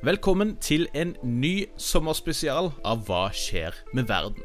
Velkommen 0.00 0.56
til 0.56 0.86
en 0.96 1.10
ny 1.22 1.66
sommerspesial 1.76 2.70
av 2.88 3.02
Hva 3.04 3.26
skjer 3.36 3.74
med 3.92 4.06
verden? 4.08 4.40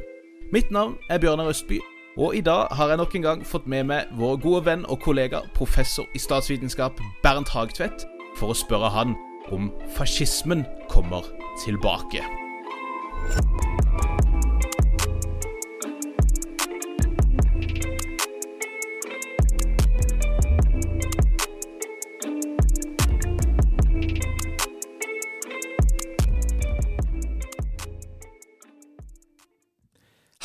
Mitt 0.51 0.67
navn 0.67 0.97
er 1.07 1.21
Bjørnar 1.23 1.47
Østby, 1.47 1.77
og 2.19 2.35
i 2.35 2.41
dag 2.43 2.67
har 2.75 2.91
jeg 2.91 2.99
nok 2.99 3.15
en 3.15 3.23
gang 3.23 3.45
fått 3.47 3.69
med 3.71 3.87
meg 3.87 4.11
vår 4.19 4.35
gode 4.43 4.65
venn 4.65 4.83
og 4.91 4.99
kollega 5.05 5.45
professor 5.55 6.11
i 6.11 6.19
statsvitenskap 6.19 6.99
Bernt 7.23 7.55
Hagtvedt 7.55 8.03
for 8.35 8.51
å 8.51 8.57
spørre 8.65 8.91
han 8.97 9.15
om 9.55 9.71
fascismen 9.95 10.67
kommer 10.91 11.23
tilbake. 11.63 12.19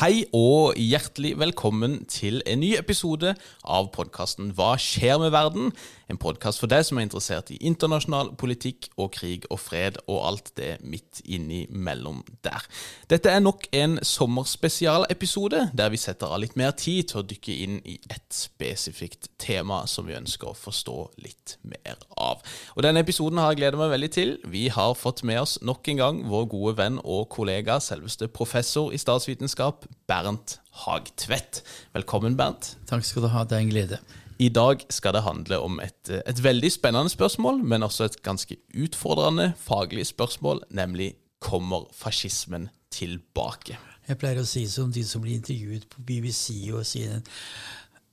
Hei 0.00 0.22
og 0.32 0.78
hjertelig 0.80 1.34
velkommen 1.36 1.98
til 2.08 2.38
en 2.48 2.62
ny 2.62 2.70
episode 2.78 3.34
av 3.68 3.90
podkasten 3.92 4.54
Hva 4.56 4.70
skjer 4.80 5.18
med 5.20 5.34
verden? 5.34 5.74
En 6.10 6.18
podkast 6.18 6.58
for 6.58 6.66
deg 6.70 6.82
som 6.82 6.98
er 6.98 7.04
interessert 7.06 7.52
i 7.54 7.58
internasjonal 7.68 8.32
politikk 8.40 8.88
og 8.98 9.12
krig 9.14 9.44
og 9.46 9.60
fred 9.62 9.98
og 10.10 10.24
alt 10.26 10.48
det 10.58 10.72
midt 10.82 11.20
innimellom 11.22 12.24
der. 12.42 12.64
Dette 13.12 13.30
er 13.30 13.42
nok 13.44 13.68
en 13.76 13.94
sommerspesialepisode 14.02 15.68
der 15.76 15.92
vi 15.92 16.00
setter 16.02 16.32
av 16.34 16.40
litt 16.42 16.56
mer 16.58 16.74
tid 16.74 17.12
til 17.12 17.20
å 17.20 17.26
dykke 17.30 17.54
inn 17.62 17.76
i 17.86 17.94
et 18.10 18.26
spesifikt 18.34 19.28
tema 19.38 19.84
som 19.90 20.08
vi 20.08 20.16
ønsker 20.18 20.50
å 20.50 20.56
forstå 20.58 20.96
litt 21.22 21.54
mer 21.62 22.00
av. 22.18 22.42
Og 22.74 22.82
Denne 22.86 23.04
episoden 23.04 23.38
har 23.38 23.52
jeg 23.52 23.60
gledet 23.60 23.78
meg 23.78 23.92
veldig 23.94 24.10
til. 24.16 24.34
Vi 24.50 24.64
har 24.74 24.96
fått 24.98 25.22
med 25.22 25.38
oss 25.44 25.60
nok 25.62 25.92
en 25.92 26.00
gang 26.00 26.18
vår 26.32 26.48
gode 26.50 26.74
venn 26.80 26.98
og 27.04 27.28
kollega, 27.30 27.78
selveste 27.78 28.26
professor 28.34 28.90
i 28.90 28.98
statsvitenskap, 28.98 29.86
Bernt 30.10 30.58
Hagtvedt. 30.82 31.62
Velkommen, 31.94 32.34
Bernt. 32.40 32.74
Takk 32.90 33.06
skal 33.06 33.28
du 33.28 33.30
ha. 33.30 33.46
Det 33.46 33.60
er 33.60 33.64
en 33.68 33.70
glede. 33.70 34.00
I 34.40 34.48
dag 34.48 34.80
skal 34.88 35.12
det 35.12 35.20
handle 35.22 35.58
om 35.60 35.80
et, 35.84 36.08
et, 36.08 36.38
veldig 36.42 36.72
spennende 36.72 37.12
spørsmål, 37.12 37.58
men 37.60 37.82
også 37.82 38.04
et 38.04 38.22
ganske 38.24 38.56
utfordrende 38.72 39.52
faglig 39.60 40.06
spørsmål, 40.06 40.62
nemlig 40.70 41.12
kommer 41.40 41.84
fascismen 41.92 42.70
tilbake? 42.92 43.76
Jeg 44.08 44.18
pleier 44.18 44.40
å 44.40 44.48
si 44.48 44.64
som 44.66 44.88
de 44.92 45.04
som 45.04 45.20
blir 45.20 45.36
intervjuet 45.36 45.84
på 45.92 46.00
BBC 46.08 46.72
og 46.72 46.88
sier 46.88 47.20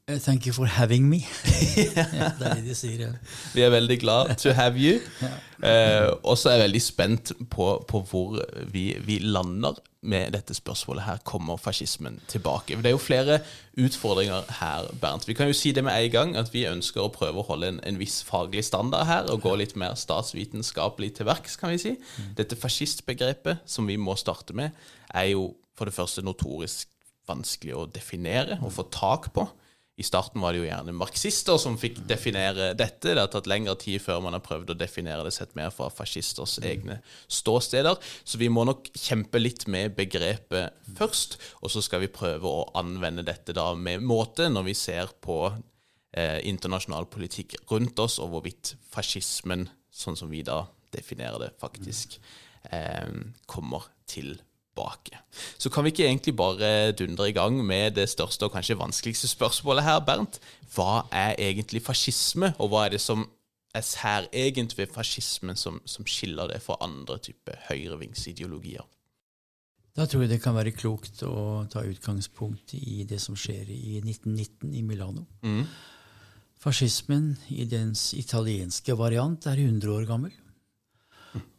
Uh, 0.10 0.16
thank 0.24 0.46
you 0.48 0.54
for 0.54 0.66
having 0.66 1.10
me. 1.10 1.18
ja, 1.76 2.30
det 2.40 2.46
er 2.48 2.54
det 2.56 2.62
de 2.64 2.76
sier. 2.80 3.02
Ja. 3.02 3.08
Vi 3.52 3.64
er 3.66 3.74
veldig 3.74 3.98
glad 4.00 4.30
to 4.40 4.54
have 4.56 4.80
you. 4.80 5.02
Eh, 5.60 6.08
og 6.24 6.38
så 6.40 6.54
er 6.54 6.54
jeg 6.54 6.62
veldig 6.62 6.82
spent 6.82 7.32
på, 7.52 7.66
på 7.90 8.02
hvor 8.08 8.38
vi, 8.72 8.86
vi, 9.04 9.18
lander 9.20 9.76
med 10.08 10.32
dette 10.34 10.56
spørsmålet. 10.56 11.04
Her 11.04 11.22
kommer 11.28 11.60
fascismen 11.60 12.20
tilbake. 12.32 12.78
Det 12.80 12.90
er 12.90 12.96
jo 12.96 13.02
flere 13.02 13.40
utfordringer 13.78 14.48
her, 14.60 14.88
Bernt. 15.02 15.28
Vi 15.28 15.36
kan 15.38 15.52
jo 15.52 15.56
si 15.58 15.74
det 15.76 15.84
med 15.84 15.94
en 15.98 16.12
gang, 16.12 16.36
at 16.40 16.54
vi 16.54 16.66
ønsker 16.70 17.04
å 17.04 17.12
prøve 17.14 17.44
å 17.44 17.48
holde 17.50 17.74
en, 17.74 17.80
en 17.84 18.00
viss 18.00 18.22
faglig 18.26 18.64
standard 18.66 19.08
her, 19.10 19.28
og 19.32 19.44
gå 19.44 19.56
litt 19.60 19.76
mer 19.80 19.98
statsvitenskapelig 20.00 21.14
til 21.18 21.30
verks, 21.30 21.60
kan 21.60 21.76
vi 21.76 21.82
si. 21.84 21.96
Mm. 21.98 22.34
Dette 22.40 22.60
fascistbegrepet 22.60 23.66
som 23.68 23.88
vi 23.90 24.00
må 24.00 24.16
starte 24.20 24.56
med, 24.58 24.76
er 25.14 25.34
jo 25.34 25.52
for 25.78 25.90
det 25.90 25.98
første 25.98 26.24
notorisk 26.26 26.90
vanskelig 27.28 27.76
å 27.76 27.88
definere 27.92 28.62
og 28.64 28.72
få 28.74 28.88
tak 28.94 29.32
på. 29.36 29.46
I 29.98 30.06
starten 30.06 30.44
var 30.44 30.54
det 30.54 30.60
jo 30.62 30.68
gjerne 30.68 30.94
marxister 30.94 31.58
som 31.58 31.78
fikk 31.82 32.04
definere 32.06 32.70
dette. 32.78 33.16
Det 33.16 33.18
har 33.18 33.32
tatt 33.34 33.48
lengre 33.50 33.74
tid 33.82 33.98
før 34.04 34.22
man 34.22 34.36
har 34.38 34.44
prøvd 34.46 34.76
å 34.76 34.78
definere 34.78 35.24
det 35.26 35.34
sett 35.34 35.56
mer 35.58 35.72
fra 35.74 35.88
fascisters 35.90 36.60
egne 36.62 37.00
ståsteder. 37.34 37.98
Så 38.22 38.38
vi 38.38 38.50
må 38.54 38.68
nok 38.70 38.92
kjempe 38.94 39.42
litt 39.42 39.66
med 39.74 39.96
begrepet 39.98 40.94
først, 41.00 41.40
og 41.66 41.74
så 41.74 41.82
skal 41.82 42.06
vi 42.06 42.12
prøve 42.14 42.46
å 42.46 42.68
anvende 42.78 43.26
dette 43.26 43.58
da 43.58 43.72
med 43.74 44.06
måte 44.06 44.52
når 44.54 44.68
vi 44.70 44.78
ser 44.78 45.16
på 45.18 45.40
eh, 45.50 46.46
internasjonal 46.46 47.10
politikk 47.10 47.58
rundt 47.72 47.98
oss, 48.04 48.20
og 48.22 48.36
hvorvidt 48.36 48.76
fascismen, 48.94 49.66
sånn 49.90 50.20
som 50.20 50.30
vi 50.30 50.44
da 50.46 50.68
definerer 50.94 51.42
det, 51.42 51.56
faktisk 51.58 52.20
eh, 52.70 53.10
kommer 53.50 53.90
til 54.06 54.36
tilbake. 54.78 55.18
Så 55.58 55.70
kan 55.70 55.84
vi 55.84 55.92
ikke 55.92 56.06
egentlig 56.06 56.36
bare 56.36 56.92
dundre 56.92 57.30
i 57.30 57.34
gang 57.34 57.66
med 57.66 57.96
det 57.96 58.10
største 58.10 58.46
og 58.46 58.54
kanskje 58.54 58.78
vanskeligste 58.78 59.28
spørsmålet 59.28 59.84
her, 59.84 60.00
Bernt. 60.00 60.40
Hva 60.76 61.08
er 61.12 61.36
egentlig 61.38 61.82
fascisme, 61.82 62.54
og 62.60 62.70
hva 62.70 62.86
er 62.86 62.96
det 62.96 63.02
som 63.02 63.28
er 63.76 63.82
særegent 63.82 64.78
ved 64.78 64.88
fascismen 64.94 65.56
som, 65.56 65.82
som 65.86 66.06
skiller 66.06 66.48
det 66.48 66.62
fra 66.62 66.78
andre 66.82 67.18
typer 67.18 67.58
høyrevingsideologier? 67.70 68.86
Da 69.98 70.06
tror 70.06 70.24
jeg 70.24 70.36
det 70.36 70.44
kan 70.44 70.54
være 70.54 70.76
klokt 70.78 71.24
å 71.26 71.66
ta 71.72 71.82
utgangspunkt 71.82 72.76
i 72.78 73.04
det 73.10 73.18
som 73.20 73.36
skjer 73.36 73.66
i 73.74 73.98
1919 74.04 74.76
i 74.78 74.84
Milano. 74.86 75.26
Mm. 75.42 75.64
Fascismen 76.62 77.32
i 77.50 77.66
dens 77.66 78.12
italienske 78.14 78.94
variant 78.98 79.46
er 79.50 79.58
100 79.58 79.90
år 79.94 80.06
gammel. 80.10 80.36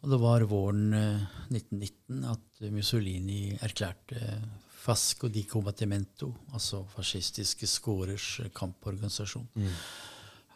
Og 0.01 0.11
det 0.13 0.19
var 0.21 0.45
våren 0.49 0.93
1919 0.93 2.23
eh, 2.23 2.31
at 2.31 2.71
Mussolini 2.73 3.41
erklærte 3.61 4.39
Fasco 4.79 5.27
di 5.27 5.43
Combattimento, 5.43 6.31
altså 6.53 6.85
fascistiske 6.93 7.67
skårers 7.67 8.39
kamporganisasjon. 8.55 9.47
Mm. 9.55 9.73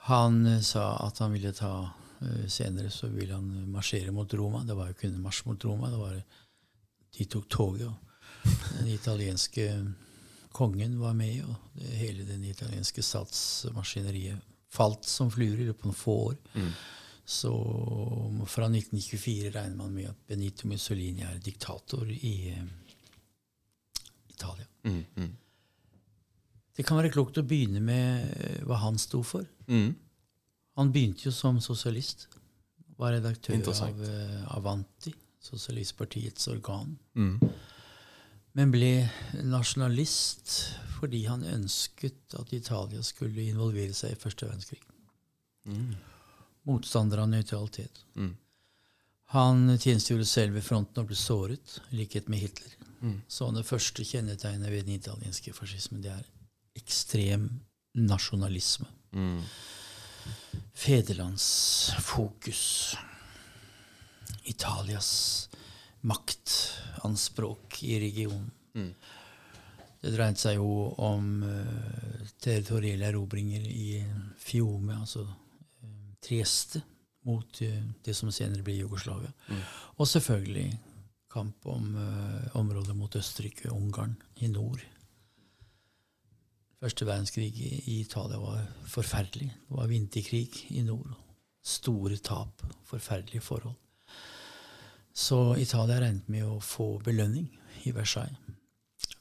Han 0.08 0.46
eh, 0.48 0.62
sa 0.62 0.86
at 1.08 1.20
han 1.20 1.36
ville 1.36 1.52
ta 1.56 1.74
eh, 2.22 2.48
Senere 2.48 2.92
så 2.92 3.12
ville 3.12 3.36
han 3.36 3.68
marsjere 3.72 4.12
mot 4.12 4.34
Roma. 4.34 4.64
Det 4.64 4.78
var 4.78 4.92
jo 4.92 5.00
kun 5.02 5.14
en 5.14 5.26
marsj 5.26 5.44
mot 5.50 5.66
Roma. 5.66 5.92
Det 5.92 6.00
var, 6.00 6.18
de 7.18 7.26
tok 7.26 7.50
toget. 7.50 7.88
og 7.88 8.80
Den 8.80 8.88
italienske 8.96 9.70
kongen 10.54 11.00
var 11.00 11.14
med, 11.18 11.44
og 11.44 11.56
det, 11.74 11.92
hele 11.98 12.26
den 12.28 12.44
italienske 12.46 13.04
statsmaskineriet 13.04 14.42
falt 14.74 15.06
som 15.06 15.32
fluer 15.32 15.60
i 15.60 15.68
løpet 15.68 15.86
av 15.86 15.92
noen 15.92 15.98
få 15.98 16.18
år. 16.30 16.38
Mm. 16.56 16.70
Så 17.26 17.54
fra 18.48 18.66
1924 18.66 19.52
regner 19.52 19.76
man 19.76 19.94
med 19.94 20.10
at 20.10 20.28
Benito 20.28 20.68
Mussolini 20.68 21.24
er 21.24 21.40
diktator 21.40 22.10
i 22.12 22.52
uh, 22.52 22.66
Italia. 24.28 24.68
Mm, 24.84 25.06
mm. 25.16 25.32
Det 26.76 26.84
kan 26.84 27.00
være 27.00 27.14
klokt 27.14 27.40
å 27.40 27.46
begynne 27.48 27.80
med 27.80 28.28
uh, 28.28 28.60
hva 28.68 28.82
han 28.84 29.00
sto 29.00 29.24
for. 29.24 29.48
Mm. 29.72 29.94
Han 30.80 30.92
begynte 30.92 31.30
jo 31.30 31.36
som 31.36 31.62
sosialist. 31.64 32.28
Var 33.00 33.16
redaktør 33.16 33.72
av 33.72 34.04
uh, 34.04 34.56
Avanti, 34.58 35.16
sosialistpartiets 35.40 36.52
organ. 36.52 36.98
Mm. 37.16 37.38
Men 38.54 38.72
ble 38.74 38.96
nasjonalist 39.48 40.58
fordi 41.00 41.24
han 41.26 41.42
ønsket 41.48 42.36
at 42.40 42.52
Italia 42.56 43.02
skulle 43.04 43.48
involvere 43.48 43.96
seg 43.96 44.14
i 44.14 44.20
første 44.20 44.48
verdenskrig. 44.48 44.84
Mm 45.72 45.94
motstander 46.68 47.18
av 47.24 47.30
nøytralitet. 47.32 48.04
Mm. 48.16 48.34
Han 49.34 49.78
tjenestegjorde 49.78 50.26
selv 50.30 50.54
ved 50.58 50.66
fronten 50.66 51.02
og 51.02 51.08
ble 51.10 51.18
såret, 51.18 51.80
i 51.92 51.96
likhet 52.04 52.30
med 52.30 52.40
Hitler. 52.44 52.74
Mm. 53.02 53.22
Så 53.28 53.52
det 53.52 53.68
første 53.68 54.06
kjennetegnet 54.06 54.72
ved 54.72 54.86
den 54.86 55.00
italienske 55.00 55.54
fascismen 55.58 56.04
det 56.04 56.12
er 56.14 56.26
ekstrem 56.78 57.50
nasjonalisme. 57.98 58.88
Mm. 59.12 59.42
Fedrelandsfokus. 60.74 62.96
Italias 64.44 65.50
maktanspråk 66.02 67.84
i 67.84 68.00
regionen. 68.00 68.52
Mm. 68.76 68.94
Det 70.04 70.12
dreide 70.12 70.40
seg 70.40 70.56
jo 70.60 70.94
om 71.00 71.44
uh, 71.48 72.28
territorielle 72.44 73.06
erobringer 73.08 73.64
i 73.72 74.04
Fiume, 74.38 75.00
altså 75.00 75.24
Trieste 76.24 76.82
mot 77.28 77.62
uh, 77.62 77.84
det 78.04 78.16
som 78.16 78.32
senere 78.32 78.64
blir 78.64 78.84
Jugoslavia. 78.84 79.32
Mm. 79.50 79.62
Og 79.98 80.08
selvfølgelig 80.08 80.68
kamp 81.34 81.66
om 81.66 81.96
uh, 81.96 82.56
området 82.60 82.96
mot 82.96 83.16
Østerrike 83.16 83.72
og 83.72 83.78
Ungarn 83.82 84.16
i 84.36 84.48
nord. 84.48 84.82
Første 86.84 87.06
verdenskrig 87.08 87.48
i, 87.56 87.70
i 87.88 88.00
Italia 88.02 88.40
var 88.42 88.66
forferdelig. 88.92 89.54
Det 89.70 89.78
var 89.78 89.88
vinterkrig 89.88 90.50
i 90.70 90.82
nord. 90.84 91.16
Store 91.64 92.18
tap. 92.18 92.64
Forferdelige 92.84 93.42
forhold. 93.42 93.76
Så 95.14 95.56
Italia 95.56 96.02
regnet 96.02 96.30
med 96.30 96.44
å 96.44 96.60
få 96.60 96.98
belønning 97.06 97.48
i 97.88 97.94
Versailles. 97.96 98.36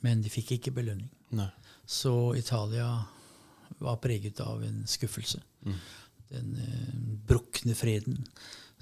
Men 0.03 0.23
de 0.25 0.31
fikk 0.33 0.57
ikke 0.57 0.75
belønning. 0.75 1.11
Nei. 1.39 1.51
Så 1.87 2.35
Italia 2.35 2.89
var 3.79 4.01
preget 4.03 4.41
av 4.43 4.65
en 4.67 4.83
skuffelse. 4.91 5.43
Mm 5.63 5.79
den 6.33 6.57
eh, 6.59 6.97
brukne 7.29 7.77
freden 7.79 8.25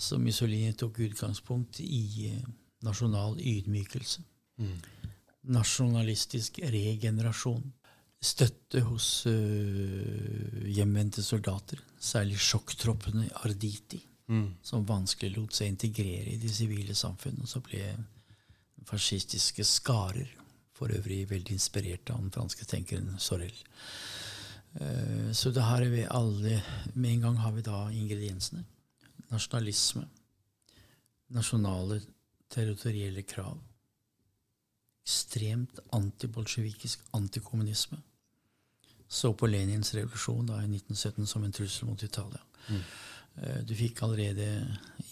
som 0.00 0.24
Mussolini 0.24 0.72
tok 0.72 1.02
utgangspunkt 1.04 1.80
i 1.84 2.30
eh, 2.30 2.46
nasjonal 2.86 3.36
ydmykelse. 3.40 4.22
Mm. 4.60 4.78
Nasjonalistisk 5.56 6.62
regenerasjon. 6.72 7.66
Støtte 8.20 8.82
hos 8.84 9.24
uh, 9.24 10.66
hjemvendte 10.68 11.22
soldater, 11.24 11.78
særlig 11.96 12.36
sjokktroppene 12.44 13.30
Arditi. 13.40 14.02
som 14.62 14.84
vanskelig 14.86 15.38
lot 15.38 15.56
seg 15.56 15.72
integrere 15.72 16.34
i 16.34 16.36
det 16.38 16.52
sivile 16.52 16.94
samfunnet. 16.94 17.46
Og 17.46 17.48
så 17.48 17.62
ble 17.64 17.80
fascistiske 18.90 19.64
skarer, 19.64 20.28
for 20.76 20.92
øvrig 20.96 21.26
veldig 21.28 21.56
inspirert 21.56 22.12
av 22.12 22.20
den 22.22 22.32
franske 22.32 22.64
tenkeren 22.68 23.16
Sorel. 23.20 23.56
Eh, 24.74 25.32
så 25.32 25.50
det 25.50 25.64
her 25.66 25.82
er 25.82 25.90
vi 25.90 26.02
alle 26.06 26.60
Med 26.94 27.10
en 27.10 27.20
gang 27.20 27.38
har 27.42 27.52
vi 27.52 27.62
da 27.62 27.88
ingrediensene. 27.90 28.64
Nasjonalisme. 29.30 30.04
Nasjonale 31.34 32.00
territorielle 32.50 33.22
krav. 33.22 33.58
Ekstremt 35.02 35.78
antibolsjevikisk 35.92 37.00
antikommunisme. 37.12 37.98
Så 39.08 39.32
på 39.34 39.46
Lenins 39.46 39.94
revolusjon 39.94 40.46
da 40.46 40.60
i 40.62 40.68
1917 40.70 41.26
som 41.26 41.44
en 41.44 41.52
trussel 41.52 41.88
mot 41.88 42.02
Italia. 42.02 42.42
Mm. 42.68 42.82
Du 43.66 43.74
fikk 43.74 44.02
allerede 44.02 44.46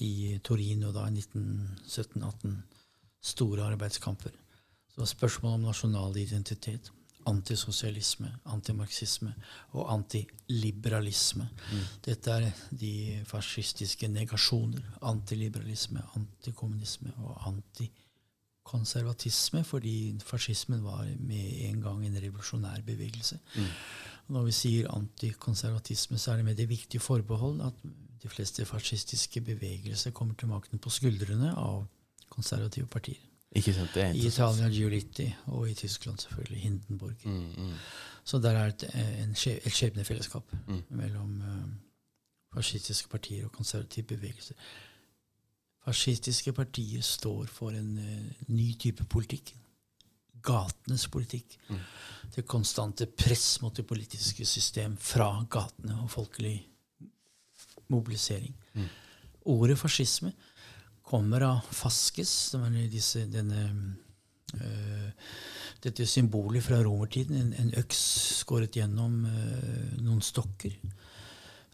i 0.02 0.38
Torino 0.44 0.93
da 0.93 1.06
i 1.08 1.14
1917-18 1.19 2.54
store 3.20 3.64
arbeidskamper. 3.72 4.31
Så 4.31 4.94
det 4.94 5.02
var 5.02 5.11
spørsmål 5.11 5.54
om 5.54 5.66
nasjonal 5.66 6.16
identitet 6.16 6.90
antisosialisme, 7.28 8.30
antimarxisme 8.52 9.32
og 9.76 9.92
antiliberalisme. 9.92 11.44
Mm. 11.44 11.84
Dette 12.04 12.30
er 12.30 12.50
de 12.80 13.25
fascistiske 13.28 14.08
negasjoner. 14.08 14.82
Antiliberalisme, 15.02 16.02
antikommunisme 16.16 17.12
og 17.25 17.46
antikonservatisme, 17.52 19.64
fordi 19.64 20.19
fascismen 20.25 20.84
var 20.84 21.04
med 21.19 21.52
en 21.69 21.82
gang 21.82 22.06
en 22.06 22.22
revolusjonær 22.22 22.80
bevegelse. 22.86 23.38
Mm. 23.56 23.64
Når 24.34 24.42
vi 24.44 24.52
sier 24.52 24.90
antikonservatisme, 24.92 26.19
så 26.19 26.32
er 26.32 26.36
det 26.36 26.44
med 26.50 26.56
det 26.56 26.69
viktige 26.69 27.00
forbehold 27.00 27.60
at 27.64 27.75
de 28.22 28.28
fleste 28.28 28.64
fascistiske 28.66 29.40
bevegelser 29.40 30.10
kommer 30.10 30.34
til 30.34 30.48
makten 30.50 30.78
på 30.78 30.90
skuldrene 30.90 31.54
av 31.56 31.86
konservative 32.28 32.86
partier. 32.86 33.27
Ikke 33.56 33.73
sant, 33.73 33.95
det 33.95 34.03
er 34.03 34.12
I 34.12 34.27
Italia 34.27 34.69
Giolitti, 34.69 35.35
og 35.47 35.71
i 35.71 35.75
Tyskland 35.75 36.19
selvfølgelig 36.19 36.62
Hindenburg. 36.62 37.15
Mm, 37.25 37.53
mm. 37.56 37.73
Så 38.25 38.39
der 38.39 38.50
er 38.50 38.67
et, 38.67 38.85
en, 39.23 39.31
et 39.31 39.73
skjebnefellesskap 39.73 40.53
mm. 40.67 40.83
mellom 40.91 41.41
uh, 41.41 41.71
fascistiske 42.55 43.09
partier 43.09 43.45
og 43.45 43.53
konservative 43.53 44.06
bevegelser. 44.06 44.55
Fascistiske 45.85 46.53
partier 46.53 47.00
står 47.00 47.47
for 47.47 47.71
en 47.71 47.99
uh, 47.99 48.53
ny 48.53 48.75
type 48.79 49.05
politikk. 49.05 49.55
Gatenes 50.43 51.09
politikk. 51.09 51.56
Mm. 51.69 51.81
Det 52.37 52.47
konstante 52.47 53.06
press 53.06 53.62
mot 53.62 53.77
det 53.77 53.87
politiske 53.87 54.45
system 54.47 54.97
fra 54.97 55.45
gatene 55.50 55.97
og 56.03 56.11
folkelig 56.11 56.69
mobilisering. 57.89 58.55
Mm. 58.75 58.89
Ordet 59.45 59.79
fascisme 59.79 60.33
kommer 61.08 61.44
av 61.46 61.72
Faskes, 61.72 62.34
disse, 62.93 63.25
denne, 63.32 63.69
øh, 64.58 65.10
dette 65.84 66.06
symbolet 66.06 66.64
fra 66.64 66.82
romertiden. 66.84 67.37
En, 67.37 67.52
en 67.56 67.75
øks 67.81 68.00
skåret 68.43 68.76
gjennom 68.76 69.25
øh, 69.25 69.99
noen 70.02 70.22
stokker. 70.25 70.76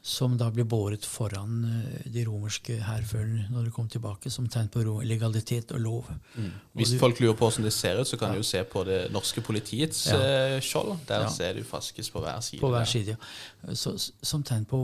Som 0.05 0.35
da 0.37 0.51
ble 0.53 0.67
båret 0.69 1.07
foran 1.09 1.63
uh, 1.65 2.09
de 2.13 2.27
romerske 2.29 2.75
hærførerne 2.85 3.47
når 3.49 3.65
de 3.65 3.71
kom 3.73 3.87
tilbake, 3.89 4.29
som 4.29 4.45
tegn 4.53 4.69
på 4.69 4.83
legalitet 5.01 5.73
og 5.73 5.81
lov. 5.81 6.11
Mm. 6.35 6.51
Hvis 6.77 6.91
og 6.91 6.93
du, 6.93 6.99
folk 7.01 7.23
lurer 7.25 7.39
på 7.39 7.49
hvordan 7.49 7.65
det 7.65 7.73
ser 7.73 8.03
ut, 8.03 8.11
så 8.11 8.19
kan 8.21 8.29
ja. 8.29 8.37
de 8.37 8.43
jo 8.43 8.49
se 8.51 8.61
på 8.69 8.83
det 8.85 8.99
norske 9.17 9.41
politiets 9.41 10.03
ja. 10.13 10.61
skjold. 10.61 10.93
Der 11.09 11.25
ja. 11.25 11.33
ser 11.33 11.57
du 11.57 11.65
Faskes 11.65 12.13
på 12.13 12.21
hver 12.21 12.45
side. 12.45 12.61
På 12.61 12.69
hver 12.75 12.85
side, 12.85 13.17
ja. 13.17 13.73
Så, 13.73 13.97
som 14.21 14.45
tegn 14.45 14.69
på 14.69 14.83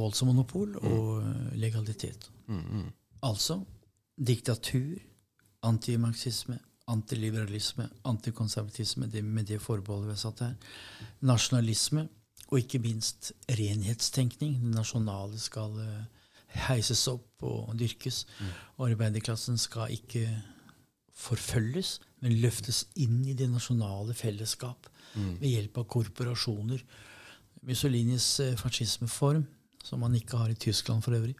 voldsmonopol 0.00 0.78
mm. 0.80 0.96
og 0.96 1.60
legalitet. 1.60 2.30
Mm, 2.48 2.64
mm. 2.64 2.90
Altså 3.28 3.60
diktatur, 4.16 4.98
antimarxisme, 5.64 6.58
antiliberalisme, 6.86 7.88
antikonservatisme, 8.04 9.06
det 9.06 9.24
med 9.24 9.48
det 9.48 9.60
forbeholdet 9.62 10.10
vi 10.10 10.14
har 10.14 10.20
satt 10.20 10.42
her, 10.44 10.56
nasjonalisme 11.24 12.08
og 12.50 12.58
ikke 12.60 12.82
minst 12.84 13.32
renhetstenkning. 13.48 14.58
Det 14.60 14.74
nasjonale 14.76 15.40
skal 15.40 15.78
uh, 15.80 16.26
heises 16.68 17.06
opp 17.10 17.46
og 17.46 17.72
dyrkes. 17.80 18.24
Mm. 18.40 18.52
Arbeiderklassen 18.88 19.58
skal 19.58 19.94
ikke 19.96 20.26
forfølges, 21.14 21.98
men 22.20 22.36
løftes 22.42 22.84
inn 23.00 23.22
i 23.24 23.36
det 23.38 23.48
nasjonale 23.50 24.14
fellesskap 24.18 24.88
mm. 25.14 25.40
ved 25.40 25.48
hjelp 25.48 25.80
av 25.80 25.88
korporasjoner. 25.96 26.84
Mussolinis 27.64 28.28
uh, 28.44 28.52
fascismeform, 28.60 29.46
som 29.84 30.04
man 30.04 30.14
ikke 30.16 30.36
har 30.40 30.52
i 30.52 30.60
Tyskland 30.60 31.04
for 31.04 31.16
øvrig, 31.16 31.36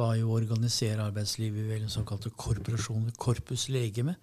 var 0.00 0.16
jo 0.18 0.30
å 0.30 0.36
organisere 0.38 1.04
arbeidslivet 1.04 1.68
ved 1.68 1.86
såkalte 1.92 2.32
korporasjoner, 2.32 3.14
korpus 3.20 3.68
legeme, 3.72 4.16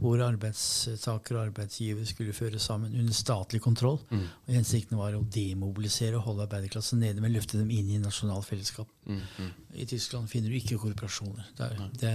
hvor 0.00 0.20
arbeidstaker 0.24 1.38
og 1.38 1.46
arbeidsgiver 1.48 2.04
skulle 2.08 2.36
føre 2.36 2.60
sammen 2.62 2.94
under 2.94 3.16
statlig 3.16 3.62
kontroll. 3.64 3.98
Mm. 4.10 4.26
og 4.46 4.52
Hensikten 4.58 5.00
var 5.00 5.16
å 5.16 5.24
demobilisere 5.24 6.20
og 6.20 6.26
holde 6.28 6.46
arbeiderklassen 6.46 7.00
nede, 7.02 7.24
men 7.24 7.34
løfte 7.34 7.58
dem 7.60 7.72
inn 7.74 7.90
i 7.94 8.02
nasjonalt 8.02 8.48
fellesskap. 8.48 8.92
Mm. 9.06 9.22
Mm. 9.38 9.50
I 9.82 9.88
Tyskland 9.88 10.30
finner 10.30 10.52
du 10.52 10.60
ikke 10.60 10.78
korporasjoner. 10.82 11.50
Der, 11.58 11.74
det, 12.00 12.14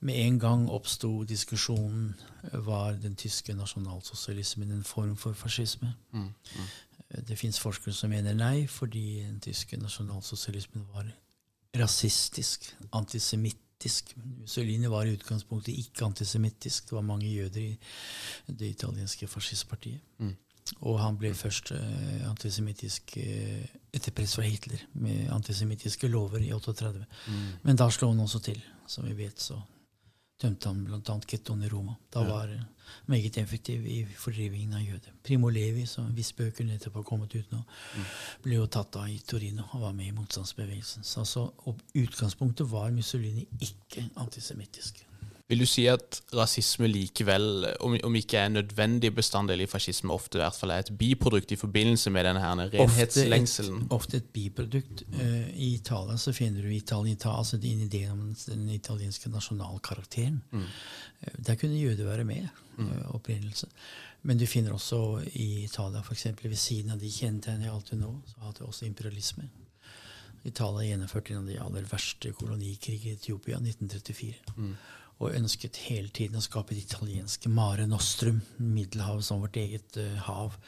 med 0.00 0.18
en 0.18 0.38
gang 0.42 0.68
oppsto 0.70 1.22
diskusjonen 1.28 2.12
var 2.66 2.96
den 3.02 3.14
tyske 3.16 3.54
nasjonalsosialismen 3.54 4.72
en 4.74 4.84
form 4.86 5.16
for 5.16 5.32
fascisme. 5.38 5.94
Mm. 6.12 6.32
Mm. 6.56 6.72
Det 7.28 7.38
fins 7.38 7.60
forskere 7.60 7.94
som 7.94 8.10
mener 8.10 8.34
nei, 8.34 8.66
fordi 8.66 9.20
den 9.20 9.40
tyske 9.40 9.76
nasjonalsosialismen 9.76 10.86
var 10.94 11.10
rasistisk, 11.78 12.68
antisemittisk. 12.92 14.14
Mussolini 14.40 14.90
var 14.90 15.08
i 15.08 15.16
utgangspunktet 15.16 15.74
ikke 15.74 16.04
antisemittisk. 16.04 16.90
Det 16.90 16.96
var 16.96 17.06
mange 17.06 17.30
jøder 17.32 17.60
i 17.60 17.78
det 18.46 18.74
italienske 18.76 19.26
fascistpartiet. 19.26 20.00
Mm. 20.18 20.36
Og 20.86 21.00
han 21.00 21.16
ble 21.18 21.32
først 21.34 21.72
eh, 21.74 22.22
antisemittisk 22.28 23.16
eh, 23.18 23.64
etter 23.92 24.14
press 24.14 24.36
fra 24.38 24.46
Hitler, 24.46 24.84
med 24.94 25.32
antisemittiske 25.34 26.08
lover 26.08 26.44
i 26.44 26.52
38. 26.52 27.04
Mm. 27.26 27.48
Men 27.62 27.80
da 27.80 27.90
slo 27.90 28.12
han 28.12 28.22
også 28.22 28.40
til, 28.46 28.62
som 28.86 29.08
vi 29.08 29.16
vet. 29.24 29.40
så 29.40 29.58
tømte 30.40 30.70
han 30.70 30.84
bl.a. 30.86 31.16
Ketton 31.26 31.62
i 31.62 31.68
Roma. 31.68 31.96
Da 32.12 32.22
var 32.26 32.48
han 32.48 32.64
meget 33.06 33.36
effektiv 33.38 33.86
i 33.86 34.04
fordrivingen 34.04 34.74
av 34.74 34.82
jøder. 34.82 35.14
Primo 35.24 35.48
Levi, 35.48 35.86
som 35.86 36.10
hvis 36.16 36.32
bøker 36.36 36.66
nettopp 36.66 36.98
har 37.00 37.06
kommet 37.08 37.34
ut 37.34 37.54
nå, 37.54 37.62
mm. 37.62 38.10
ble 38.44 38.58
jo 38.58 38.66
tatt 38.66 38.98
av 39.00 39.08
i 39.10 39.20
Torino 39.26 39.68
og 39.70 39.86
var 39.86 39.94
med 39.96 40.10
i 40.10 40.16
motstandsbevegelsen. 40.16 41.06
Så 41.06 41.22
altså, 41.24 41.46
utgangspunktet 41.94 42.68
var 42.70 42.90
Mussolini 42.94 43.46
ikke 43.60 44.08
antisemittisk. 44.20 45.04
Vil 45.52 45.60
du 45.60 45.66
si 45.68 45.82
at 45.84 46.16
rasisme 46.32 46.88
likevel, 46.88 47.66
om, 47.84 47.92
om 48.08 48.14
ikke 48.16 48.38
er 48.40 48.46
en 48.48 48.54
nødvendig 48.56 49.10
bestanddel 49.12 49.60
i 49.60 49.66
fascisme, 49.68 50.14
ofte 50.14 50.38
i 50.38 50.40
hvert 50.40 50.56
fall 50.56 50.70
er 50.72 50.80
et 50.80 50.92
biprodukt 50.96 51.50
i 51.52 51.58
forbindelse 51.60 52.08
med 52.14 52.24
denne 52.24 52.40
her 52.40 52.62
renhetslengselen? 52.72 53.82
Ofte 53.82 53.84
et, 53.84 53.92
ofte 53.98 54.20
et 54.22 54.30
biprodukt. 54.32 55.02
Uh, 55.12 55.50
I 55.52 55.74
Italia 55.74 56.16
så 56.16 56.32
finner 56.32 56.64
du 56.64 56.70
Italita, 56.72 57.34
altså 57.36 57.58
din 57.60 57.82
idé 57.84 58.06
om 58.08 58.22
den 58.46 58.70
italienske 58.72 59.28
nasjonalkarakteren. 59.28 60.40
Mm. 60.52 60.62
Uh, 60.62 61.34
der 61.44 61.60
kunne 61.60 61.82
jøder 61.82 62.08
være 62.08 62.24
med. 62.24 62.48
Uh, 62.78 63.12
opprinnelse. 63.14 63.68
Men 64.22 64.40
du 64.40 64.46
finner 64.46 64.72
også 64.72 65.02
i 65.34 65.66
Italia, 65.66 66.00
f.eks. 66.00 66.30
ved 66.40 66.56
siden 66.56 66.96
av 66.96 67.04
de 67.04 67.12
kjennetegnene 67.12 67.68
jeg 67.68 67.74
alltid 67.74 68.00
nå, 68.00 68.14
så 68.32 68.46
hadde 68.46 68.62
du 68.62 68.70
også 68.70 68.88
imperialisme. 68.88 69.50
Italia 70.48 70.88
gjennomførte 70.88 71.36
en 71.36 71.44
av 71.44 71.52
de 71.52 71.60
aller 71.60 71.92
verste 71.92 72.32
kolonikrigene 72.40 73.12
i 73.12 73.20
Etiopia, 73.20 73.60
1934. 73.60 74.56
Mm 74.56 74.74
og 75.20 75.36
ønsket 75.36 75.84
hele 75.88 76.08
tiden 76.08 76.40
å 76.40 76.44
skape 76.44 76.74
det 76.74 76.86
italienske 76.86 77.50
Mare 77.52 77.86
Nostrum, 77.86 78.40
Middelhavet 78.58 79.26
som 79.26 79.42
vårt 79.44 79.58
eget 79.60 79.98
uh, 80.00 80.18
hav. 80.26 80.58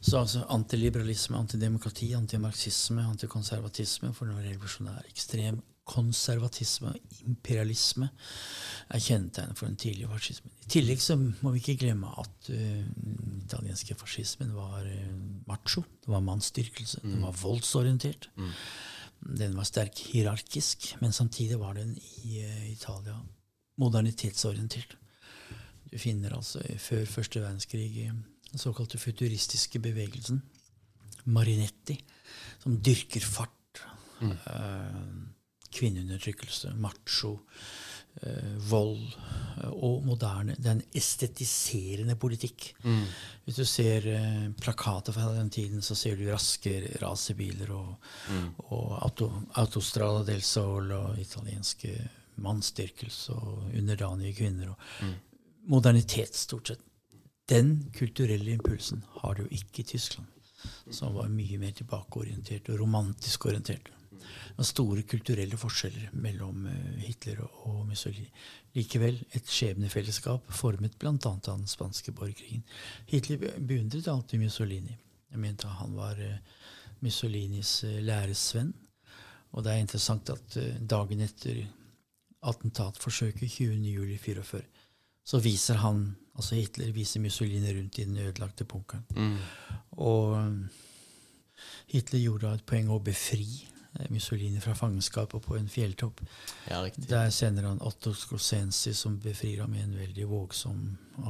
Så 0.00 0.16
altså 0.20 0.46
antiliberalisme, 0.48 1.36
antidemokrati, 1.36 2.14
antimarxisme, 2.16 3.04
antikonservatisme 3.04 4.14
for 4.16 4.30
noe 4.30 4.44
revolusjonær, 4.44 5.04
ekstrem 5.12 5.60
konservatisme 5.90 6.92
og 6.92 7.24
imperialisme 7.26 8.08
er 8.90 9.02
kjennetegnet 9.02 9.58
for 9.58 9.68
den 9.68 9.78
tidlige 9.80 10.10
fascismen. 10.10 10.52
I 10.66 10.70
tillegg 10.76 11.02
så 11.02 11.16
må 11.18 11.52
vi 11.54 11.62
ikke 11.62 11.80
glemme 11.84 12.12
at 12.20 12.50
uh, 12.52 12.84
den 12.86 13.42
italienske 13.42 13.96
fascismen 13.98 14.54
var 14.54 14.86
uh, 14.86 15.10
macho. 15.48 15.84
Det 16.04 16.12
var 16.14 16.24
mannsstyrkelse. 16.26 17.02
Mm. 17.02 17.10
Den 17.14 17.26
var 17.26 17.36
voldsorientert. 17.42 18.30
Mm. 18.36 18.54
Den 19.40 19.58
var 19.58 19.68
sterk 19.68 19.98
hierarkisk, 20.12 20.94
men 21.02 21.12
samtidig 21.12 21.58
var 21.60 21.76
den 21.78 21.96
i 22.24 22.40
uh, 22.44 22.70
Italia 22.70 23.18
modernitetsorientert. 23.80 24.96
Du 25.90 25.98
finner 25.98 26.36
altså 26.36 26.62
før 26.78 27.04
første 27.08 27.40
verdenskrig 27.42 28.10
den 28.50 28.58
såkalte 28.58 28.98
futuristiske 28.98 29.78
bevegelsen, 29.82 30.42
Marinetti, 31.24 31.96
som 32.62 32.78
dyrker 32.84 33.20
fart. 33.26 33.56
Mm. 34.20 34.30
øh, 34.30 34.96
kvinneundertrykkelse, 35.72 36.72
macho, 36.76 37.38
øh, 38.22 38.70
vold 38.70 38.98
eh, 39.62 39.70
og 39.70 40.02
moderne. 40.04 40.56
Det 40.58 40.66
er 40.66 40.76
en 40.76 40.82
estetiserende 40.94 42.16
politikk. 42.16 42.72
Mm. 42.84 43.04
Hvis 43.44 43.56
du 43.56 43.64
ser 43.64 44.06
øh, 44.12 44.52
plakater 44.60 45.12
fra 45.12 45.30
den 45.38 45.50
tiden, 45.50 45.82
så 45.82 45.94
ser 45.94 46.16
du 46.16 46.26
raske 46.32 46.98
racerbiler 47.02 47.72
og, 47.72 47.94
Mm. 48.30 48.48
og 48.58 49.02
auto, 49.02 49.32
Autostrada 49.54 50.32
del 50.32 50.42
Sol 50.42 50.92
og 50.92 51.20
italienske 51.20 52.08
mannsdyrkelse 52.40 53.32
og 53.36 53.70
underdanige 53.76 54.34
kvinner. 54.34 54.70
og 54.70 54.76
Mm. 55.06 55.14
Modernitet, 55.68 56.34
stort 56.36 56.68
sett. 56.68 56.80
Den 57.48 57.90
kulturelle 57.94 58.52
impulsen 58.52 59.02
har 59.20 59.34
du 59.34 59.42
ikke 59.50 59.80
i 59.82 59.82
Tyskland, 59.82 60.26
som 60.90 61.14
var 61.14 61.28
mye 61.28 61.58
mer 61.58 61.72
tilbakeorientert 61.72 62.68
og 62.70 62.80
romantisk 62.80 63.46
orientert. 63.46 63.90
Det 64.20 64.56
var 64.58 64.64
store 64.64 65.02
kulturelle 65.02 65.56
forskjeller 65.56 66.10
mellom 66.12 66.66
eh, 66.66 66.98
Hitler 67.06 67.40
og- 67.66 67.86
Mussolini. 67.88 68.28
Likevel 68.74 69.18
et 69.34 69.46
skjebnefellesskap 69.46 70.50
formet 70.52 70.98
bl.a. 70.98 71.10
av 71.26 71.40
den 71.58 71.66
spanske 71.66 72.12
borgerkrigen. 72.12 72.62
Hitler 73.06 73.36
be- 73.38 73.54
beundret 73.60 74.08
alltid 74.08 74.38
Mussolini. 74.40 74.96
Jeg 75.30 75.38
mente 75.38 75.66
han 75.68 75.94
var 75.96 76.18
eh, 76.20 76.36
Mussolinis 77.00 77.84
eh, 77.84 78.00
læresvenn. 78.02 78.72
Og 79.52 79.64
det 79.64 79.72
er 79.72 79.80
interessant 79.82 80.30
at 80.30 80.56
dagen 80.86 81.20
etter 81.20 81.64
attentatforsøket 82.42 83.48
20.07.44, 83.48 84.60
så 85.24 85.38
viser 85.38 85.80
han, 85.84 86.04
altså 86.34 86.54
Hitler 86.54 86.92
viser 86.92 87.20
Mussolini 87.20 87.74
rundt 87.76 87.98
i 87.98 88.04
den 88.04 88.16
ødelagte 88.16 88.64
bunkeren. 88.64 89.04
Mm. 89.16 89.36
Og 89.90 90.32
um, 90.36 90.62
Hitler 91.92 92.22
gjorde 92.22 92.54
et 92.54 92.64
poeng 92.66 92.88
å 92.90 92.98
befri 93.04 93.44
eh, 93.44 94.08
Mussolini 94.10 94.62
fra 94.62 94.74
fangenskapet 94.78 95.44
på 95.44 95.58
en 95.58 95.68
fjelltopp. 95.68 96.22
Ja. 96.70 96.80
Der 96.96 97.30
sender 97.34 97.68
han 97.68 97.82
Otto 97.84 98.14
Scosensi, 98.16 98.94
som 98.96 99.20
befrir 99.20 99.60
ham 99.60 99.74
i 99.76 99.84
en 99.84 99.96
veldig 99.98 100.28
vågsom 100.30 100.80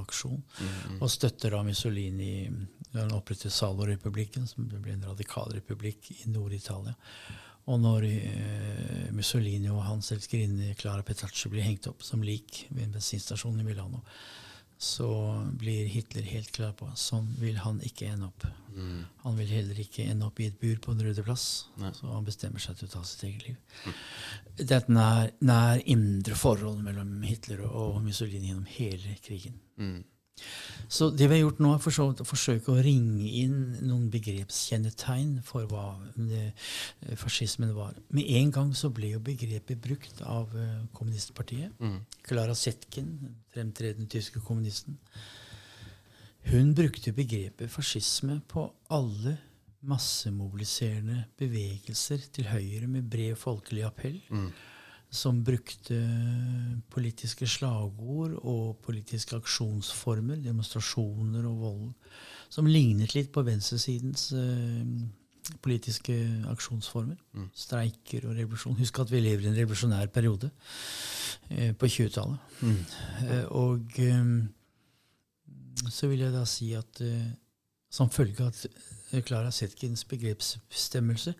aksjon. 0.00 0.43
Mm. 0.61 1.00
Og 1.00 1.11
støtter 1.11 1.57
da 1.57 1.64
Mussolini 1.67 2.49
da 2.90 3.05
han 3.05 3.14
opprettet 3.14 3.55
Salo-republikken, 3.55 4.47
som 4.50 4.67
ble 4.71 4.95
en 4.95 5.07
radikal 5.11 5.52
republikk 5.55 6.11
i 6.17 6.31
Nord-Italia. 6.31 6.95
Og 7.71 7.79
når 7.79 8.07
uh, 8.11 9.09
Mussolini 9.15 9.71
og 9.71 9.85
hans 9.87 10.11
elskerinne 10.17 10.75
Clara 10.81 11.05
Petacci 11.07 11.50
blir 11.53 11.67
hengt 11.67 11.87
opp 11.91 12.03
som 12.07 12.25
lik 12.27 12.65
ved 12.71 12.89
en 12.89 12.95
bensinstasjon 12.99 13.61
i 13.62 13.67
Milano, 13.67 14.03
så 14.81 15.07
blir 15.61 15.91
Hitler 15.93 16.25
helt 16.25 16.49
klar 16.57 16.71
på 16.73 16.87
sånn 16.97 17.27
vil 17.37 17.59
han 17.61 17.83
ikke 17.85 18.07
ende 18.09 18.31
opp. 18.31 18.47
Mm. 18.73 19.03
Han 19.27 19.35
vil 19.37 19.50
heller 19.53 19.81
ikke 19.83 20.07
ende 20.09 20.25
opp 20.25 20.41
i 20.41 20.47
et 20.49 20.57
bur 20.57 20.79
på 20.81 20.95
Den 20.95 21.05
røde 21.05 21.25
plass. 21.27 21.67
Nei. 21.83 21.91
Så 21.99 22.09
han 22.09 22.25
bestemmer 22.25 22.65
seg 22.65 22.79
til 22.79 22.89
å 22.89 22.95
ta 22.95 23.03
sitt 23.05 23.27
eget 23.29 23.45
liv. 23.45 23.59
Det 24.57 24.71
er 24.71 24.79
et 24.79 24.89
nær, 24.89 25.35
nær 25.45 25.83
indre 25.85 26.39
forhold 26.39 26.81
mellom 26.87 27.12
Hitler 27.29 27.61
og 27.69 28.00
Mussolini 28.07 28.49
gjennom 28.49 28.71
hele 28.73 29.19
krigen. 29.21 29.61
Mm. 29.77 30.00
Så 30.91 31.11
det 31.15 31.29
vi 31.31 31.37
har 31.37 31.45
gjort 31.45 31.61
nå, 31.63 31.73
er 31.75 31.83
for 31.85 32.03
å 32.03 32.27
forsøke 32.27 32.73
å 32.73 32.83
ringe 32.83 33.29
inn 33.43 33.59
noen 33.87 34.09
begrepskjennetegn 34.11 35.37
for 35.47 35.69
hva 35.71 35.93
det, 36.17 36.49
eh, 37.07 37.15
fascismen 37.21 37.75
var. 37.77 37.95
Med 38.11 38.27
en 38.41 38.51
gang 38.51 38.73
så 38.75 38.91
ble 38.91 39.13
jo 39.13 39.21
begrepet 39.23 39.79
brukt 39.81 40.23
av 40.27 40.51
uh, 40.57 40.81
kommunistpartiet. 40.97 41.77
Mm. 41.79 42.01
Klara 42.27 42.57
Zetkin, 42.59 43.13
den 43.21 43.37
fremtredende 43.55 44.11
tyske 44.11 44.43
kommunisten. 44.43 44.99
Hun 46.51 46.75
brukte 46.75 47.15
begrepet 47.15 47.71
fascisme 47.71 48.41
på 48.49 48.67
alle 48.91 49.37
massemobiliserende 49.87 51.23
bevegelser 51.41 52.27
til 52.35 52.51
høyre 52.51 52.89
med 52.91 53.09
bred 53.11 53.39
folkelig 53.39 53.87
appell, 53.87 54.21
Mm. 54.31 54.51
Som 55.11 55.40
brukte 55.45 55.97
politiske 56.90 57.47
slagord 57.50 58.37
og 58.47 58.79
politiske 58.85 59.37
aksjonsformer, 59.40 60.38
demonstrasjoner 60.45 61.49
og 61.50 61.64
vold, 61.64 61.88
som 62.50 62.69
lignet 62.71 63.17
litt 63.17 63.33
på 63.35 63.43
venstresidens 63.47 64.29
eh, 64.38 64.93
politiske 65.62 66.14
aksjonsformer. 66.50 67.19
Mm. 67.35 67.50
Streiker 67.55 68.29
og 68.29 68.38
revolusjon. 68.38 68.79
Husk 68.79 69.02
at 69.02 69.11
vi 69.11 69.23
lever 69.25 69.49
i 69.49 69.50
en 69.50 69.59
revolusjonær 69.59 70.12
periode 70.14 70.52
eh, 71.50 71.75
på 71.75 71.90
20-tallet. 71.90 72.57
Mm. 72.62 72.81
Eh, 73.26 73.45
og 73.59 74.00
eh, 74.05 74.33
så 75.90 76.11
vil 76.11 76.26
jeg 76.26 76.35
da 76.37 76.47
si 76.47 76.71
at 76.79 77.02
eh, 77.02 77.31
som 77.90 78.12
følge 78.14 78.47
av 78.47 78.55
Klara 79.11 79.26
Clara 79.26 79.50
Zetkins 79.50 80.05
begrepsbestemmelse, 80.07 81.35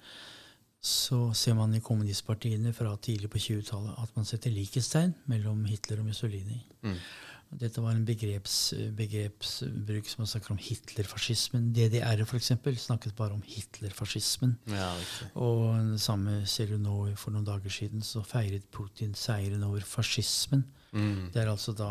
så 0.81 1.27
ser 1.37 1.57
man 1.59 1.75
i 1.77 1.83
kommunistpartiene 1.85 2.73
fra 2.73 2.95
tidlig 3.05 3.29
på 3.33 3.41
20-tallet 3.43 3.99
at 4.01 4.15
man 4.17 4.29
setter 4.29 4.53
likhetstegn 4.55 5.13
mellom 5.29 5.67
Hitler 5.69 6.01
og 6.01 6.09
Mussolini. 6.09 6.63
Mm. 6.87 6.97
Dette 7.61 7.83
var 7.83 7.97
en 7.97 8.05
begreps, 8.07 8.73
begrepsbruk 8.95 10.07
som 10.07 10.23
man 10.23 10.29
snakker 10.31 10.55
om 10.55 10.61
Hitlerfascismen. 10.63 11.73
DDR 11.75 12.23
for 12.23 12.39
eksempel, 12.39 12.79
snakket 12.79 13.17
bare 13.19 13.35
om 13.35 13.43
Hitlerfascismen. 13.43 14.55
Ja. 14.71 14.93
Og 15.35 15.75
det 15.91 16.01
samme 16.01 16.45
ser 16.47 16.71
du 16.71 16.79
nå 16.79 17.11
for 17.19 17.35
noen 17.35 17.49
dager 17.49 17.75
siden, 17.75 18.07
så 18.07 18.23
feiret 18.23 18.71
Putin 18.71 19.17
seieren 19.19 19.67
over 19.67 19.83
fascismen. 19.83 20.63
Mm. 20.95 21.33
Det 21.35 21.43
er 21.43 21.51
altså 21.51 21.75
da 21.75 21.91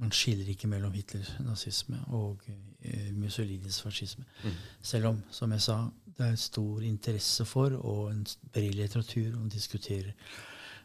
man 0.00 0.12
skiller 0.16 0.48
ikke 0.48 0.68
mellom 0.72 0.96
Hitler-nazisme 0.96 2.00
og 2.16 2.40
eh, 2.48 2.69
Mussolinis 3.12 3.80
fascisme. 3.82 4.24
Mm. 4.44 4.60
Selv 4.82 5.06
om, 5.06 5.22
som 5.30 5.52
jeg 5.52 5.60
sa, 5.60 5.80
det 6.18 6.26
er 6.26 6.38
stor 6.40 6.82
interesse 6.84 7.44
for 7.48 7.74
og 7.80 8.10
en 8.12 8.24
bred 8.52 8.74
litteratur 8.76 9.36
om 9.36 9.46
å 9.46 9.52
diskutere 9.52 10.14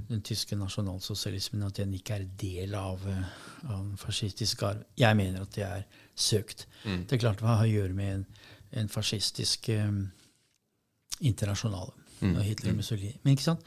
den 0.10 0.22
tyske 0.22 0.56
nasjonalsosialismen, 0.60 1.64
at 1.64 1.78
den 1.78 1.94
ikke 1.96 2.18
er 2.20 2.26
del 2.40 2.76
av, 2.76 3.04
eh, 3.08 3.28
av 3.70 3.80
en 3.80 3.98
fascistisk 3.98 4.64
arv. 4.64 4.84
Jeg 4.98 5.16
mener 5.16 5.42
at 5.42 5.56
det 5.56 5.64
er 5.64 5.84
søkt. 6.16 6.68
Mm. 6.84 7.06
Det 7.06 7.16
er 7.16 7.24
klart 7.24 7.44
hva 7.44 7.60
har 7.60 7.68
å 7.68 7.72
gjøre 7.72 7.94
med 7.94 8.14
en, 8.14 8.26
en 8.72 8.90
fascistisk 8.90 9.70
um, 9.70 10.12
internasjonale. 11.22 11.96
Mm. 12.20 12.36
Hitler 12.42 12.72
og 12.72 12.78
Mussolini. 12.80 13.16
Men 13.24 13.36
ikke 13.36 13.44
sant? 13.50 13.64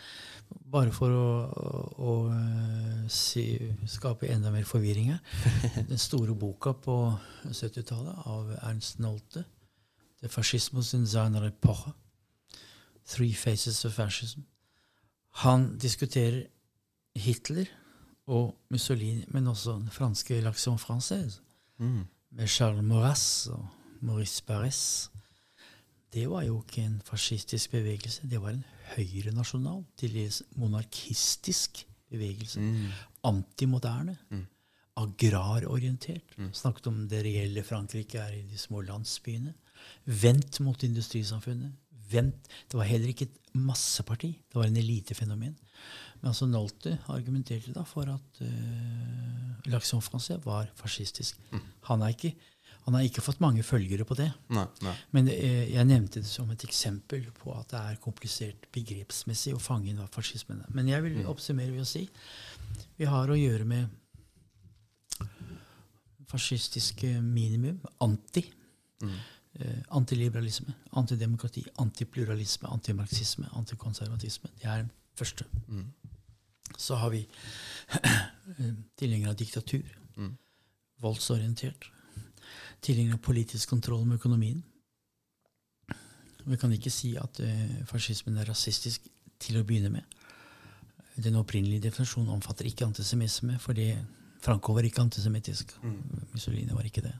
Bare 0.69 0.93
for 0.93 1.09
å, 1.15 1.29
å, 1.49 1.83
å 2.05 2.15
eh, 2.35 3.05
si, 3.09 3.45
skape 3.89 4.29
enda 4.29 4.51
mer 4.53 4.67
forvirring 4.69 5.15
her. 5.15 5.21
Den 5.89 6.01
store 6.01 6.35
boka 6.37 6.75
på 6.77 6.97
70-tallet 7.47 8.27
av 8.29 8.53
Ernst 8.69 9.01
Nolte, 9.01 9.45
'The 10.21 10.29
Fascismus 10.29 10.93
in 10.99 11.07
seiner 11.07 11.47
Epoche', 11.49 11.95
'Three 13.07 13.33
Faces 13.33 13.85
of 13.89 13.97
Fascism', 13.97 14.45
han 15.45 15.79
diskuterer 15.79 16.49
Hitler 17.17 17.67
og 18.27 18.55
Mussolini, 18.71 19.25
men 19.29 19.47
også 19.47 19.79
den 19.79 19.91
franske 19.91 20.41
l'action 20.43 20.79
française, 20.79 21.41
Mm. 21.79 22.07
med 22.31 22.49
Charles 22.49 22.83
Maurras 22.83 23.47
og 23.47 23.67
Maurice 24.01 24.43
Barrès. 24.43 25.09
Det 26.13 26.25
var 26.31 26.43
jo 26.47 26.63
ikke 26.63 26.87
en 26.87 27.01
fascistisk 27.05 27.71
bevegelse. 27.71 28.29
Det 28.31 28.41
var 28.43 28.55
en 28.55 28.65
høyrenasjonal, 28.95 29.83
til 29.97 30.15
dels 30.15 30.43
monarkistisk 30.57 31.85
bevegelse. 32.11 32.61
Mm. 32.61 32.87
Antimoderne. 33.29 34.17
Mm. 34.31 34.47
Agrarorientert. 34.99 36.35
Mm. 36.39 36.53
Snakket 36.53 36.87
om 36.91 37.03
det 37.09 37.25
reelle 37.27 37.63
Frankrike 37.63 38.19
er 38.19 38.39
i 38.39 38.47
de 38.51 38.59
små 38.59 38.81
landsbyene. 38.81 39.53
Vendt 40.05 40.61
mot 40.65 40.83
industrisamfunnet. 40.83 41.73
Vent. 42.11 42.49
Det 42.71 42.79
var 42.79 42.89
heller 42.89 43.13
ikke 43.13 43.29
et 43.29 43.39
masseparti. 43.55 44.33
Det 44.49 44.59
var 44.59 44.65
en 44.65 44.77
elitefenomen. 44.77 45.59
Men 46.21 46.31
altså 46.31 46.47
Nolte 46.47 46.99
argumenterte 47.13 47.73
da 47.75 47.85
for 47.87 48.09
at 48.11 48.41
uh, 48.41 48.49
L'Action 49.69 50.03
Français 50.03 50.41
var 50.45 50.71
fascistisk. 50.75 51.39
Mm. 51.53 51.61
Han, 51.91 52.03
er 52.03 52.09
ikke, 52.17 52.35
han 52.89 52.97
har 52.97 53.05
ikke 53.05 53.21
fått 53.21 53.43
mange 53.45 53.61
følgere 53.67 54.07
på 54.09 54.17
det. 54.17 54.31
Nei, 54.57 54.65
nei. 54.81 54.95
Men 55.13 55.27
eh, 55.29 55.67
jeg 55.75 55.85
nevnte 55.85 56.23
det 56.25 56.31
som 56.31 56.49
et 56.55 56.63
eksempel 56.65 57.27
på 57.37 57.53
at 57.53 57.75
det 57.75 57.81
er 57.85 57.99
komplisert 58.01 58.65
begrepsmessig 58.73 59.53
å 59.53 59.61
fange 59.61 59.91
inn 59.91 60.01
hva 60.01 60.07
fascismen 60.09 60.63
er. 60.65 60.71
Men 60.73 60.89
jeg 60.89 61.05
vil 61.05 61.19
oppsummere 61.29 61.75
ved 61.75 61.85
å 61.85 61.89
si 61.89 62.07
vi 62.97 63.09
har 63.09 63.29
å 63.29 63.37
gjøre 63.37 63.67
med 63.69 63.93
fascistiske 66.33 67.11
minimum. 67.21 67.77
Anti. 68.05 68.47
Mm. 69.05 69.19
Eh, 69.59 69.85
antiliberalisme, 70.01 70.73
antidemokrati, 70.97 71.67
antipluralisme, 71.85 72.73
antimarxisme, 72.73 73.53
antikonservatisme. 73.61 74.49
Det 74.63 74.65
er 74.65 74.83
den 74.87 74.91
første. 75.19 75.45
Mm. 75.69 75.93
Så 76.77 76.97
har 77.05 77.13
vi 77.13 77.27
tilhengere 78.99 79.37
av 79.37 79.39
diktatur. 79.45 79.85
Mm. 80.17 80.37
Voldsorientert. 81.05 81.93
Tilhenger 82.83 83.15
av 83.15 83.23
politisk 83.25 83.69
kontroll 83.69 84.05
med 84.07 84.21
økonomien. 84.21 84.63
Vi 86.49 86.57
kan 86.57 86.73
ikke 86.73 86.93
si 86.93 87.13
at 87.21 87.41
uh, 87.45 87.85
fascismen 87.89 88.39
er 88.39 88.49
rasistisk 88.49 89.09
til 89.41 89.59
å 89.61 89.65
begynne 89.67 89.91
med. 89.93 90.19
Den 91.19 91.37
opprinnelige 91.37 91.89
definisjonen 91.89 92.31
omfatter 92.33 92.69
ikke 92.69 92.87
antisemisme, 92.87 93.59
fordi 93.59 93.91
Franco 94.41 94.73
var 94.73 94.87
ikke 94.87 95.03
antisemittisk. 95.03 95.75
Mm. 95.83 95.99
Mussolini 96.33 96.73
var 96.73 96.87
ikke 96.89 97.05
det. 97.05 97.15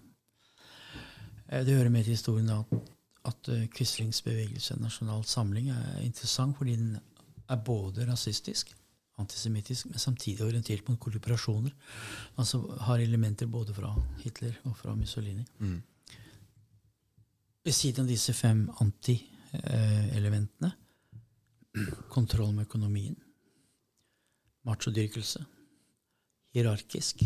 Uh, 1.53 1.65
Det 1.67 1.77
hører 1.77 1.93
med 1.93 2.05
til 2.05 2.17
historien 2.17 2.51
at, 2.55 2.75
at 3.25 3.53
uh, 3.53 3.67
Quislings 3.75 4.23
bevegelse, 4.23 4.79
Nasjonal 4.81 5.25
Samling, 5.25 5.71
er 5.71 6.01
interessant 6.07 6.57
fordi 6.57 6.77
den 6.77 6.97
er 7.49 7.57
både 7.57 8.07
rasistisk, 8.11 8.75
antisemittisk, 9.19 9.89
men 9.91 9.99
samtidig 10.03 10.47
orientert 10.47 10.89
mot 10.89 11.01
kollaborasjoner. 11.01 11.75
Altså 12.39 12.61
har 12.87 13.03
elementer 13.03 13.47
både 13.51 13.75
fra 13.75 13.93
Hitler 14.23 14.59
og 14.65 14.77
fra 14.79 14.95
Mussolini. 14.97 15.45
Mm. 15.59 15.83
Ved 17.65 17.75
siden 17.75 18.07
av 18.07 18.13
disse 18.13 18.33
fem 18.33 18.65
anti-elementene 18.81 20.73
kontroll 22.15 22.55
med 22.55 22.69
økonomien, 22.69 23.17
machodyrkelse, 24.69 25.45
hierarkisk, 26.55 27.23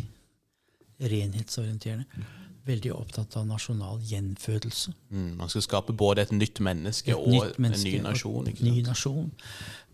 renhetsorienterende, 1.03 2.25
veldig 2.67 2.93
opptatt 2.95 3.37
av 3.37 3.47
nasjonal 3.49 4.01
gjenfødelse. 4.07 4.93
Mm. 5.11 5.37
Man 5.41 5.51
skal 5.53 5.65
skape 5.67 5.93
både 5.99 6.23
et 6.27 6.33
nytt 6.37 6.61
menneske 6.63 7.11
Et 7.11 7.19
og 7.19 7.29
nytt 7.33 7.59
menneske, 7.63 7.89
en 7.97 8.05
ny 8.05 8.09
nasjon. 8.09 8.49
og 8.49 8.63
Ny 8.67 8.83
nasjon. 8.87 9.31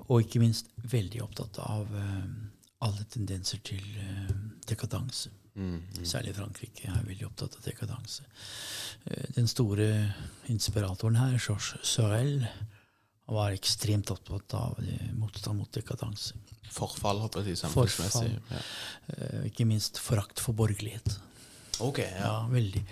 Og 0.09 0.23
ikke 0.25 0.41
minst 0.43 0.71
veldig 0.89 1.23
opptatt 1.25 1.59
av 1.65 1.89
uh, 1.93 2.25
alle 2.87 3.05
tendenser 3.13 3.61
til 3.65 3.85
uh, 3.99 4.33
dekadanse. 4.69 5.31
Mm. 5.59 5.81
Særlig 6.07 6.37
Frankrike 6.37 6.87
er 6.93 7.07
veldig 7.09 7.27
opptatt 7.27 7.57
av 7.59 7.65
dekadanse. 7.67 8.25
Uh, 9.11 9.25
Den 9.37 9.49
store 9.51 9.89
inspiratoren 10.53 11.17
her, 11.19 11.39
Georges 11.39 11.75
Sorel, 11.83 12.45
var 13.29 13.53
ekstremt 13.53 14.09
opptatt 14.11 14.55
av 14.57 14.79
motstand 15.19 15.59
mot 15.61 15.73
dekadanse. 15.77 16.37
Forfall, 16.73 17.21
håper 17.21 17.45
jeg, 17.45 17.59
Forfall. 17.61 17.89
samfunnsmessig. 17.89 18.39
Ja. 18.51 18.61
Eh, 19.17 19.47
Ikke 19.51 19.67
minst 19.69 19.99
forakt 20.01 20.41
for 20.41 20.57
borgerlighet. 20.57 21.19
Ok, 21.85 21.99
ja. 21.99 22.35
Veldig. 22.51 22.85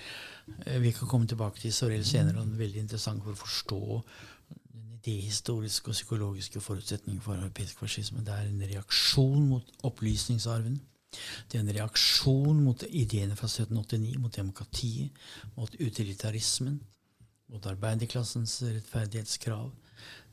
Eh, 0.67 0.81
Vi 0.81 0.93
kan 0.93 1.09
komme 1.09 1.27
tilbake 1.27 1.61
til 1.61 1.73
Sorell 1.73 2.05
senere. 2.05 2.41
og 2.41 2.47
det 2.47 2.55
er 2.55 2.65
veldig 2.67 2.81
interessant 2.81 3.23
for 3.23 3.33
å 3.33 3.41
forstå 3.41 4.03
den 5.07 5.15
idehistoriske 5.15 5.89
og 5.89 5.95
psykologiske 5.95 6.61
forutsetningen 6.61 7.23
for 7.23 7.35
europeisk 7.35 7.79
fascisme. 7.79 8.25
Det 8.25 8.35
er 8.35 8.49
en 8.49 8.63
reaksjon 8.75 9.49
mot 9.49 9.73
opplysningsarven. 9.83 10.81
Det 11.49 11.59
er 11.59 11.63
en 11.65 11.75
reaksjon 11.75 12.63
mot 12.65 12.83
ideene 12.89 13.37
fra 13.37 13.47
1789, 13.47 14.19
mot 14.19 14.37
demokratiet, 14.37 15.11
mot 15.57 15.75
utilitarismen, 15.81 16.81
mot 17.49 17.67
arbeiderklassens 17.67 18.63
rettferdighetskrav. 18.63 19.71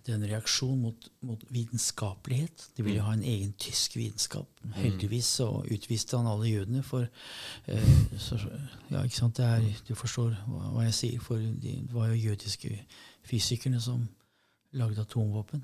Det 0.04 0.12
er 0.12 0.18
en 0.20 0.28
reaksjon 0.28 0.80
mot, 0.84 1.06
mot 1.24 1.44
vitenskapelighet. 1.56 2.66
De 2.78 2.84
ville 2.84 3.04
ha 3.06 3.14
en 3.16 3.24
egen 3.24 3.54
tysk 3.60 3.96
vitenskap. 3.96 4.50
Heldigvis 4.76 5.30
så 5.40 5.48
utviste 5.72 6.20
han 6.20 6.28
alle 6.28 6.50
jødene. 6.50 6.84
For 6.84 7.08
eh, 7.72 7.94
så, 8.20 8.40
ja, 8.92 9.04
ikke 9.04 9.16
sant? 9.16 9.38
Det 9.38 9.46
er, 9.48 9.70
du 9.88 9.96
forstår 9.96 10.36
hva, 10.48 10.74
hva 10.76 10.88
jeg 10.90 10.98
sier. 11.00 11.24
For 11.24 11.40
de, 11.40 11.78
det 11.88 11.96
var 11.96 12.12
jo 12.12 12.20
jødiske 12.20 12.76
fysikerne 13.30 13.80
som 13.82 14.04
lagde 14.76 15.02
atomvåpen. 15.02 15.64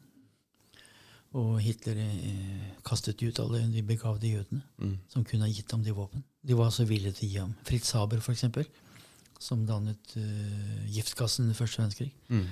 Og 1.38 1.60
Hitler 1.62 2.00
eh, 2.00 2.70
kastet 2.86 3.22
ut 3.22 3.40
alle 3.44 3.66
de 3.74 3.84
begavde 3.86 4.32
jødene 4.32 4.64
som 5.12 5.26
kunne 5.28 5.46
ha 5.46 5.52
gitt 5.52 5.72
ham 5.72 5.84
de 5.84 5.94
våpen. 5.94 6.24
De 6.42 6.58
var 6.58 6.72
så 6.74 6.88
villige 6.90 7.20
til 7.20 7.28
å 7.28 7.30
gi 7.30 7.42
ham 7.44 7.54
Fritz 7.68 7.92
Haber, 7.94 8.24
eksempel, 8.32 8.66
som 9.40 9.68
dannet 9.68 10.16
eh, 10.18 10.88
giftgassen 10.96 11.46
under 11.46 11.60
første 11.60 11.84
verdenskrig. 11.84 12.14
Mm. 12.32 12.48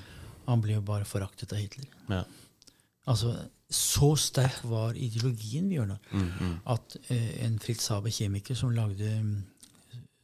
Han 0.48 0.62
ble 0.64 0.78
jo 0.78 0.82
bare 0.88 1.08
foraktet 1.08 1.54
av 1.54 1.60
Hitler. 1.62 1.88
Ja. 2.10 2.24
Altså, 3.08 3.36
Så 3.70 4.14
sterk 4.16 4.62
var 4.64 4.96
ideologien, 4.96 5.68
Bjørnar, 5.70 6.00
Mm, 6.12 6.30
mm. 6.40 6.60
at 6.72 6.98
eh, 7.10 7.46
en 7.46 7.60
Fritz 7.60 7.88
Haber 7.92 8.10
kjemiker 8.10 8.56
som 8.56 8.72
lagde 8.72 9.10
mm, 9.24 9.44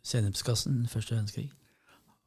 sennepsgassen 0.03 0.88
første 0.88 1.15
verdenskrig, 1.15 1.50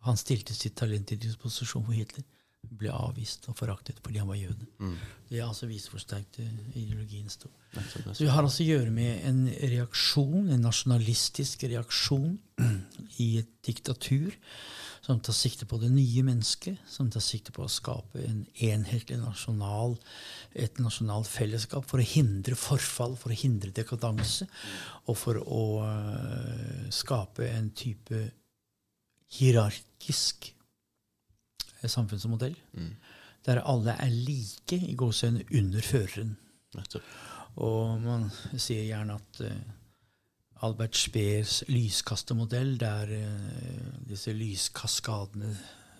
han 0.04 0.16
stilte 0.20 0.54
sitt 0.54 0.76
talent 0.76 1.08
til 1.08 1.18
disposisjon 1.18 1.84
for 1.86 1.96
Hitler, 1.96 2.24
ble 2.66 2.90
avvist 2.92 3.46
og 3.48 3.56
foraktet 3.56 4.00
fordi 4.02 4.18
han 4.18 4.28
var 4.28 4.36
jøde. 4.40 4.66
Mm. 4.82 4.96
Det 5.30 5.40
altså 5.42 5.68
viser 5.70 5.94
hvor 5.94 6.02
sterkt 6.02 6.40
eh, 6.42 6.52
ideologien 6.74 7.28
sto. 7.30 7.48
Så 8.12 8.24
vi 8.24 8.30
har 8.32 8.42
altså 8.42 8.64
å 8.64 8.66
gjøre 8.66 8.90
med 8.90 9.24
en 9.28 9.42
reaksjon, 9.72 10.50
en 10.52 10.64
nasjonalistisk 10.64 11.64
reaksjon 11.70 12.36
i 13.24 13.38
et 13.40 13.50
diktatur 13.66 14.36
som 15.06 15.20
tar 15.22 15.36
sikte 15.38 15.68
på 15.70 15.78
det 15.78 15.92
nye 15.94 16.22
mennesket, 16.26 16.80
som 16.90 17.06
tar 17.14 17.22
sikte 17.22 17.52
på 17.54 17.62
å 17.62 17.70
skape 17.70 18.24
en 18.26 18.40
enhetlig 18.66 19.20
nasjonal, 19.20 19.94
et 20.50 20.80
nasjonalt 20.82 21.30
fellesskap 21.30 21.86
for 21.86 22.02
å 22.02 22.08
hindre 22.10 22.58
forfall, 22.58 23.14
for 23.20 23.30
å 23.30 23.38
hindre 23.38 23.70
dekadanse, 23.76 24.48
og 25.06 25.20
for 25.20 25.38
å 25.38 25.62
øh, 25.86 26.88
skape 26.90 27.46
en 27.52 27.70
type 27.78 28.24
hierarkisk 29.36 30.50
samfunnsmodell 31.86 32.56
samfunnsmodell, 32.56 32.56
der 33.46 33.62
alle 33.62 33.94
er 34.02 34.10
like 34.10 34.74
i 34.74 34.94
gåseøynene 34.98 35.46
under 35.54 35.86
føreren. 35.86 36.36
Og 37.62 38.00
man 38.02 38.26
sier 38.58 38.82
gjerne 38.88 39.20
at 39.20 39.40
eh, 39.46 39.75
Albert 40.64 40.96
Speers 40.96 41.62
lyskastermodell, 41.68 42.76
der 42.80 43.10
uh, 43.12 43.88
disse 44.08 44.32
lyskaskadene 44.32 45.52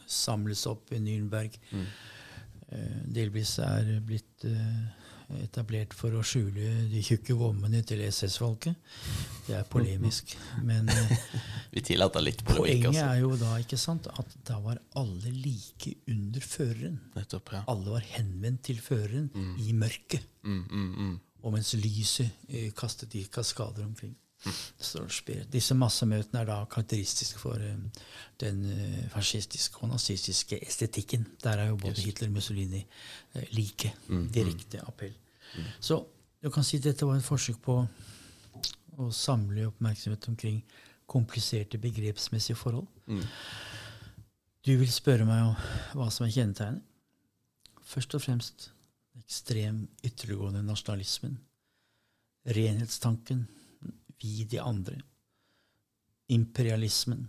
samles 0.06 0.64
opp 0.70 0.92
i 0.94 1.00
Nürnberg, 1.02 1.56
eh, 1.74 2.98
delvis 3.10 3.56
er 3.58 3.88
blitt 4.06 4.44
uh, 4.46 5.32
etablert 5.42 5.96
for 5.98 6.14
å 6.14 6.22
skjule 6.22 6.84
de 6.92 7.00
tjukke 7.02 7.34
vommene 7.34 7.80
til 7.82 8.04
SS-folket. 8.06 8.76
Det 9.48 9.56
er 9.58 9.66
polemisk. 9.66 10.36
Men 10.62 10.86
Vi 11.74 11.82
tillater 11.88 12.22
litt 12.22 12.44
polemikk. 12.46 12.86
poenget 12.86 12.92
Altså. 12.92 13.08
er 13.08 13.18
jo 13.24 13.32
da 13.40 13.56
ikke 13.64 13.80
sant, 13.82 14.06
at 14.06 14.36
da 14.46 14.60
var 14.62 14.78
alle 15.02 15.32
like 15.34 15.96
under 16.14 16.46
føreren. 16.46 17.00
Nettopp, 17.18 17.50
ja. 17.58 17.64
Alle 17.74 17.96
var 17.96 18.06
henvendt 18.12 18.62
til 18.70 18.78
føreren 18.78 19.26
i 19.58 19.74
mørket. 19.74 20.30
Mm, 20.46 20.62
mm, 20.70 20.86
mm. 20.94 21.18
Og 21.42 21.58
mens 21.58 21.74
lyset 21.74 22.46
kastet 22.78 23.10
de 23.18 23.26
kaskader 23.26 23.82
omkring. 23.82 24.14
Disse 25.52 25.74
massemøtene 25.74 26.42
er 26.42 26.48
da 26.48 26.56
karakteristiske 26.70 27.40
for 27.40 27.62
eh, 27.62 28.02
den 28.40 28.60
eh, 28.70 29.06
fascistiske 29.10 29.80
og 29.82 29.90
nazistiske 29.94 30.58
estetikken. 30.62 31.26
Der 31.42 31.62
er 31.62 31.70
jo 31.72 31.78
både 31.80 32.04
Hitler 32.04 32.28
og 32.28 32.36
Mussolini 32.36 32.82
eh, 33.34 33.46
like. 33.56 33.94
Direkte 34.34 34.82
appell. 34.86 35.14
Så 35.80 36.04
du 36.42 36.50
kan 36.50 36.64
si 36.64 36.76
at 36.76 36.84
dette 36.84 37.06
var 37.06 37.16
et 37.16 37.26
forsøk 37.26 37.58
på 37.64 37.78
å 38.96 39.10
samle 39.12 39.66
oppmerksomhet 39.70 40.28
omkring 40.28 40.60
kompliserte 41.06 41.78
begrepsmessige 41.78 42.56
forhold. 42.56 42.86
Du 44.66 44.72
vil 44.76 44.92
spørre 44.92 45.26
meg 45.26 45.42
om 45.46 45.98
hva 45.98 46.08
som 46.10 46.26
er 46.26 46.34
kjennetegnet. 46.34 46.82
Først 47.86 48.16
og 48.18 48.22
fremst 48.24 48.70
ekstrem 49.20 49.84
ytterliggående 50.04 50.64
nasjonalismen. 50.66 51.36
Renhetstanken. 52.46 53.46
Vi 54.22 54.44
de 54.44 54.60
andre. 54.60 55.00
Imperialismen. 56.28 57.28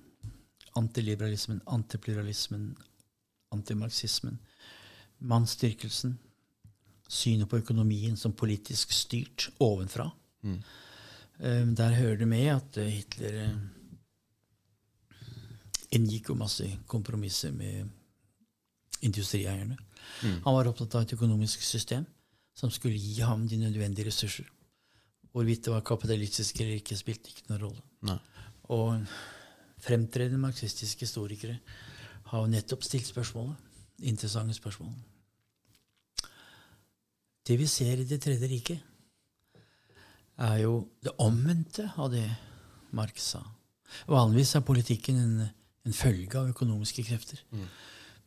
Antiliberalismen, 0.77 1.61
antipluralismen, 1.65 2.75
antimarxismen. 3.49 4.39
Mannsstyrkelsen. 5.17 6.17
Synet 7.07 7.49
på 7.49 7.57
økonomien 7.57 8.17
som 8.17 8.33
politisk 8.35 8.91
styrt 8.91 9.49
ovenfra. 9.63 10.09
Mm. 10.43 10.61
Der 11.77 11.93
hører 11.93 12.17
det 12.17 12.27
med 12.27 12.47
at 12.49 12.77
eh, 12.81 12.93
Hitler 12.97 13.35
eh, 13.43 13.57
inngikk 15.93 16.31
jo 16.31 16.35
masse 16.35 16.65
kompromisser 16.89 17.51
med 17.53 17.87
industrieierne. 19.05 19.77
Han 20.23 20.55
var 20.55 20.69
opptatt 20.69 20.95
av 20.97 21.05
et 21.05 21.13
økonomisk 21.13 21.61
system 21.61 22.05
som 22.57 22.71
skulle 22.73 22.97
gi 22.97 23.21
ham 23.21 23.45
de 23.47 23.59
nødvendige 23.61 24.07
ressurser. 24.09 24.47
Hvorvidt 25.37 25.67
det 25.67 25.73
var 25.73 25.83
kapitalistisk 25.85 26.63
eller 26.63 26.79
ikke, 26.79 26.97
spilte 26.97 27.29
ikke 27.29 27.51
noen 27.51 27.61
rolle. 27.61 27.83
Nei. 28.09 28.17
Og 28.73 29.03
fremtredende 29.85 30.41
marxistiske 30.41 31.05
historikere 31.05 31.59
har 32.31 32.41
jo 32.41 32.49
nettopp 32.49 32.81
stilt 32.83 33.05
spørsmålet. 33.05 33.53
Interessante 34.09 34.55
spørsmål. 34.57 34.95
Det 37.47 37.59
vi 37.59 37.67
ser 37.69 38.01
i 38.01 38.07
Det 38.09 38.17
tredje 38.21 38.49
riket, 38.49 38.79
er 40.37 40.57
jo 40.57 40.87
det 41.03 41.13
omvendte 41.21 41.91
av 41.97 42.11
det 42.11 42.25
Marx 42.97 43.29
sa. 43.33 43.43
Vanligvis 44.09 44.55
er 44.55 44.65
politikken 44.65 45.21
en, 45.21 45.45
en 45.85 45.93
følge 45.93 46.37
av 46.37 46.49
økonomiske 46.49 47.05
krefter. 47.07 47.39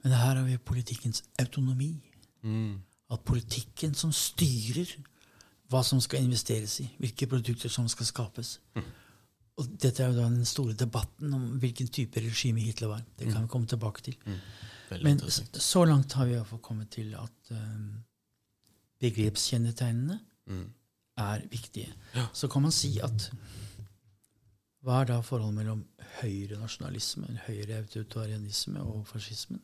Men 0.02 0.14
her 0.16 0.38
har 0.38 0.46
vi 0.46 0.56
politikkens 0.56 1.24
autonomi. 1.38 1.92
Mm. 2.42 2.80
At 3.10 3.26
politikken 3.26 3.94
som 3.94 4.12
styrer 4.14 4.94
hva 5.70 5.82
som 5.86 6.00
skal 6.02 6.24
investeres 6.24 6.80
i, 6.82 6.88
hvilke 6.98 7.28
produkter 7.30 7.70
som 7.72 7.88
skal 7.88 8.08
skapes. 8.08 8.56
Og 9.60 9.68
dette 9.82 10.02
er 10.02 10.10
jo 10.10 10.16
da 10.16 10.26
den 10.26 10.46
store 10.48 10.74
debatten 10.74 11.32
om 11.36 11.46
hvilken 11.62 11.88
type 11.92 12.20
regime 12.24 12.62
Hitler 12.64 12.88
var. 12.88 13.02
Det 13.18 13.28
kan 13.30 13.44
vi 13.44 13.52
komme 13.52 13.68
tilbake 13.68 14.02
til. 14.02 14.16
Veldig 14.90 15.04
Men 15.04 15.20
så 15.60 15.84
langt 15.84 16.12
har 16.12 16.26
vi 16.26 16.34
iallfall 16.34 16.58
kommet 16.64 16.90
til 16.90 17.14
at 17.14 17.52
um, 17.54 18.02
begrepskjennetegnene 19.00 20.18
er 21.16 21.44
viktige. 21.50 21.92
Så 22.32 22.48
kan 22.48 22.62
man 22.62 22.72
si 22.72 22.98
at 22.98 23.30
hva 24.80 25.02
er 25.02 25.10
da 25.12 25.20
forholdet 25.20 25.58
mellom 25.58 25.84
høyre 26.22 26.56
nasjonalisme, 26.58 27.28
høyre 27.46 27.82
autoritarianisme 27.82 28.80
og 28.80 29.06
fascismen? 29.06 29.60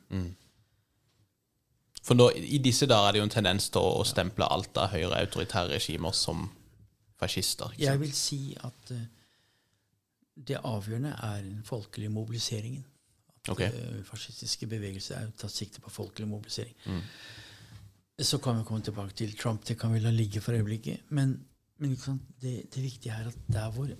For 2.06 2.14
nå, 2.14 2.28
I 2.38 2.60
disse 2.62 2.86
dager 2.86 3.08
er 3.08 3.16
det 3.16 3.22
jo 3.22 3.26
en 3.26 3.34
tendens 3.34 3.68
til 3.74 3.82
å, 3.82 4.04
stemple 4.06 4.46
alt 4.46 4.78
av 4.78 4.92
høyre 4.92 5.18
autoritære 5.24 5.74
regimer 5.74 6.14
som 6.14 6.44
fascister. 7.18 7.72
Jeg 7.80 7.98
vil 7.98 8.12
si 8.14 8.40
at 8.62 8.92
uh, 8.94 9.00
det 10.36 10.60
avgjørende 10.60 11.16
er 11.16 11.40
den 11.42 11.64
folkelige 11.66 12.12
mobiliseringen. 12.14 12.84
At 13.46 13.56
okay. 13.56 13.72
uh, 13.72 14.04
fascistiske 14.06 14.68
bevegelser 14.70 15.18
er 15.18 15.34
tatt 15.40 15.54
sikte 15.54 15.82
på 15.82 15.90
folkelig 15.90 16.30
mobilisering. 16.30 16.78
Så 18.22 18.38
kan 18.40 18.60
vi 18.60 18.64
komme 18.68 18.86
tilbake 18.86 19.12
til 19.18 19.34
Trump. 19.36 19.66
Det 19.66 19.76
kan 19.78 19.92
vi 19.92 20.00
la 20.00 20.12
ligge 20.14 20.40
for 20.40 20.56
øyeblikket. 20.56 21.10
Men, 21.10 21.34
men? 21.82 21.98
Det, 22.40 22.54
det 22.72 22.82
viktige 22.84 23.12
er 23.12 23.28
at 23.28 23.50
der 23.52 23.70
hvor, 23.74 23.90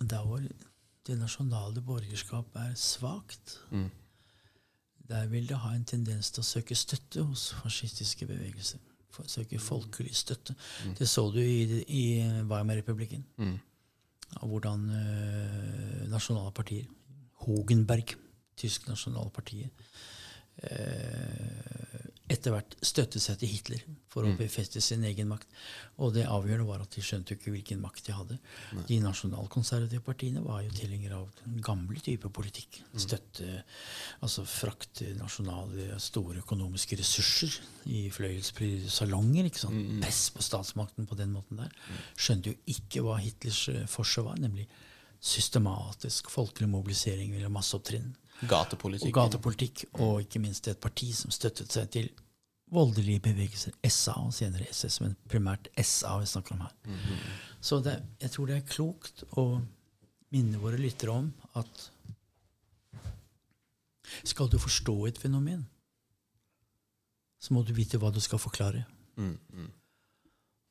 der 0.00 0.24
hvor 0.24 0.42
det 1.06 1.18
nasjonale 1.18 1.84
borgerskap 1.84 2.56
er 2.56 2.74
svakt, 2.74 3.60
der 5.08 5.26
vil 5.26 5.48
det 5.48 5.56
ha 5.62 5.72
en 5.74 5.86
tendens 5.88 6.30
til 6.30 6.44
å 6.44 6.46
søke 6.46 6.76
støtte 6.76 7.24
hos 7.24 7.48
fascistiske 7.62 8.26
bevegelser. 8.28 8.82
For, 9.10 9.24
søke 9.30 9.58
folkelig 9.58 10.12
støtte. 10.14 10.54
Det 10.98 11.08
så 11.08 11.24
du 11.32 11.40
i, 11.40 11.82
i 11.88 12.04
Weimar-republikken. 12.48 13.24
Av 14.36 14.48
hvordan 14.50 14.84
uh, 14.92 16.02
nasjonale 16.12 16.52
partier 16.52 16.84
Hogenberg, 17.46 18.12
tysk 18.58 18.88
nasjonale 18.88 19.30
partiet, 19.30 19.70
øh, 20.62 21.87
etter 22.28 22.52
hvert 22.52 22.74
støttet 22.84 23.22
seg 23.24 23.38
til 23.40 23.50
Hitler 23.50 23.84
for 24.12 24.26
å 24.26 24.34
befeste 24.36 24.80
sin 24.84 25.04
egen 25.08 25.30
makt. 25.30 25.48
Og 26.02 26.12
det 26.16 26.26
avgjørende 26.28 26.66
var 26.68 26.82
at 26.84 26.92
de 26.92 27.04
skjønte 27.04 27.36
ikke 27.36 27.52
hvilken 27.54 27.80
makt 27.80 28.08
de 28.08 28.16
hadde. 28.16 28.36
De 28.88 28.98
nasjonalkonservative 29.02 30.04
partiene 30.04 30.42
var 30.44 30.60
jo 30.66 30.74
tilhengere 30.76 31.20
av 31.22 31.30
den 31.40 31.62
gamle 31.64 32.00
type 32.04 32.30
politikk. 32.34 32.80
Støtte, 33.00 33.62
altså 34.24 34.44
frakte 34.48 35.14
nasjonale, 35.18 35.96
store 36.02 36.42
økonomiske 36.44 37.00
ressurser 37.00 37.56
i 37.88 38.06
fløyelsprydede 38.12 38.92
salonger. 38.92 39.48
ikke 39.48 39.64
sant? 39.64 39.88
Press 40.04 40.28
på 40.34 40.44
statsmakten 40.44 41.08
på 41.08 41.18
den 41.18 41.32
måten 41.36 41.64
der. 41.64 41.72
Skjønte 42.18 42.52
jo 42.52 42.60
ikke 42.76 43.06
hva 43.06 43.18
Hitlers 43.22 43.64
eh, 43.72 43.84
forse 43.88 44.24
var, 44.26 44.36
nemlig 44.40 44.68
systematisk 45.18 46.28
folkelig 46.30 46.68
mobilisering 46.70 47.32
eller 47.34 47.50
masseopptrinn 47.50 48.12
Gatepolitikk. 48.46 49.08
og 49.08 49.14
gatepolitikk, 49.14 49.84
og 49.98 50.20
ikke 50.22 50.38
minst 50.38 50.68
et 50.68 50.78
parti 50.78 51.12
som 51.12 51.30
støttet 51.34 51.72
seg 51.72 51.90
til 51.90 52.10
voldelige 52.70 53.20
bevegelser, 53.24 53.72
SA 53.88 54.14
og 54.28 54.34
senere 54.34 54.68
SS, 54.72 55.00
men 55.00 55.16
primært 55.28 55.68
SA 55.82 56.18
vi 56.20 56.26
snakker 56.26 56.54
om 56.54 56.60
her. 56.60 56.74
Så 57.60 57.80
det, 57.82 57.96
jeg 58.20 58.30
tror 58.30 58.46
det 58.46 58.56
er 58.56 58.68
klokt 58.68 59.24
å 59.40 59.46
minne 60.30 60.60
våre 60.60 60.76
lyttere 60.76 61.10
om 61.10 61.32
at 61.58 61.90
skal 64.24 64.48
du 64.48 64.58
forstå 64.58 65.06
et 65.08 65.18
fenomen, 65.18 65.66
så 67.40 67.54
må 67.54 67.62
du 67.62 67.72
vite 67.72 67.98
hva 67.98 68.10
du 68.12 68.20
skal 68.20 68.38
forklare. 68.38 68.84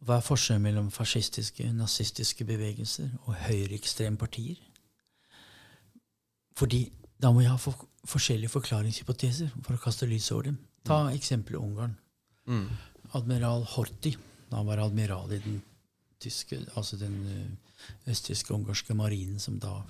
Hva 0.06 0.20
er 0.20 0.26
forskjellen 0.26 0.62
mellom 0.62 0.92
fascistiske, 0.94 1.66
nazistiske 1.74 2.46
bevegelser 2.46 3.10
og 3.26 3.34
høyreekstreme 3.48 4.18
partier? 4.18 4.60
Fordi 6.58 6.92
da 7.22 7.32
må 7.34 7.44
jeg 7.44 7.52
ha 7.52 7.58
for, 7.62 7.88
forskjellige 8.08 8.54
forklaringshypoteser 8.54 9.54
for 9.66 9.76
å 9.76 9.82
kaste 9.82 10.08
lys 10.10 10.30
over 10.36 10.52
dem. 10.52 10.60
Ta 10.88 11.08
eksempelet 11.12 11.62
Ungarn. 11.62 11.96
Admiral 13.18 13.66
Horthy, 13.74 14.14
da 14.50 14.60
han 14.60 14.68
var 14.70 14.84
admiral 14.84 15.32
i 15.36 15.42
den 15.44 15.62
tyske, 16.22 16.60
altså 16.80 17.00
den 17.00 17.18
østtyske 18.10 18.54
ungarske 18.56 18.96
marinen, 18.98 19.40
som 19.40 19.60
da 19.62 19.82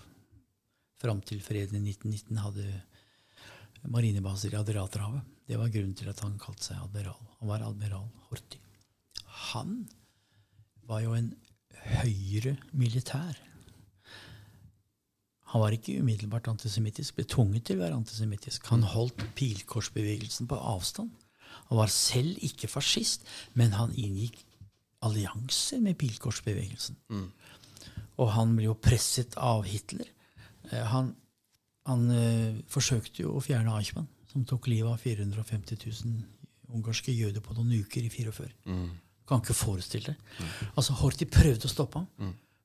fram 1.02 1.22
til 1.22 1.42
freden 1.46 1.78
i 1.80 1.94
1919 1.94 2.40
hadde 2.42 2.68
marinebaser 3.94 4.54
i 4.54 4.60
Adriaterhavet. 4.60 5.22
Det 5.48 5.60
var 5.60 5.72
grunnen 5.72 5.96
til 5.96 6.10
at 6.12 6.22
han 6.26 6.40
kalte 6.42 6.66
seg 6.66 6.80
admiral. 6.82 7.20
Han 7.40 7.52
var 7.52 7.66
admiral 7.68 8.08
Horthy. 8.30 8.60
Han 9.52 9.84
var 10.88 11.04
jo 11.06 11.14
en 11.16 11.30
høyre 12.02 12.58
militær. 12.76 13.38
Han 15.54 15.62
var 15.64 15.72
ikke 15.76 16.00
umiddelbart 16.02 16.48
antisemittisk, 16.52 17.16
ble 17.16 17.24
tvunget 17.30 17.64
til 17.70 17.78
å 17.80 17.86
være 17.86 17.96
antisemittisk. 18.02 18.66
Han 18.74 18.84
holdt 18.84 19.24
pilkorsbevegelsen 19.38 20.48
på 20.50 20.58
avstand. 20.60 21.12
Han 21.70 21.78
var 21.80 21.92
selv 21.92 22.38
ikke 22.44 22.68
fascist, 22.68 23.24
men 23.56 23.72
han 23.78 23.94
inngikk 23.96 24.42
allianser 25.08 25.80
med 25.84 25.96
pilkorsbevegelsen. 26.02 26.98
Og 28.18 28.32
han 28.34 28.56
ble 28.58 28.66
jo 28.68 28.74
presset 28.82 29.38
av 29.38 29.64
Hitler. 29.70 30.08
Eh, 30.72 30.84
Han, 30.92 31.14
han 31.86 32.10
øh, 32.12 32.60
forsøkte 32.68 33.24
jo 33.24 33.36
å 33.38 33.42
fjerne 33.44 33.72
Eichmann, 33.78 34.08
som 34.32 34.44
tok 34.46 34.68
livet 34.68 34.92
av 34.92 34.98
450 35.00 35.78
000 35.86 36.24
ungarske 36.76 37.14
jøder 37.16 37.40
på 37.42 37.54
noen 37.56 37.72
uker 37.80 38.04
i 38.04 38.10
44. 38.12 38.50
Kan 39.28 39.40
ikke 39.44 39.54
forestille 39.56 40.12
det. 40.12 40.18
Altså, 40.76 40.94
Horthy 41.00 41.26
prøvde 41.32 41.68
å 41.68 41.72
stoppe 41.72 42.00
ham, 42.02 42.08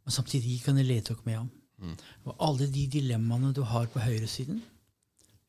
men 0.04 0.10
samtidig 0.14 0.56
gikk 0.56 0.66
han 0.72 0.78
i 0.82 0.86
ledtog 0.88 1.20
med 1.26 1.36
ham. 1.38 1.50
Og 2.24 2.36
alle 2.38 2.68
de 2.70 2.86
dilemmaene 2.86 3.52
du 3.56 3.62
har 3.66 3.86
på 3.90 4.00
høyresiden, 4.00 4.62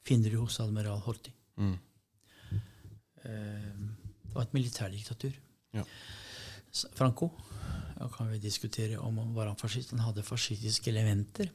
finner 0.04 0.34
du 0.34 0.40
hos 0.42 0.60
admiral 0.60 1.00
Horthy. 1.06 1.32
Eh, 3.24 3.74
Det 4.24 4.36
var 4.36 4.48
et 4.48 4.54
militærdiktatur. 4.54 5.34
Ja. 5.78 5.84
Franco 6.98 7.30
da 8.00 8.08
kan 8.10 8.28
vi 8.32 8.40
diskutere 8.42 8.98
om 9.00 9.18
han 9.22 9.34
var 9.36 9.54
fascist. 9.56 9.92
Han 9.92 10.00
hadde 10.00 10.24
fascistiske 10.26 10.90
elementer, 10.90 11.50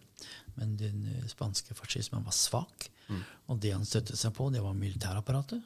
men 0.56 0.76
den 0.80 1.02
eh, 1.10 1.26
spanske 1.28 1.74
fascismen 1.74 2.24
var 2.24 2.32
svak. 2.32 2.88
Og 3.48 3.58
det 3.60 3.72
han 3.72 3.84
støttet 3.88 4.16
seg 4.20 4.32
på, 4.36 4.46
det 4.52 4.60
var 4.62 4.74
militærapparatet, 4.76 5.62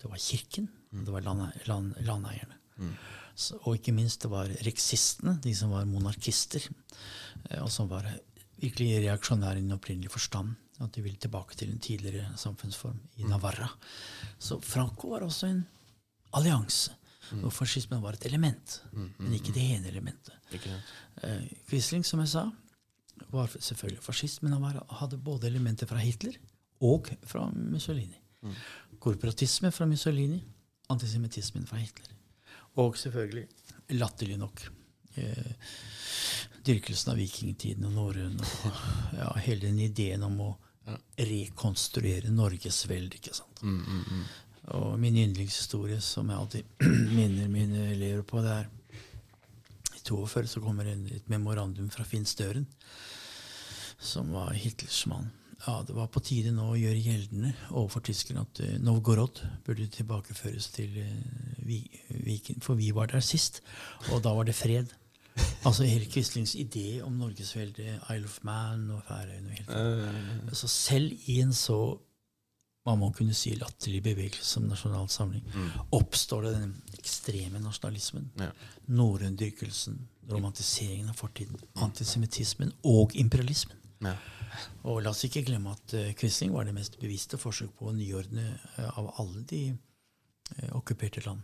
det 0.00 0.10
var 0.10 0.18
kirken, 0.20 0.66
og 0.92 1.04
det 1.06 1.12
var 1.14 1.24
lande, 1.24 1.48
land, 1.66 1.94
landeierne. 2.04 2.56
Så, 3.36 3.58
og 3.64 3.76
ikke 3.76 3.92
minst 3.92 4.22
det 4.24 4.30
var 4.32 4.48
reksistene, 4.64 5.36
de 5.44 5.52
som 5.54 5.70
var 5.70 5.84
monarkister, 5.88 6.66
eh, 7.50 7.62
og 7.62 7.70
som 7.70 7.88
var 7.88 8.08
virkelig 8.60 9.00
reaksjonære 9.04 9.58
i 9.58 9.62
den 9.64 9.72
opprinnelige 9.76 10.10
forstand. 10.12 10.54
At 10.80 10.92
de 10.94 11.02
ville 11.02 11.16
tilbake 11.16 11.56
til 11.56 11.70
en 11.72 11.78
tidligere 11.80 12.36
samfunnsform 12.36 12.98
i 13.16 13.22
Navarra. 13.24 13.70
Så 14.38 14.60
Franco 14.60 15.08
var 15.08 15.24
også 15.24 15.46
en 15.46 15.62
allianse. 16.36 16.92
Og 17.42 17.52
fascismen 17.52 18.02
var 18.02 18.12
et 18.14 18.26
element, 18.28 18.82
men 19.18 19.32
ikke 19.34 19.52
det 19.52 19.62
ene 19.62 19.88
elementet. 19.88 20.34
Eh, 21.24 21.46
Quisling, 21.68 22.04
som 22.06 22.20
jeg 22.20 22.28
sa, 22.28 22.44
var 23.32 23.46
selvfølgelig 23.58 24.02
fascist, 24.04 24.42
men 24.42 24.52
han 24.52 24.62
var, 24.62 24.76
hadde 25.00 25.18
både 25.18 25.48
elementer 25.48 25.86
fra 25.90 25.96
Hitler 25.98 26.36
og 26.80 27.08
fra 27.26 27.48
Mussolini. 27.50 28.20
Korporatisme 29.00 29.72
fra 29.72 29.86
Mussolini, 29.86 30.38
antisemittismen 30.90 31.66
fra 31.66 31.76
Hitler. 31.80 32.12
Og 32.76 32.96
selvfølgelig, 32.96 33.48
latterlig 33.90 34.36
nok, 34.38 34.62
eh, 35.22 35.72
dyrkelsen 36.66 37.12
av 37.12 37.20
vikingtiden 37.20 37.86
og 37.88 37.94
norrøn 37.94 38.40
og 38.42 38.80
ja, 39.16 39.28
hele 39.44 39.68
den 39.68 39.82
ideen 39.86 40.24
om 40.26 40.40
å 40.42 40.50
rekonstruere 41.18 42.30
Norges 42.30 42.84
veld 42.90 43.16
ikke 43.18 43.34
sant? 43.34 43.62
Og 44.76 44.96
min 44.98 45.18
yndlingshistorie, 45.22 46.00
som 46.02 46.30
jeg 46.30 46.38
alltid 46.40 46.86
minner 47.18 47.50
mine 47.50 47.88
elever 47.92 48.24
på, 48.26 48.42
det 48.42 48.54
er 48.54 48.72
i 49.94 50.02
42 50.06 50.46
så 50.50 50.62
kommer 50.62 50.86
en, 50.90 51.06
et 51.14 51.30
memorandum 51.30 51.88
fra 51.90 52.06
Finn 52.06 52.26
Støren, 52.26 52.66
som 53.98 54.30
var 54.34 54.54
Hitlers 54.54 55.04
mann. 55.10 55.30
Ja, 55.66 55.82
Det 55.86 55.94
var 55.96 56.10
på 56.12 56.20
tide 56.20 56.52
nå 56.54 56.68
å 56.72 56.78
gjøre 56.78 57.00
gjeldende 57.00 57.54
overfor 57.70 58.04
tyskerne 58.06 58.44
at 58.44 58.60
uh, 58.62 58.76
Novgorod 58.82 59.40
burde 59.66 59.88
tilbakeføres 59.90 60.68
til 60.74 60.98
uh, 61.00 61.66
Viken, 61.66 62.60
for 62.62 62.78
vi 62.78 62.92
var 62.94 63.10
der 63.10 63.24
sist, 63.24 63.62
og 64.12 64.22
da 64.22 64.34
var 64.36 64.46
det 64.46 64.54
fred. 64.54 64.92
Altså 65.66 65.84
hele 65.84 66.06
Quislings 66.06 66.54
idé 66.56 67.02
om 67.02 67.12
norgesveldet, 67.18 67.98
Isle 68.12 68.24
of 68.28 68.38
Man 68.46 68.90
og 68.94 69.02
Færøyene 69.08 69.50
og 69.50 69.56
helt 69.58 70.56
Så 70.56 70.68
selv 70.70 71.12
i 71.26 71.40
en 71.42 71.52
så 71.52 71.98
hva 72.86 72.94
man 72.94 73.10
kunne 73.12 73.34
si 73.34 73.50
latterlig 73.58 73.98
bevegelse 74.04 74.46
som 74.46 74.68
Nasjonal 74.70 75.08
Samling, 75.10 75.42
oppstår 75.90 76.46
det 76.46 76.52
den 76.54 76.74
ekstreme 76.94 77.58
nasjonalismen, 77.58 78.30
Ja. 78.38 78.52
norrøndyrkelsen, 78.86 79.98
romantiseringen 80.30 81.08
av 81.10 81.18
fortiden, 81.18 81.58
antisemittismen 81.82 82.70
og 82.84 83.16
imperialismen. 83.18 83.76
Ja. 84.06 84.14
Og 84.84 85.02
la 85.02 85.10
oss 85.10 85.24
ikke 85.26 85.42
glemme 85.42 85.74
at 85.74 85.94
uh, 85.98 86.12
Quisling 86.14 86.52
var 86.54 86.64
det 86.64 86.74
mest 86.74 87.00
bevisste 87.00 87.36
forsøk 87.42 87.74
på 87.74 87.90
å 87.90 87.96
nyordne 87.96 88.46
uh, 88.78 88.98
av 89.00 89.10
alle 89.18 89.42
de 89.50 89.62
uh, 89.74 90.76
okkuperte 90.78 91.26
land. 91.26 91.42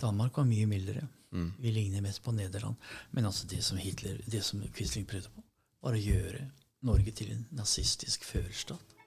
Danmark 0.00 0.36
var 0.40 0.48
mye 0.48 0.66
mildere. 0.66 1.04
Vi 1.32 1.70
ligner 1.72 2.04
mest 2.04 2.22
på 2.22 2.32
Nederland. 2.32 2.76
Men 3.10 3.24
altså 3.24 3.46
det 3.48 3.62
som 3.64 3.78
Hitler, 3.80 4.18
det 4.26 4.44
som 4.44 4.62
Quisling 4.74 5.06
prøvde 5.08 5.32
på, 5.32 5.44
var 5.82 5.96
å 5.96 6.02
gjøre 6.02 6.50
Norge 6.82 7.14
til 7.14 7.32
en 7.32 7.46
nazistisk 7.56 8.24
førerstat. 8.24 8.98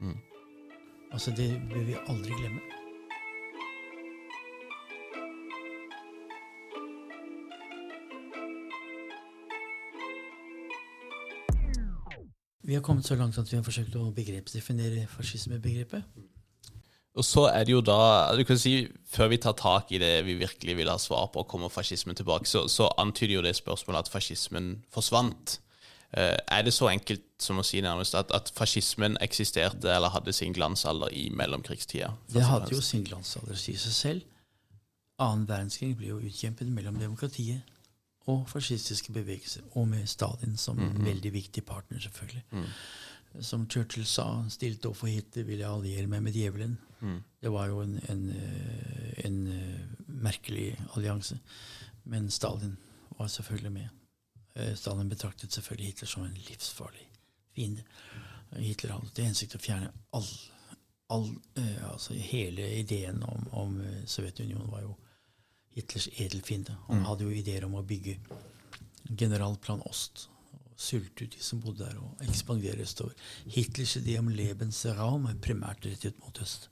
Altså 1.12 1.32
Det 1.32 1.52
bør 1.70 1.86
vi 1.88 2.02
aldri 2.08 2.34
glemme. 2.34 2.62
Vi 12.66 12.74
har 12.74 12.82
kommet 12.82 13.06
så 13.06 13.16
langt 13.16 13.38
at 13.38 13.52
vi 13.52 13.60
har 13.60 13.64
forsøkt 13.64 13.96
å 13.96 14.08
begrepsdefinere 14.12 15.06
fascismebegrepet. 15.08 16.02
Og 17.16 17.24
så 17.24 17.46
er 17.48 17.64
det 17.64 17.72
jo 17.72 17.82
da 17.86 17.98
du 18.36 18.44
kan 18.44 18.60
si, 18.60 18.90
Før 19.08 19.30
vi 19.32 19.40
tar 19.40 19.56
tak 19.56 19.92
i 19.96 20.00
det 20.02 20.26
vi 20.28 20.36
virkelig 20.36 20.76
vil 20.76 20.90
ha 20.92 20.98
svar 21.00 21.30
på, 21.32 21.46
og 21.46 21.48
kommer 21.48 21.72
fascismen 21.72 22.16
tilbake, 22.16 22.50
så, 22.50 22.66
så 22.68 22.90
antyder 23.00 23.38
jo 23.38 23.44
det 23.46 23.56
spørsmålet 23.56 24.04
at 24.04 24.12
fascismen 24.12 24.84
forsvant. 24.92 25.60
Uh, 26.18 26.36
er 26.52 26.62
det 26.64 26.74
så 26.74 26.90
enkelt 26.92 27.24
som 27.40 27.60
å 27.60 27.64
si 27.64 27.80
nærmest 27.84 28.16
at, 28.16 28.32
at 28.36 28.52
fascismen 28.56 29.18
eksisterte 29.24 29.92
eller 29.92 30.12
hadde 30.12 30.34
sin 30.36 30.54
glansalder 30.56 31.12
i 31.16 31.30
mellomkrigstida? 31.32 32.12
Det 32.34 32.44
hadde 32.44 32.76
jo 32.76 32.84
sin 32.84 33.04
glansalder, 33.08 33.56
sier 33.60 33.80
seg 33.80 33.96
selv. 33.96 34.28
Annen 35.20 35.48
verdenskrig 35.48 35.94
ble 35.96 36.12
jo 36.12 36.20
utkjempet 36.20 36.68
mellom 36.72 37.00
demokratiet 37.00 37.64
og 38.32 38.48
fascistiske 38.50 39.14
bevegelser, 39.16 39.64
og 39.78 39.88
med 39.88 40.08
Stalin 40.10 40.58
som 40.58 40.80
en 40.82 41.06
veldig 41.06 41.32
viktig 41.34 41.64
partner, 41.64 42.00
selvfølgelig. 42.02 42.44
Som 43.42 43.70
Churchill 43.70 44.06
sa, 44.06 44.46
stilte 44.50 44.90
opp 44.90 44.98
for 45.02 45.12
Hitler, 45.12 45.44
ville 45.44 45.66
jeg 45.66 45.72
alliere 45.72 46.08
meg 46.12 46.24
med 46.24 46.36
djevelen. 46.38 46.78
Det 47.40 47.50
var 47.50 47.68
jo 47.68 47.82
en, 47.82 48.00
en, 48.10 48.30
eh, 48.30 49.26
en 49.26 49.48
eh, 49.48 49.82
merkelig 50.08 50.76
allianse. 50.96 51.38
Men 52.04 52.32
Stalin 52.32 52.78
var 53.18 53.28
selvfølgelig 53.28 53.72
med. 53.72 53.90
Eh, 54.56 54.76
Stalin 54.76 55.10
betraktet 55.10 55.54
selvfølgelig 55.54 55.86
Hitler 55.86 56.08
som 56.08 56.24
en 56.24 56.38
livsfarlig 56.50 57.10
fiende. 57.56 57.84
Hitler 58.56 58.92
hadde 58.96 59.12
til 59.14 59.26
hensikt 59.26 59.56
å 59.58 59.62
fjerne 59.62 59.92
all, 60.16 60.28
all 61.12 61.28
altså 61.90 62.14
hele 62.14 62.68
ideen 62.78 63.24
om, 63.24 63.48
om 63.52 63.74
Sovjetunionen 64.08 64.70
var 64.72 64.86
jo 64.86 64.94
Hitlers 65.76 66.08
edelfiende. 66.14 66.78
Han 66.88 67.04
hadde 67.04 67.26
jo 67.26 67.34
ideer 67.36 67.66
om 67.66 67.76
å 67.76 67.84
bygge 67.84 68.16
generalplan 69.18 69.84
Ost. 69.90 70.30
Sulte 70.76 71.26
ut 71.26 71.36
de 71.36 71.44
som 71.44 71.62
bodde 71.64 71.86
der, 71.86 71.98
og 72.02 72.24
ekspandere 72.28 72.84
østover. 72.84 73.14
Hitlers 73.48 73.96
idé 74.02 74.18
om 74.20 74.30
Lebens 74.30 74.86
Raum 74.98 75.30
er 75.30 75.40
primært 75.42 75.86
rettet 75.88 76.20
mot 76.20 76.42
øst. 76.42 76.70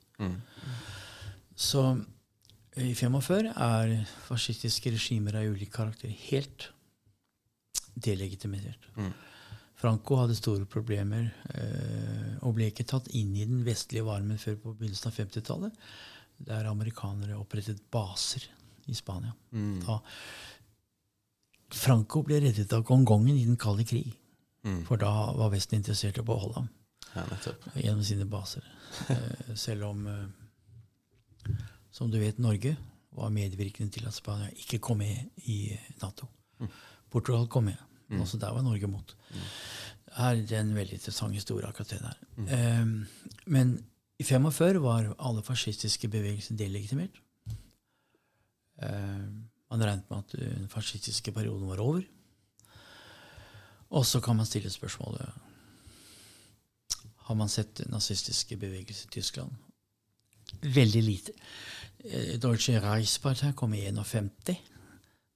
Så 1.56 1.84
eh, 2.76 2.90
i 2.90 2.94
45 2.94 3.52
er 3.54 3.94
fascistiske 4.28 4.90
regimer 4.90 5.38
av 5.40 5.52
ulik 5.54 5.72
karakter 5.72 6.12
helt 6.30 6.70
delegitimert. 7.94 8.90
Franco 9.74 10.16
hadde 10.16 10.36
store 10.38 10.66
problemer 10.70 11.28
eh, 11.54 12.34
og 12.42 12.54
ble 12.56 12.70
ikke 12.70 12.86
tatt 12.88 13.10
inn 13.14 13.34
i 13.36 13.46
den 13.46 13.64
vestlige 13.66 14.06
varmen 14.06 14.38
før 14.38 14.56
på 14.62 14.74
begynnelsen 14.78 15.10
av 15.10 15.18
50-tallet, 15.18 15.80
der 16.44 16.68
amerikanere 16.70 17.38
opprettet 17.38 17.82
baser 17.92 18.46
i 18.86 18.94
Spania. 18.94 19.32
Da 19.84 19.98
Franco 21.74 22.22
ble 22.22 22.38
reddet 22.44 22.72
av 22.76 22.84
gongongen 22.86 23.36
i 23.36 23.44
den 23.44 23.56
kalde 23.60 23.84
krig, 23.88 24.12
for 24.86 24.96
da 24.96 25.10
var 25.36 25.50
Vesten 25.52 25.76
interessert 25.80 26.16
i 26.16 26.22
å 26.22 26.24
beholde 26.24 26.54
ham 26.62 26.68
Ja, 27.14 27.24
gjennom 27.76 28.04
sine 28.06 28.24
baser. 28.26 28.64
Eh, 29.12 29.54
selv 29.54 29.84
om, 29.90 30.06
eh, 30.08 31.50
som 31.92 32.10
du 32.10 32.18
vet, 32.18 32.38
Norge 32.38 32.76
var 33.14 33.30
medvirkende 33.30 33.92
til 33.92 34.06
at 34.08 34.14
Spania 34.16 34.48
ikke 34.56 34.80
kom 34.80 34.98
med 34.98 35.30
i 35.46 35.76
Nato. 36.02 36.26
Portugal 37.10 37.46
kom 37.48 37.64
med. 37.68 37.76
Også 38.10 38.38
der 38.40 38.50
var 38.56 38.62
Norge 38.62 38.86
mot. 38.90 39.14
Her 40.16 40.32
er 40.36 40.42
det 40.46 40.58
en 40.58 40.74
veldig 40.74 40.92
interessant 40.98 41.34
historie, 41.34 41.66
akkurat 41.68 41.90
det 41.90 42.00
der. 42.02 42.16
Eh, 42.48 42.86
men 43.46 43.84
i 44.18 44.24
45 44.24 44.80
var 44.82 45.14
alle 45.18 45.42
fascistiske 45.42 46.08
bevegelser 46.08 46.56
delegitimert. 46.56 47.20
Eh, 48.82 49.26
man 49.74 49.84
regnet 49.84 50.10
med 50.10 50.22
at 50.22 50.36
den 50.38 50.70
fascistiske 50.72 51.34
perioden 51.34 51.68
var 51.68 51.82
over. 51.82 52.06
Og 53.94 54.06
så 54.06 54.20
kan 54.24 54.38
man 54.38 54.48
stille 54.48 54.72
spørsmålet 54.72 55.28
har 57.24 57.34
man 57.34 57.48
sett 57.48 57.80
nazistiske 57.88 58.56
bevegelser 58.60 59.08
i 59.08 59.12
Tyskland? 59.16 59.52
Veldig 60.60 61.02
lite. 61.02 61.32
Eh, 62.04 62.34
Deutsche 62.40 62.80
Reichspartei 62.80 63.54
kom 63.56 63.74
i 63.74 63.86
51. 63.88 64.58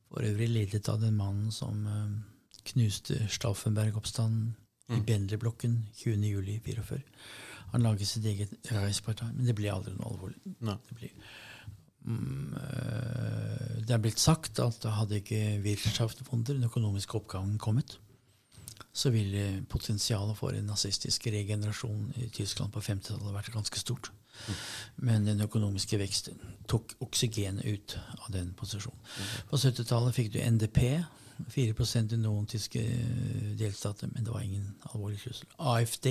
For 0.09 0.24
øvrig 0.24 0.48
ledet 0.53 0.88
av 0.88 1.01
den 1.01 1.16
mannen 1.16 1.53
som 1.53 1.87
eh, 1.88 2.61
knuste 2.72 3.16
Stauffenberg-oppstanden 3.33 4.53
i 4.92 5.01
Bendelblokken 5.01 5.79
20.07.44. 5.96 7.01
Han 7.72 7.85
laget 7.85 8.09
sitt 8.09 8.24
eget 8.24 8.53
Reichspartei, 8.72 9.33
men 9.33 9.48
det 9.48 9.57
ble 9.57 9.72
aldri 9.72 9.96
noe 9.96 10.12
alvorlig. 10.12 10.38
Nei. 10.61 10.77
Det, 10.90 10.96
ble, 11.01 11.11
mm, 11.16 11.27
det 13.87 13.95
er 13.95 14.03
blitt 14.03 14.21
sagt 14.23 14.61
at 14.63 14.85
hadde 14.99 15.19
ikke 15.21 15.59
Wirtschaftswunder, 15.65 16.55
den 16.55 16.69
økonomiske 16.69 17.19
oppgangen, 17.19 17.59
kommet 17.59 17.99
så 18.99 19.11
ville 19.15 19.65
potensialet 19.71 20.37
for 20.39 20.55
en 20.55 20.67
nazistisk 20.67 21.27
regenerasjon 21.31 22.13
i 22.17 22.29
Tyskland 22.35 22.73
på 22.75 22.83
50-tallet 22.83 23.35
vært 23.35 23.53
ganske 23.55 23.79
stort. 23.81 24.11
Men 24.97 25.27
den 25.27 25.43
økonomiske 25.45 25.99
veksten 26.01 26.41
tok 26.71 26.95
oksygenet 27.05 27.67
ut 27.67 27.95
av 28.25 28.33
den 28.35 28.53
posisjonen. 28.59 28.99
På 29.51 29.59
70-tallet 29.59 30.17
fikk 30.17 30.33
du 30.35 30.41
NDP, 30.43 30.81
4% 31.55 32.17
i 32.17 32.19
noen 32.19 32.49
tyske 32.51 32.83
eh, 32.83 33.53
delstater, 33.59 34.11
men 34.11 34.27
det 34.27 34.35
var 34.35 34.43
ingen 34.43 34.73
alvorlig 34.91 35.21
trussel. 35.23 35.47
AFD 35.59 36.09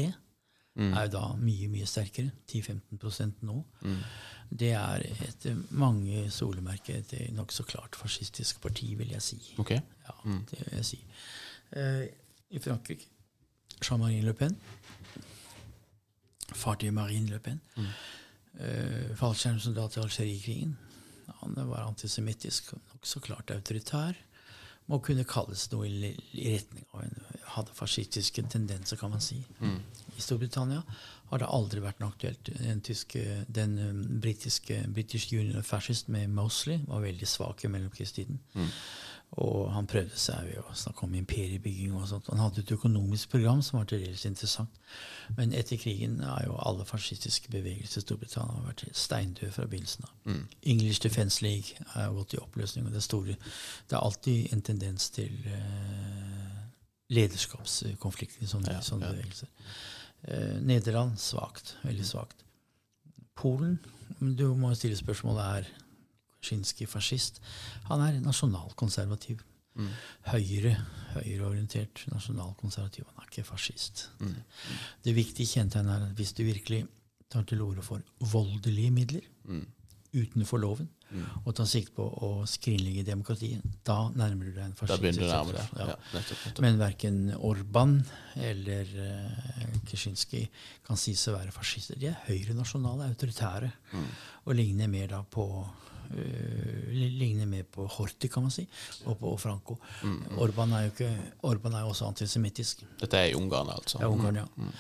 er 0.78 1.08
jo 1.08 1.12
da 1.18 1.24
mye, 1.42 1.68
mye 1.74 1.88
sterkere. 1.90 2.32
10-15% 2.48 3.44
nå. 3.50 3.58
Det 4.50 4.72
er 4.72 5.04
etter 5.28 5.58
mange 5.76 6.30
solemerker 6.32 7.02
et 7.02 7.14
nokså 7.36 7.64
klart 7.68 7.96
fascistisk 8.00 8.62
parti, 8.64 8.94
vil 8.96 9.12
jeg 9.12 9.22
si. 9.22 9.40
Ok. 9.60 9.72
Ja, 9.72 10.16
det 10.24 10.60
vil 10.66 10.78
jeg 10.78 10.86
si. 10.86 11.00
Eh, 11.76 12.06
I 12.56 12.60
Frankrike 12.64 13.06
Jean-Marie 13.84 14.22
Le 14.24 14.34
Pen. 14.34 14.56
Far 16.56 16.76
til 16.80 16.94
Marine 16.94 17.30
Le 17.30 17.40
Pen. 17.44 17.60
Eh, 17.78 19.16
Fallskjermsoldat 19.20 19.98
i 19.98 20.00
Algerie-krigen. 20.00 20.78
Han 21.42 21.54
var 21.70 21.84
antisemittisk 21.88 22.72
nokså 22.94 23.20
klart 23.20 23.52
autoritær. 23.52 24.16
Må 24.88 25.02
kunne 25.04 25.26
kalles 25.28 25.66
noe 25.74 25.90
i, 25.90 26.14
i 26.40 26.54
retning 26.56 26.86
av 26.96 27.04
en 27.04 27.18
hadde 27.58 27.76
fascistiske 27.76 28.46
tendenser, 28.50 28.96
kan 28.98 29.12
man 29.12 29.22
si. 29.22 29.42
I 30.18 30.24
Storbritannia 30.24 30.84
har 31.30 31.42
det 31.42 31.50
aldri 31.52 31.84
vært 31.84 32.00
noe 32.02 32.14
aktuelt. 32.14 32.50
Den, 32.60 32.80
tyske, 32.86 33.24
den 33.48 33.76
um, 33.80 34.00
britiske 34.24 34.80
British 34.96 35.34
Union 35.34 35.60
of 35.60 35.68
Fascist 35.70 36.10
med 36.14 36.32
Mosley 36.34 36.80
var 36.88 37.04
veldig 37.04 37.28
svak 37.28 37.66
i 37.66 37.72
mellomkrigstiden. 37.72 38.40
Og 39.36 39.74
han 39.74 39.88
prøvde 39.92 40.16
seg 40.16 40.46
ved 40.48 40.62
å 40.62 40.74
snakke 40.78 41.04
om 41.04 41.16
imperiebygging 41.20 41.96
og 42.00 42.08
sånt. 42.08 42.30
Han 42.32 42.40
hadde 42.40 42.62
et 42.64 42.72
økonomisk 42.72 43.34
program 43.34 43.60
som 43.62 43.82
var 43.82 43.90
til 43.92 44.06
dels 44.06 44.24
interessant. 44.26 44.80
Men 45.36 45.52
etter 45.54 45.80
krigen 45.82 46.22
er 46.24 46.46
jo 46.48 46.56
alle 46.64 46.88
fascistiske 46.88 47.52
bevegelser 47.52 48.00
i 48.00 48.06
Storbritannia 48.06 48.64
vært 48.70 48.86
steindøde 48.96 49.52
fra 49.52 49.68
begynnelsen 49.68 50.08
av. 50.08 50.16
English 50.64 51.04
Defence 51.04 51.44
League 51.44 51.76
er 51.94 52.16
gått 52.16 52.38
i 52.38 52.42
oppløsning. 52.42 52.88
og 52.88 52.96
Det 52.96 53.04
er, 53.04 53.08
store, 53.10 53.36
det 53.90 54.00
er 54.00 54.08
alltid 54.08 54.56
en 54.56 54.64
tendens 54.72 55.10
til 55.20 55.36
uh, 55.52 56.64
lederskapskonflikter 57.20 58.48
i 58.48 58.50
sånne, 58.56 58.80
sånne 58.82 59.12
bevegelser. 59.12 59.52
Eh, 60.24 60.58
Nederland 60.62 61.20
svakt. 61.20 61.76
Veldig 61.84 62.06
svakt. 62.06 62.44
Polen 63.36 63.78
Du 64.20 64.56
må 64.56 64.72
jo 64.72 64.76
stille 64.80 64.98
spørsmålet 64.98 65.44
er 65.44 65.68
Kaczynski 66.38 66.86
fascist. 66.88 67.42
Han 67.90 68.02
er 68.02 68.20
nasjonalkonservativ. 68.24 69.44
Høyre, 70.26 70.72
høyreorientert 71.14 72.06
nasjonalkonservativ. 72.10 73.06
Han 73.12 73.22
er 73.22 73.28
ikke 73.30 73.44
fascist. 73.46 74.10
Det 75.04 75.14
viktige 75.16 75.46
kjennetegnet 75.48 75.94
er 75.94 76.06
at 76.08 76.16
hvis 76.18 76.34
du 76.34 76.44
virkelig 76.44 76.86
tar 77.30 77.44
til 77.44 77.62
orde 77.62 77.82
for 77.84 78.02
voldelige 78.20 78.92
midler 78.92 79.22
utenfor 80.16 80.58
loven, 80.58 80.90
og 81.46 81.56
tar 81.56 81.68
sikte 81.70 81.94
på 81.96 82.06
å 82.26 82.30
skrinlegge 82.50 83.06
demokratiet, 83.08 83.64
da 83.88 84.10
nærmer 84.12 84.50
du 84.50 84.52
deg 84.58 84.66
en 84.66 84.76
fascistisk. 84.76 85.22
Ja, 85.24 85.42
Ja. 85.78 85.96
Men 86.64 86.80
verken 86.82 87.20
Orban 87.38 87.98
eller 88.36 88.92
uh, 89.00 89.80
Kaczynski 89.88 90.44
kan 90.88 91.00
sies 91.00 91.24
å 91.32 91.38
være 91.38 91.56
fascister. 91.56 91.96
De 92.00 92.12
er 92.12 92.20
høyrenasjonale, 92.28 93.08
autoritære, 93.14 93.72
og 94.46 94.56
ligner 94.58 94.92
mer 94.92 95.08
da 95.16 95.24
på 95.24 95.48
uh, 96.12 96.92
ligner 96.94 97.46
mer 97.50 97.64
på 97.72 97.86
Horthy, 97.88 98.30
kan 98.32 98.44
man 98.46 98.52
si, 98.54 98.64
og 99.06 99.18
på 99.20 99.32
Franco. 99.42 99.78
Orban 100.38 100.72
er 100.78 100.88
jo 100.88 100.92
ikke, 100.94 101.10
Orban 101.50 101.74
er 101.78 101.86
jo 101.86 101.94
også 101.94 102.08
antisemittisk. 102.12 102.84
Dette 103.02 103.18
er 103.20 103.32
i 103.32 103.36
Ungarn, 103.38 103.70
altså. 103.74 104.00
Ja, 104.02 104.10
Ungarn, 104.12 104.36
ja. 104.42 104.46
Mm. 104.56 104.72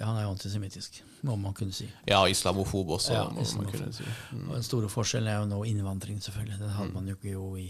Han 0.00 0.16
er 0.16 0.22
jo 0.26 0.30
antisemittisk, 0.36 1.02
må 1.26 1.36
man 1.40 1.54
kunne 1.56 1.72
si. 1.76 1.88
Ja, 2.08 2.22
islamofob 2.30 2.94
også, 2.96 3.12
Ja, 3.16 3.24
må 3.28 3.40
man 3.40 3.42
islamofob. 3.44 3.80
kunne 3.80 3.92
si. 3.92 4.04
Og 4.46 4.54
den 4.54 4.62
store 4.66 4.88
forskjellen 4.92 5.28
er 5.32 5.38
jo 5.42 5.50
nå 5.50 5.60
innvandring, 5.72 6.22
selvfølgelig. 6.22 6.58
Den 6.62 6.74
hadde 6.78 6.92
man 6.96 7.08
jo 7.08 7.18
ikke 7.18 7.34
jo 7.34 7.50
i, 7.56 7.68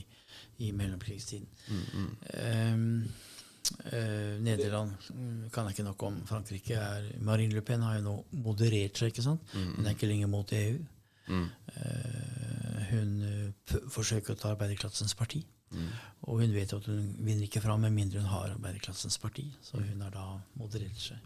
i 0.59 0.71
mellomkrigstiden. 0.77 1.49
Um, 1.71 3.05
uh, 3.87 4.39
Nederland 4.43 4.95
mm, 5.15 5.51
kan 5.53 5.65
jeg 5.69 5.79
ikke 5.79 5.89
nok 5.89 6.03
om. 6.09 6.23
Frankrike 6.27 6.75
er 6.79 7.11
Marine 7.21 7.55
Le 7.55 7.61
Pen 7.63 7.83
har 7.83 7.99
jo 7.99 8.07
nå 8.07 8.17
moderert 8.45 8.99
seg, 8.99 9.13
ikke 9.15 9.27
sant? 9.27 9.41
Hun 9.55 9.87
er 9.87 9.95
ikke 9.97 10.11
lenger 10.11 10.31
mot 10.33 10.53
EU. 10.53 10.81
Eh, 11.31 12.40
hun 12.91 13.17
eh, 13.27 13.79
forsøker 13.91 14.35
å 14.35 14.41
ta 14.41 14.53
arbeiderklassens 14.55 15.17
parti. 15.19 15.45
Og 16.27 16.41
hun 16.43 16.51
vet 16.55 16.73
at 16.75 16.87
hun 16.91 17.15
vinner 17.23 17.47
ikke 17.47 17.63
fram 17.63 17.85
med 17.87 17.95
mindre 17.95 18.19
hun 18.19 18.31
har 18.33 18.51
arbeiderklassens 18.57 19.19
parti. 19.23 19.47
Så 19.63 19.79
hun 19.79 20.03
har 20.03 20.11
da 20.15 20.27
moderert 20.59 20.99
seg. 20.99 21.19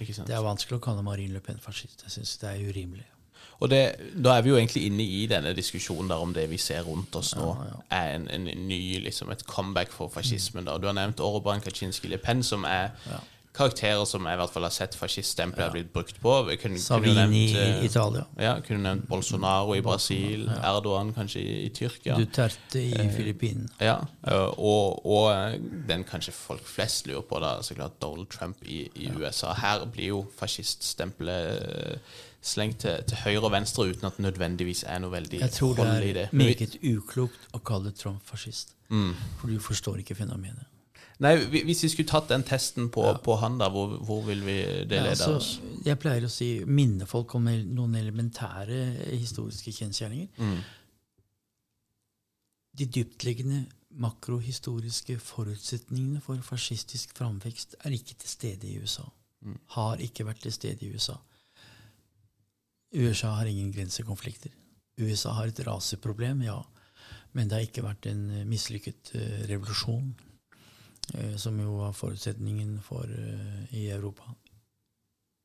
Det 0.00 0.32
er 0.32 0.44
vanskelig 0.44 0.78
å 0.78 0.84
kalle 0.84 1.02
Marine 1.04 1.36
Le 1.36 1.42
Pen 1.44 1.58
fascist. 1.60 2.06
Jeg 2.06 2.14
syns 2.14 2.38
det 2.40 2.48
er 2.48 2.70
urimelig. 2.70 3.04
Og 3.60 3.68
det, 3.68 3.80
da 4.16 4.36
er 4.36 4.44
vi 4.44 4.52
jo 4.52 4.56
egentlig 4.56 4.86
inne 4.88 5.04
i 5.04 5.26
denne 5.28 5.52
diskusjonen 5.56 6.08
der 6.08 6.22
om 6.24 6.32
det 6.32 6.46
vi 6.48 6.56
ser 6.60 6.86
rundt 6.88 7.16
oss 7.16 7.34
nå, 7.36 7.50
er 7.92 8.14
en, 8.14 8.24
en 8.32 8.46
ny, 8.68 8.80
liksom 9.04 9.32
et 9.32 9.44
comeback 9.48 9.92
for 9.92 10.08
fascismen. 10.12 10.64
da. 10.64 10.78
Du 10.80 10.88
har 10.88 10.96
nevnt 10.96 11.20
Orban, 11.20 11.60
Kaczynski, 11.60 12.08
Le 12.08 12.18
Pen, 12.18 12.42
som 12.42 12.64
er 12.64 12.94
karakterer 13.56 14.04
som 14.06 14.26
jeg 14.26 14.36
i 14.36 14.38
hvert 14.40 14.52
fall 14.54 14.64
har 14.66 14.72
sett 14.74 14.94
fasciststempelet 14.98 15.64
har 15.64 15.74
blitt 15.74 15.92
brukt 15.92 16.20
på. 16.22 16.34
Vi 16.46 16.56
kunne, 16.56 16.78
kunne 16.78 16.82
Savini 16.82 17.16
nevnt, 17.18 17.34
i 17.34 17.58
eh, 17.58 17.84
Italia. 17.84 18.22
Ja, 18.38 18.54
kunne 18.66 18.82
nevnt 18.84 19.08
Bolsonaro 19.10 19.74
i 19.74 19.82
Brasil, 19.84 20.46
Erdogan 20.62 21.12
kanskje 21.16 21.42
i, 21.42 21.56
i 21.66 21.68
Tyrkia. 21.74 22.18
Duterte 22.20 22.82
i 22.82 22.94
Eh, 23.00 23.10
Filippinene. 23.16 23.68
Ja, 23.80 23.96
øh, 24.30 24.58
og, 24.58 25.06
og 25.06 25.32
øh, 25.34 25.60
den 25.88 26.04
kanskje 26.04 26.32
folk 26.32 26.66
flest 26.66 27.06
lurer 27.06 27.26
på, 27.26 27.42
da, 27.42 27.56
så 27.62 27.74
klart 27.74 28.02
Donald 28.02 28.26
Trump 28.30 28.56
i, 28.62 28.88
i 28.94 29.10
USA. 29.16 29.54
Her 29.58 29.84
blir 29.92 30.06
jo 30.06 30.24
fasciststempelet 30.38 32.00
slengt 32.42 32.78
til, 32.80 33.02
til 33.08 33.18
høyre 33.24 33.44
og 33.44 33.52
venstre 33.52 33.90
uten 33.90 34.06
at 34.06 34.16
det 34.16 34.24
nødvendigvis 34.24 34.84
er 34.88 35.02
noe 35.02 35.12
veldig 35.12 35.40
Jeg 35.40 35.50
tror 35.58 35.74
det 35.74 36.16
er 36.16 36.28
meget 36.32 36.78
uklokt 36.82 37.50
å 37.52 37.58
kalle 37.58 37.92
Trump 37.92 38.22
fascist. 38.24 38.76
Mm. 38.88 39.14
For 39.38 39.50
du 39.50 39.60
forstår 39.60 40.00
ikke 40.02 40.14
fenomenet. 40.14 40.66
Nei, 41.20 41.34
Hvis 41.52 41.82
vi 41.84 41.90
skulle 41.92 42.08
tatt 42.08 42.30
den 42.30 42.44
testen 42.48 42.88
på, 42.92 43.02
på 43.24 43.34
han, 43.42 43.58
da, 43.60 43.68
hvor, 43.72 43.98
hvor 44.08 44.22
vil 44.24 44.40
vi 44.46 44.56
det 44.88 44.96
Ja, 44.96 45.04
lede 45.04 45.10
altså, 45.10 45.34
oss? 45.36 45.50
jeg 45.84 45.98
pleier 46.00 46.24
å 46.24 46.32
si 46.32 46.48
minne 46.64 47.08
folk 47.08 47.34
om 47.36 47.44
noen 47.44 47.98
elementære 48.00 48.78
historiske 49.10 49.74
kjensgjerninger. 49.76 50.30
Mm. 50.40 50.62
De 52.80 52.86
dyptliggende 52.86 53.66
makrohistoriske 54.00 55.18
forutsetningene 55.20 56.22
for 56.24 56.40
fascistisk 56.46 57.12
framvekst 57.18 57.76
er 57.84 57.96
ikke 57.96 58.16
til 58.22 58.30
stede 58.30 58.70
i 58.70 58.78
USA. 58.80 59.04
Mm. 59.44 59.58
Har 59.76 60.00
ikke 60.00 60.24
vært 60.28 60.44
til 60.46 60.54
stede 60.54 60.86
i 60.86 60.92
USA. 60.94 61.18
USA 62.96 63.34
har 63.38 63.50
ingen 63.50 63.72
grensekonflikter. 63.74 64.54
USA 65.00 65.34
har 65.36 65.50
et 65.50 65.60
raseproblem, 65.66 66.42
ja. 66.48 66.58
Men 67.32 67.48
det 67.48 67.56
har 67.56 67.68
ikke 67.68 67.86
vært 67.86 68.08
en 68.10 68.24
mislykket 68.48 69.12
eh, 69.14 69.44
revolusjon, 69.50 70.10
som 71.36 71.56
jo 71.60 71.78
var 71.80 71.96
forutsetningen 71.96 72.76
for 72.86 73.08
eh, 73.10 73.74
i 73.74 73.88
Europa. 73.90 74.34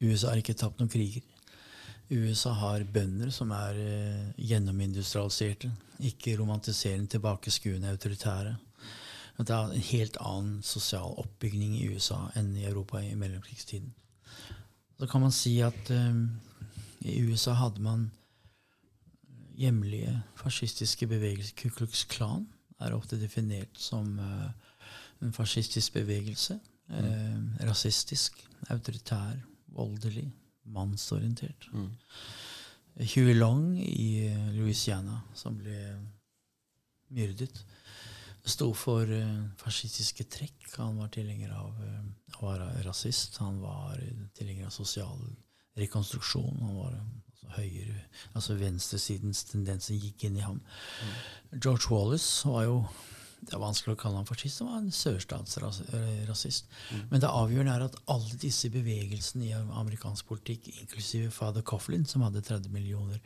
USA 0.03 0.33
har 0.33 0.41
ikke 0.41 0.57
tapt 0.57 0.79
noen 0.79 0.91
kriger. 0.91 1.23
USA 2.09 2.51
har 2.53 2.83
bønder 2.83 3.31
som 3.33 3.51
er 3.55 3.79
eh, 3.81 4.25
gjennomindustrialiserte, 4.37 5.71
ikke 6.05 6.35
romantiserende, 6.37 7.09
tilbakeskuende, 7.15 7.89
autoritære. 7.89 8.55
Det 9.37 9.51
er 9.51 9.71
en 9.71 9.87
helt 9.89 10.17
annen 10.21 10.59
sosial 10.63 11.15
oppbygning 11.19 11.79
i 11.79 11.87
USA 11.91 12.21
enn 12.39 12.53
i 12.55 12.67
Europa 12.69 13.01
i 13.01 13.15
mellomkrigstiden. 13.19 13.89
Så 14.95 15.09
kan 15.11 15.25
man 15.25 15.33
si 15.33 15.57
at 15.65 15.89
eh, 15.91 16.21
i 17.09 17.17
USA 17.25 17.57
hadde 17.57 17.81
man 17.81 18.11
hjemlige 19.57 20.13
fascistiske 20.37 21.07
bevegelser. 21.07 21.55
Ku 21.57 21.69
Klux 21.73 22.05
Klan 22.11 22.45
er 22.79 22.93
ofte 22.95 23.17
definert 23.19 23.79
som 23.79 24.19
eh, 24.19 24.64
en 25.21 25.33
fascistisk 25.33 25.93
bevegelse. 25.93 26.59
Eh, 26.89 27.65
rasistisk, 27.65 28.37
autoritær, 28.69 29.37
voldelig, 29.73 30.27
mannsorientert. 30.65 31.69
Mm. 31.73 31.89
Huey 32.95 33.33
Long 33.33 33.79
i 33.79 34.29
Louisiana, 34.53 35.21
som 35.33 35.57
ble 35.57 35.79
myrdet, 37.15 37.65
sto 38.45 38.69
for 38.77 39.09
eh, 39.09 39.41
fascistiske 39.57 40.27
trekk. 40.29 40.69
Han 40.77 40.99
var 41.01 41.09
tilhenger 41.13 41.55
av 41.57 41.81
eh, 41.81 42.05
å 42.37 42.51
være 42.51 42.69
rasist. 42.85 43.39
Han 43.41 43.59
var 43.63 43.97
tilhenger 44.37 44.69
av 44.69 44.75
sosial 44.75 45.17
rekonstruksjon. 45.79 46.61
Han 46.61 46.77
var 46.77 46.93
altså, 46.93 47.49
høyere 47.57 48.03
Altså 48.37 48.55
venstresidens 48.59 49.43
tendenser 49.49 49.97
gikk 49.97 50.27
inn 50.27 50.37
i 50.37 50.45
ham. 50.45 50.61
George 51.55 51.89
Wallace 51.89 52.47
var 52.47 52.67
jo 52.67 52.77
det 53.55 53.61
er 53.61 53.69
vanskelig 53.69 53.93
å 53.95 53.99
kalle 54.01 54.19
ham 54.19 54.25
fascist. 54.27 54.59
Han 54.59 54.67
var 54.67 54.81
en 54.81 54.91
sørstatsrasist. 54.91 56.65
Men 57.07 57.21
det 57.23 57.29
avgjørende 57.31 57.75
er 57.77 57.85
at 57.85 57.93
alle 58.11 58.39
disse 58.41 58.67
bevegelsene 58.73 59.45
i 59.47 59.53
amerikansk 59.55 60.27
politikk, 60.27 60.67
inklusive 60.81 61.29
Father 61.31 61.63
Coughlin, 61.63 62.03
som 62.03 62.25
hadde 62.25 62.43
30 62.43 62.73
millioner 62.73 63.21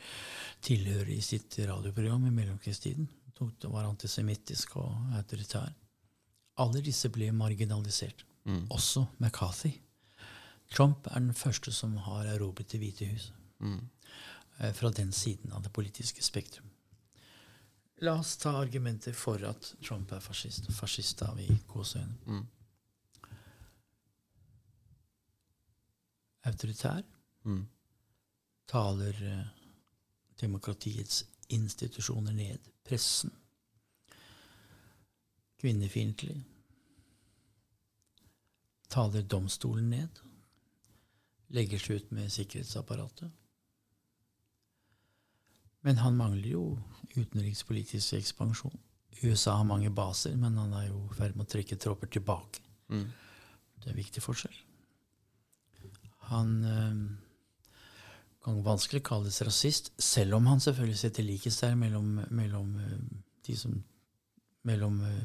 tilhørere 0.62 1.16
i 1.16 1.24
sitt 1.26 1.58
radioprogram 1.58 2.30
i 2.30 2.36
mellomkrigstiden, 2.36 3.10
var 3.40 3.88
antisemittisk 3.88 4.78
og 4.78 5.18
autoritær, 5.18 5.74
alle 6.62 6.86
disse 6.86 7.10
ble 7.10 7.32
marginalisert. 7.34 8.22
Også 8.70 9.08
McCarthy. 9.18 9.80
Trump 10.70 11.10
er 11.10 11.24
den 11.24 11.34
første 11.34 11.74
som 11.74 11.98
har 12.06 12.30
erobret 12.36 12.70
Det 12.70 12.84
hvite 12.84 13.10
hus. 13.10 13.32
Mm. 13.66 13.82
Fra 14.78 14.94
den 14.94 15.10
siden 15.12 15.58
av 15.58 15.66
det 15.66 15.74
politiske 15.74 16.22
spektrum. 16.22 16.69
La 18.02 18.14
oss 18.20 18.38
ta 18.38 18.58
argumenter 18.58 19.14
for 19.14 19.44
at 19.44 19.74
Trump 19.82 20.12
er 20.12 20.22
fascist. 20.24 20.70
Fascist 20.72 21.22
av 21.26 21.40
i 21.40 21.48
gåseøyne. 21.68 22.16
Mm. 22.32 22.46
Autoritær. 26.48 27.04
Mm. 27.44 27.66
Taler 28.72 29.20
eh, 29.32 29.50
demokratiets 30.40 31.26
institusjoner 31.50 32.34
ned. 32.34 32.72
Pressen. 32.88 33.34
Kvinnefiendtlig. 35.60 36.38
Taler 38.88 39.28
domstolen 39.28 39.92
ned. 39.92 40.24
Legger 41.52 41.84
seg 41.84 42.00
ut 42.00 42.16
med 42.16 42.32
sikkerhetsapparatet. 42.32 43.39
Men 45.88 46.02
han 46.04 46.18
mangler 46.18 46.50
jo 46.52 46.64
utenrikspolitisk 47.16 48.18
ekspansjon. 48.20 48.76
USA 49.24 49.58
har 49.60 49.68
mange 49.68 49.92
baser, 49.92 50.36
men 50.40 50.58
han 50.60 50.74
er 50.74 50.90
jo 50.90 51.06
i 51.08 51.16
ferd 51.18 51.36
med 51.36 51.48
å 51.48 51.52
trekke 51.54 51.78
tropper 51.80 52.12
tilbake. 52.12 52.62
Mm. 52.92 53.08
Det 53.80 53.88
er 53.88 53.94
en 53.94 54.00
viktig 54.00 54.24
forskjell. 54.24 54.56
Han 56.30 56.52
øh, 56.64 57.00
kan 58.44 58.64
vanskelig 58.66 59.02
kalles 59.08 59.42
rasist, 59.42 59.92
selv 59.98 60.38
om 60.38 60.48
han 60.48 60.62
selvfølgelig 60.64 61.00
setter 61.00 61.26
likhetstegn 61.26 61.80
mellom, 61.80 62.12
mellom, 62.30 62.76
eh, 62.84 63.00
de 63.48 63.58
som 63.58 63.80
mellom 64.68 65.02
eh, 65.08 65.24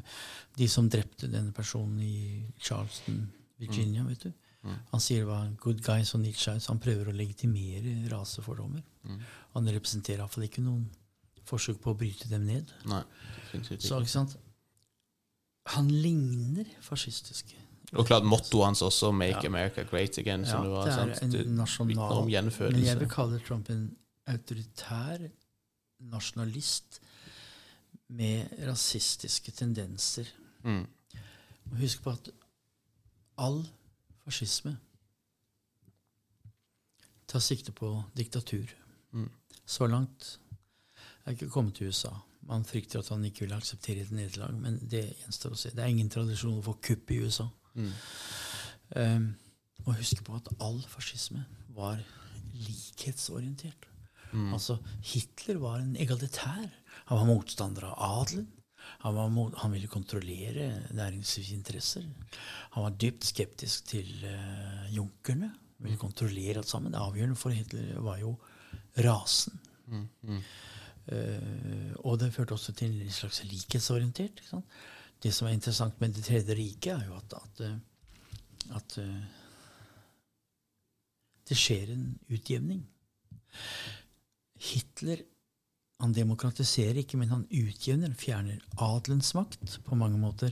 de 0.57 0.67
som 0.71 0.89
drepte 0.89 1.29
denne 1.31 1.53
personen 1.53 1.99
i 2.01 2.45
Charleston, 2.59 3.25
Virginia. 3.59 4.03
vet 4.03 4.23
du. 4.23 4.31
Han 4.91 4.99
sier 5.03 5.19
det 5.19 5.27
var 5.27 5.49
'good 5.61 5.81
guys 5.85 6.13
og 6.15 6.21
Nietzsche', 6.21 6.59
så 6.59 6.71
han 6.73 6.79
prøver 6.79 7.09
å 7.09 7.15
legitimere 7.15 8.09
rasefordommer. 8.11 8.81
Han 9.53 9.67
representerer 9.67 10.23
iallfall 10.23 10.47
ikke 10.47 10.63
noen 10.65 10.89
forsøk 11.45 11.81
på 11.81 11.93
å 11.93 11.97
bryte 11.97 12.29
dem 12.29 12.45
ned. 12.45 12.71
Nei, 12.85 13.03
Så 13.53 13.99
ikke. 14.01 14.07
sant? 14.09 14.37
Han 15.67 15.87
ligner 15.87 16.65
fascistisk. 16.81 17.55
Og 17.93 18.05
klart 18.07 18.25
mottoet 18.25 18.65
hans 18.65 18.81
også 18.81 19.11
'Make 19.11 19.43
Ja. 19.43 19.47
America 19.47 19.83
Great 19.83 20.17
Again'. 20.17 20.45
Ja, 20.45 20.61
var, 20.61 20.85
det 20.85 20.93
er 20.93 21.15
sant? 21.15 21.33
en 21.33 21.55
nasjonal 21.55 22.25
Men 22.25 22.83
jeg 22.83 22.99
vil 22.99 23.09
kalle 23.09 23.39
Trump 23.39 23.69
en 23.69 23.95
autoritær 24.27 25.29
nasjonalist 25.99 26.99
med 28.09 28.47
rasistiske 28.67 29.51
tendenser. 29.51 30.25
Mm. 30.63 30.87
Husk 31.79 32.03
på 32.03 32.11
at 32.11 32.29
all 33.37 33.65
fascisme 34.25 34.75
tar 37.29 37.41
sikte 37.43 37.73
på 37.75 37.89
diktatur. 38.17 38.69
Mm. 39.13 39.29
Så 39.65 39.87
langt 39.89 40.39
er 41.25 41.33
ikke 41.33 41.49
kommet 41.49 41.77
til 41.77 41.89
USA. 41.89 42.11
Man 42.45 42.65
frykter 42.65 43.01
at 43.01 43.09
han 43.09 43.25
ikke 43.25 43.47
vil 43.47 43.55
akseptere 43.57 44.05
et 44.05 44.13
nederlag, 44.13 44.53
men 44.61 44.77
det 44.91 45.07
gjenstår 45.23 45.55
å 45.55 45.59
se. 45.59 45.71
Det 45.73 45.81
er 45.81 45.93
ingen 45.93 46.11
tradisjon 46.13 46.61
for 46.65 46.77
kupp 46.85 47.11
i 47.11 47.23
USA. 47.25 47.47
Mm. 47.73 47.91
Um, 48.95 49.25
og 49.85 49.97
husk 49.97 50.21
på 50.25 50.37
at 50.37 50.51
all 50.61 50.77
fascisme 50.89 51.41
var 51.75 51.97
likhetsorientert. 52.53 53.89
Mm. 54.31 54.53
Altså, 54.53 54.77
Hitler 55.05 55.57
var 55.61 55.81
en 55.81 55.95
egalitær. 55.97 56.69
Han 57.09 57.21
var 57.21 57.27
motstander 57.29 57.89
av 57.89 58.21
adelen. 58.21 58.47
Han, 59.05 59.15
var 59.15 59.59
han 59.61 59.73
ville 59.75 59.87
kontrollere 59.87 60.69
næringslivsinteresser. 60.95 62.05
Han 62.75 62.87
var 62.87 62.97
dypt 63.01 63.27
skeptisk 63.29 63.85
til 63.91 64.09
uh, 64.25 64.95
junkerne. 64.95 65.51
Ville 65.77 65.99
kontrollere 65.99 66.61
alt 66.61 66.69
sammen. 66.69 66.93
Det 66.93 67.01
avgjørende 67.01 67.37
for 67.39 67.53
Hitler 67.53 67.99
var 68.01 68.17
jo 68.21 68.35
rasen. 69.05 69.59
Mm. 69.87 70.07
Mm. 70.21 70.41
Uh, 71.05 71.91
og 72.07 72.19
det 72.19 72.33
førte 72.33 72.55
også 72.55 72.73
til 72.73 73.01
en 73.01 73.11
slags 73.11 73.43
likhetsorientert. 73.45 74.41
Det 75.23 75.33
som 75.33 75.47
er 75.47 75.55
interessant 75.57 76.01
med 76.01 76.13
Det 76.13 76.23
tredje 76.23 76.55
riket, 76.55 76.93
er 76.93 77.05
jo 77.05 77.15
at, 77.17 77.33
at, 77.33 77.61
eh, 77.65 78.75
at 78.75 78.97
uh, 78.97 79.23
det 81.49 81.57
skjer 81.57 81.93
en 81.93 82.19
utjevning. 82.29 82.83
Hitler 84.55 85.23
han 86.03 86.13
demokratiserer 86.13 87.01
ikke, 87.01 87.17
men 87.17 87.31
han 87.31 87.45
utjevner, 87.49 88.15
fjerner 88.19 88.59
adelens 88.83 89.33
makt. 89.37 89.79
På 89.85 89.95
mange 89.95 90.19
måter 90.19 90.51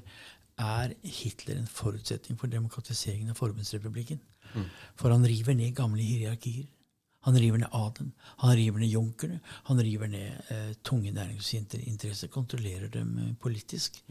er 0.62 0.94
Hitler 1.04 1.58
en 1.60 1.68
forutsetning 1.68 2.40
for 2.40 2.52
demokratiseringen 2.52 3.34
av 3.34 3.40
forbundsrepublikken. 3.42 4.22
For 4.96 5.12
han 5.12 5.26
river 5.28 5.58
ned 5.58 5.76
gamle 5.76 6.04
hierarkier. 6.06 6.70
Han 7.24 7.38
river 7.40 7.62
ned 7.62 7.72
adelen, 7.72 8.12
han 8.42 8.56
river 8.56 8.80
ned 8.80 8.92
junkerne, 8.92 9.40
han 9.64 9.80
river 9.80 10.10
ned 10.12 10.50
eh, 10.52 10.74
tunge 10.84 11.12
næringsinteresser, 11.16 12.28
kontrollerer 12.28 12.90
dem 12.92 13.14
eh, 13.18 13.30
politisk. 13.40 14.02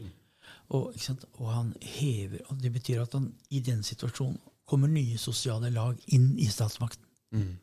Og, 0.73 0.95
og, 1.33 1.53
han 1.53 1.73
hever 1.81 2.41
og 2.49 2.63
Det 2.63 2.71
betyr 2.73 3.03
at 3.03 3.13
han 3.13 3.29
i 3.49 3.59
den 3.59 3.83
situasjonen 3.83 4.39
kommer 4.65 4.87
nye 4.87 5.17
sosiale 5.17 5.69
lag 5.69 5.99
inn 6.07 6.33
i 6.39 6.47
statsmakten. 6.49 7.05
Mm. 7.31 7.53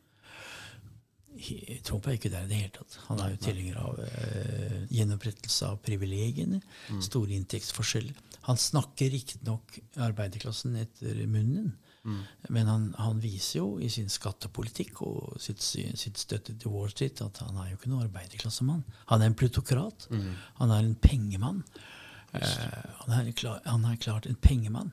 Trump 1.87 2.07
er 2.07 2.17
ikke 2.17 2.31
der 2.31 2.45
i 2.45 2.49
det 2.49 2.57
hele 2.59 2.73
tatt. 2.75 2.97
Han 3.07 3.21
er 3.23 3.31
jo 3.33 3.39
tilhenger 3.45 3.77
av 3.81 3.99
uh, 4.01 4.81
gjenopprettelse 4.91 5.69
av 5.69 5.79
privilegiene, 5.85 6.59
mm. 6.91 6.99
store 7.05 7.37
inntektsforskjeller. 7.37 8.17
Han 8.49 8.59
snakker 8.59 9.11
riktignok 9.13 9.77
arbeiderklassen 10.01 10.75
etter 10.81 11.21
munnen, 11.29 11.71
mm. 12.03 12.19
men 12.49 12.69
han, 12.71 12.87
han, 12.97 13.21
viser 13.21 13.61
jo 13.61 13.67
i 13.81 13.89
sin 13.93 14.09
skattepolitikk 14.09 15.03
og 15.05 15.37
sitt, 15.41 15.61
sitt 15.61 16.19
støtte 16.19 16.57
til 16.57 16.73
Wall 16.73 16.89
Street 16.93 17.21
at 17.23 17.43
han 17.45 17.59
er 17.61 17.71
jo 17.71 17.79
ikke 17.79 17.93
noen 17.93 18.07
arbeiderklassemann. 18.09 18.83
Han 19.13 19.21
er 19.21 19.31
en 19.31 19.37
plutokrat. 19.37 20.09
Mm. 20.11 20.29
Han 20.59 20.75
er 20.75 20.83
en 20.83 20.95
pengemann. 21.01 21.63
Eh, 22.33 22.43
han, 23.05 23.13
er 23.17 23.31
klar, 23.35 23.61
han, 23.65 23.85
er 23.85 23.99
klart 24.01 24.27
en 24.29 24.39
pengemann. 24.39 24.91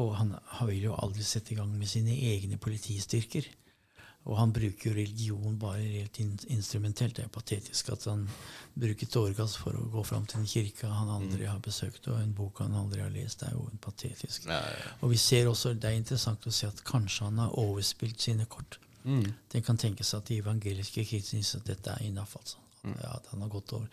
Og 0.00 0.14
han, 0.18 0.34
han 0.58 0.70
vil 0.70 0.90
jo 0.90 0.98
aldri 0.98 1.24
sette 1.26 1.54
i 1.54 1.58
gang 1.58 1.70
med 1.76 1.90
sine 1.90 2.16
egne 2.32 2.58
politistyrker. 2.60 3.48
Og 4.26 4.36
han 4.36 4.52
bruker 4.52 4.90
jo 4.90 4.96
religion 4.96 5.54
bare 5.60 5.80
helt 5.80 6.18
instrumentelt. 6.52 7.16
Det 7.16 7.24
er 7.24 7.30
patetisk 7.32 7.92
at 7.94 8.04
han 8.10 8.26
bruker 8.76 9.08
tåregass 9.08 9.54
for 9.56 9.78
å 9.78 9.86
gå 9.92 10.02
fram 10.04 10.26
til 10.28 10.42
en 10.42 10.50
kirke 10.50 10.90
han 10.90 11.12
aldri 11.14 11.46
mm. 11.46 11.52
har 11.52 11.62
besøkt, 11.64 12.10
og 12.10 12.20
en 12.20 12.34
bok 12.36 12.60
han 12.64 12.76
aldri 12.76 13.00
har 13.00 13.14
lest. 13.14 13.40
Det 13.40 13.48
er 13.48 13.56
jo 13.56 13.68
patetisk. 13.80 14.50
Ja, 14.50 14.60
ja. 14.60 14.92
Og 15.00 15.14
vi 15.14 15.20
ser 15.22 15.48
også, 15.48 15.72
Det 15.74 15.88
er 15.88 15.96
interessant 15.96 16.46
å 16.46 16.52
se 16.52 16.68
at 16.68 16.84
kanskje 16.84 17.30
han 17.30 17.40
har 17.40 17.56
overspilt 17.58 18.20
sine 18.20 18.44
kort. 18.44 18.80
Mm. 19.04 19.32
Det 19.48 19.64
kan 19.64 19.78
tenkes 19.80 20.12
at 20.14 20.28
de 20.28 20.42
evangeliske 20.42 21.06
kristne 21.08 21.38
syns 21.38 21.54
at 21.56 21.70
dette 21.70 21.94
er 21.94 22.10
innaff. 22.10 22.36
Altså. 22.36 22.58
Mm. 22.82 22.98
Ja, 23.00 23.14
at 23.16 23.30
han 23.32 23.40
har 23.46 23.48
gått 23.48 23.72
over. 23.72 23.88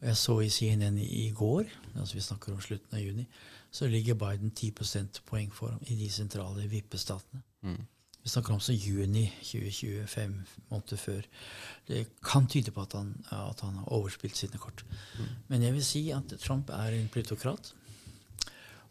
Og 0.00 0.08
jeg 0.08 0.16
så 0.20 0.38
i 0.40 0.48
CNN 0.52 0.98
i 1.02 1.30
går, 1.36 1.68
altså 1.96 2.16
vi 2.16 2.24
snakker 2.24 2.52
om 2.52 2.60
slutten 2.60 2.96
av 2.96 3.04
juni, 3.04 3.26
så 3.70 3.88
ligger 3.88 4.16
Biden 4.16 4.50
10 4.50 4.72
prosentpoeng 4.76 5.52
foran 5.52 5.82
i 5.90 5.96
de 5.98 6.08
sentrale 6.12 6.64
vippestatene. 6.68 7.42
Mm. 7.62 7.84
Vi 8.26 8.30
snakker 8.32 8.56
om 8.56 8.60
så 8.60 8.74
juni 8.74 9.28
2025, 9.38 10.32
måneder 10.72 10.98
før. 10.98 11.26
Det 11.86 12.00
kan 12.26 12.48
tyde 12.50 12.72
på 12.74 12.82
at 12.82 12.96
han, 12.98 13.12
at 13.30 13.62
han 13.62 13.76
har 13.78 13.92
overspilt 13.94 14.34
sine 14.34 14.58
kort. 14.58 14.82
Mm. 15.14 15.28
Men 15.52 15.62
jeg 15.62 15.76
vil 15.76 15.84
si 15.86 16.02
at 16.10 16.34
Trump 16.42 16.72
er 16.74 16.96
en 16.96 17.06
plutokrat. 17.14 17.70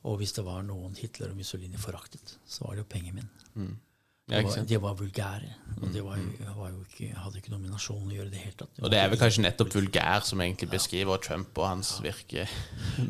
Og 0.08 0.22
hvis 0.22 0.32
det 0.40 0.46
var 0.48 0.64
noen 0.64 0.96
Hitler 0.96 1.34
og 1.34 1.42
Mussolini 1.42 1.76
foraktet, 1.76 2.38
så 2.48 2.64
var 2.64 2.78
det 2.78 2.86
jo 2.86 2.90
pengemenn. 2.96 3.28
Mm. 3.60 3.76
Ja, 4.32 4.40
det, 4.40 4.48
var, 4.48 4.66
de 4.72 4.82
var 4.88 4.98
vulgære. 5.04 5.54
Og 5.82 5.88
det 5.92 6.08
var 6.08 6.18
jo, 6.24 6.32
mm. 6.32 6.52
var 6.56 6.82
ikke, 6.88 7.14
hadde 7.28 7.44
ikke 7.44 7.58
nominasjon 7.60 8.08
å 8.08 8.16
gjøre 8.16 8.32
det 8.32 8.48
hele 8.48 8.60
tatt. 8.64 8.84
og 8.86 8.94
det 8.94 9.04
er 9.04 9.12
vel 9.12 9.20
kanskje 9.20 9.50
nettopp 9.50 9.76
vulgær 9.76 10.24
som 10.32 10.48
egentlig 10.48 10.72
beskriver 10.80 11.20
Trump 11.20 11.60
og 11.60 11.74
hans 11.74 11.98
virke 12.06 12.48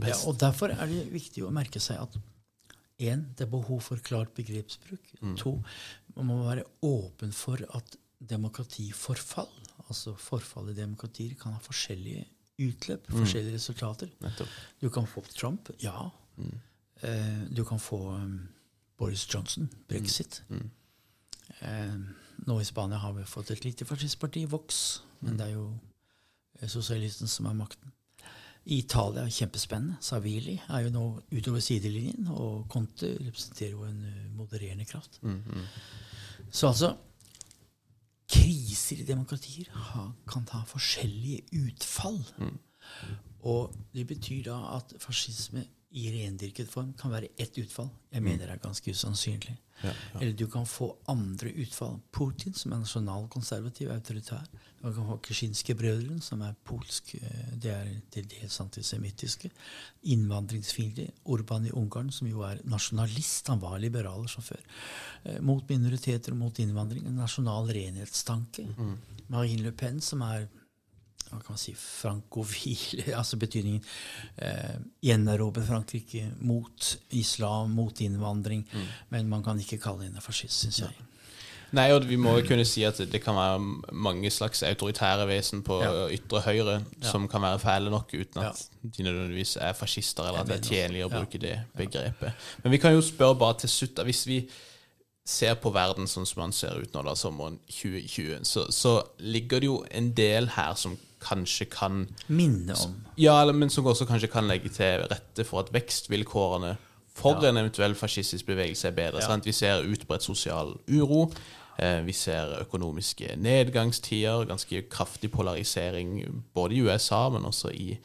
best. 0.01 0.09
Ja, 0.09 0.23
og 0.25 0.41
Derfor 0.41 0.73
er 0.73 0.89
det 0.89 1.05
viktig 1.13 1.45
å 1.45 1.53
merke 1.53 1.77
seg 1.77 2.01
at 2.01 2.17
en, 2.97 3.25
det 3.35 3.43
er 3.43 3.51
behov 3.51 3.81
for 3.83 3.99
klart 4.03 4.31
begrepsbruk. 4.35 5.03
Mm. 5.19 5.35
To, 5.41 5.57
man 6.15 6.29
må 6.29 6.41
være 6.43 6.63
åpen 6.87 7.33
for 7.35 7.59
at 7.77 7.97
demokratiforfall, 8.29 9.51
altså 9.89 10.15
forfall 10.19 10.69
i 10.71 10.77
demokratier, 10.77 11.35
kan 11.39 11.55
ha 11.55 11.61
forskjellige 11.61 12.25
utløp, 12.59 13.09
mm. 13.09 13.17
forskjellige 13.17 13.55
resultater. 13.55 14.11
Nettopp. 14.23 14.49
Du 14.81 14.89
kan 14.89 15.07
få 15.07 15.23
Trump, 15.35 15.69
ja. 15.83 16.09
Mm. 16.37 16.59
Eh, 17.01 17.41
du 17.57 17.63
kan 17.63 17.79
få 17.79 17.99
um, 18.15 18.47
Boris 18.97 19.27
Johnson, 19.33 19.69
brexit. 19.87 20.43
Mm. 20.49 20.55
mm. 20.55 20.69
Eh, 21.61 21.97
nå 22.47 22.59
i 22.59 22.65
Spania 22.65 22.97
har 22.97 23.13
vi 23.13 23.23
fått 23.23 23.51
et 23.51 23.65
lite 23.65 23.85
fascistparti, 23.85 24.45
Vox, 24.45 25.01
men 25.19 25.33
mm. 25.33 25.37
det 25.37 25.45
er 25.45 25.53
jo 25.53 25.67
eh, 26.61 26.69
sosialisten 26.69 27.27
som 27.27 27.45
er 27.45 27.59
makten. 27.59 27.91
I 28.65 28.79
Italia 28.81 29.27
kjempespennende. 29.29 29.97
Savili 30.01 30.55
er 30.69 30.85
jo 30.85 30.93
nå 30.93 31.03
utover 31.37 31.61
sidelinjen, 31.61 32.27
og 32.33 32.65
Conte 32.69 33.11
representerer 33.19 33.75
jo 33.75 33.85
en 33.85 33.99
uh, 34.01 34.37
modererende 34.37 34.85
kraft. 34.89 35.19
Mm, 35.21 35.41
mm. 35.45 35.67
Så 36.49 36.67
altså 36.67 36.95
Kriser 38.25 39.03
i 39.03 39.05
demokratier 39.05 39.69
ha, 39.91 40.07
kan 40.27 40.47
ta 40.49 40.63
forskjellige 40.65 41.43
utfall. 41.67 42.17
Mm. 42.41 42.57
Og 43.45 43.75
det 43.93 44.07
betyr 44.09 44.43
da 44.49 44.59
at 44.77 44.95
fascisme 44.99 45.65
i 45.95 46.09
rendyrket 46.11 46.67
form 46.67 46.91
kan 46.99 47.13
være 47.13 47.29
ett 47.39 47.55
utfall. 47.61 47.87
Jeg 48.11 48.21
mm. 48.21 48.25
mener 48.27 48.49
det 48.49 48.57
er 48.57 48.63
ganske 48.63 48.91
usannsynlig. 48.91 49.53
Ja, 49.83 49.91
ja. 49.91 50.19
Eller 50.19 50.33
du 50.35 50.47
kan 50.51 50.65
få 50.67 50.89
andre 51.11 51.51
utfall. 51.63 51.99
Putin, 52.15 52.53
som 52.55 52.73
er 52.73 52.81
nasjonalkonservativ, 52.83 53.91
autoritær. 53.93 54.43
Du 54.81 54.89
kan 54.89 55.07
få 55.07 55.17
Kisjinskij-brødrene, 55.23 56.19
som 56.23 56.43
er 56.43 56.57
polsk. 56.67 57.15
Eh, 57.15 57.53
det 57.63 57.71
er 57.71 57.93
til 58.11 58.27
dels 58.31 58.59
antisemittiske. 58.63 59.51
Innvandringsfiendtlig. 60.11 61.07
Orban 61.31 61.69
i 61.69 61.73
Ungarn, 61.75 62.11
som 62.11 62.27
jo 62.27 62.43
er 62.47 62.59
nasjonalist. 62.67 63.47
Han 63.53 63.63
var 63.63 63.79
liberaler 63.79 64.31
som 64.31 64.43
før. 64.43 64.61
Eh, 65.23 65.39
mot 65.39 65.63
minoriteter 65.69 66.35
og 66.35 66.43
mot 66.43 66.59
innvandring. 66.59 67.07
En 67.07 67.23
nasjonal 67.23 67.71
renhetstanke. 67.71 68.67
Mm. 68.75 68.95
Marine 69.31 69.63
Le 69.63 69.71
Pen, 69.71 70.01
som 70.01 70.21
er 70.27 70.47
hva 71.35 71.43
kan 71.45 71.55
man 71.55 71.61
si, 71.61 71.73
frankofile, 71.77 73.09
altså 73.19 73.39
betydningen 73.41 73.83
eh, 74.41 74.77
gjenerobre 75.05 75.65
Frankrike 75.67 76.29
mot 76.41 76.93
islam, 77.15 77.75
mot 77.75 78.01
innvandring. 78.01 78.65
Mm. 78.71 78.87
Men 79.13 79.35
man 79.35 79.43
kan 79.45 79.59
ikke 79.61 79.81
kalle 79.83 80.07
henne 80.07 80.23
fascist, 80.23 80.63
syns 80.63 80.85
jeg. 80.85 81.05
Nei, 81.75 81.89
og 81.91 82.05
vi 82.07 82.17
må 82.19 82.35
kunne 82.47 82.63
si 82.67 82.83
at 82.87 82.99
det 83.11 83.19
kan 83.23 83.35
være 83.35 83.95
mange 84.05 84.29
slags 84.31 84.61
autoritære 84.63 85.25
vesen 85.27 85.63
på 85.65 85.79
ja. 85.81 86.05
ytre 86.13 86.41
høyre 86.45 86.75
ja. 86.77 87.07
som 87.09 87.25
kan 87.31 87.43
være 87.43 87.59
fæle 87.59 87.91
nok 87.91 88.13
uten 88.13 88.43
at 88.43 88.61
ja. 88.61 88.91
de 88.97 89.07
nødvendigvis 89.07 89.57
er 89.61 89.73
fascister, 89.75 90.29
eller 90.29 90.43
at 90.45 90.51
det 90.51 90.59
er 90.59 90.69
tjenlig 90.69 91.03
å 91.05 91.09
bruke 91.11 91.41
det 91.41 91.57
begrepet. 91.75 92.47
Men 92.63 92.75
vi 92.75 92.79
kan 92.81 92.95
jo 92.95 93.03
spørre 93.03 93.39
bare 93.41 93.59
til 93.65 93.73
slutt, 93.73 94.03
hvis 94.07 94.23
vi 94.29 94.39
ser 95.25 95.57
på 95.57 95.71
verden 95.73 96.07
sånn 96.07 96.27
som 96.29 96.43
den 96.45 96.53
ser 96.53 96.77
ut 96.77 96.93
nå, 96.93 97.01
da, 97.07 97.15
sommeren 97.17 97.57
2020, 97.65 98.45
så, 98.45 98.67
så 98.69 98.99
ligger 99.25 99.63
det 99.63 99.71
jo 99.71 99.79
en 99.89 100.11
del 100.15 100.51
her 100.53 100.77
som 100.77 100.93
kanskje 101.25 101.65
kan 101.71 102.05
Minne 102.27 102.77
om. 102.85 102.95
Ja, 103.17 103.39
men 103.51 103.69
som 103.73 103.87
også 103.89 104.05
kanskje 104.05 104.29
kan 104.31 104.47
legge 104.47 104.69
til 104.69 105.05
rette 105.09 105.45
for 105.47 105.65
at 105.65 105.73
vekstvilkårene 105.73 106.75
for 107.15 107.43
ja. 107.43 107.49
en 107.49 107.57
eventuell 107.57 107.95
fascistisk 107.95 108.45
bevegelse 108.45 108.87
er 108.87 108.95
bedre. 108.95 109.23
Ja. 109.23 109.37
Vi 109.43 109.51
ser 109.55 109.85
utbredt 109.87 110.23
sosial 110.23 110.75
uro. 110.91 111.29
Eh, 111.79 112.05
vi 112.05 112.11
ser 112.11 112.59
økonomiske 112.61 113.35
nedgangstider, 113.37 114.45
ganske 114.45 114.81
kraftig 114.91 115.31
polarisering 115.31 116.43
både 116.53 116.75
i 116.75 116.81
USA, 116.81 117.29
men 117.29 117.45
også 117.45 117.71
i, 117.73 117.97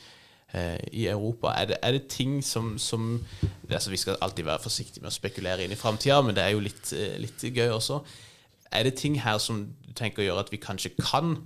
eh, 0.52 0.78
i 0.92 1.06
Europa. 1.06 1.46
Er 1.46 1.64
det, 1.64 1.76
er 1.82 1.92
det, 1.92 2.06
ting 2.06 2.44
som, 2.44 2.78
som 2.78 3.26
altså 3.70 3.90
Vi 3.90 3.96
skal 3.96 4.16
alltid 4.20 4.44
være 4.44 4.58
forsiktige 4.62 5.02
med 5.02 5.10
å 5.10 5.14
spekulere 5.14 5.64
inn 5.64 5.72
i 5.72 5.78
framtida, 5.78 6.22
men 6.22 6.34
det 6.34 6.44
er 6.44 6.50
jo 6.50 6.60
litt, 6.60 6.92
eh, 6.92 7.18
litt 7.18 7.42
gøy 7.42 7.68
også. 7.70 8.00
Er 8.72 8.82
det 8.82 8.94
ting 8.94 9.20
her 9.20 9.38
som 9.38 9.66
du 9.86 9.92
tenker 9.92 10.22
gjør 10.22 10.38
at 10.38 10.52
vi 10.52 10.56
kanskje 10.56 10.90
kan 10.98 11.36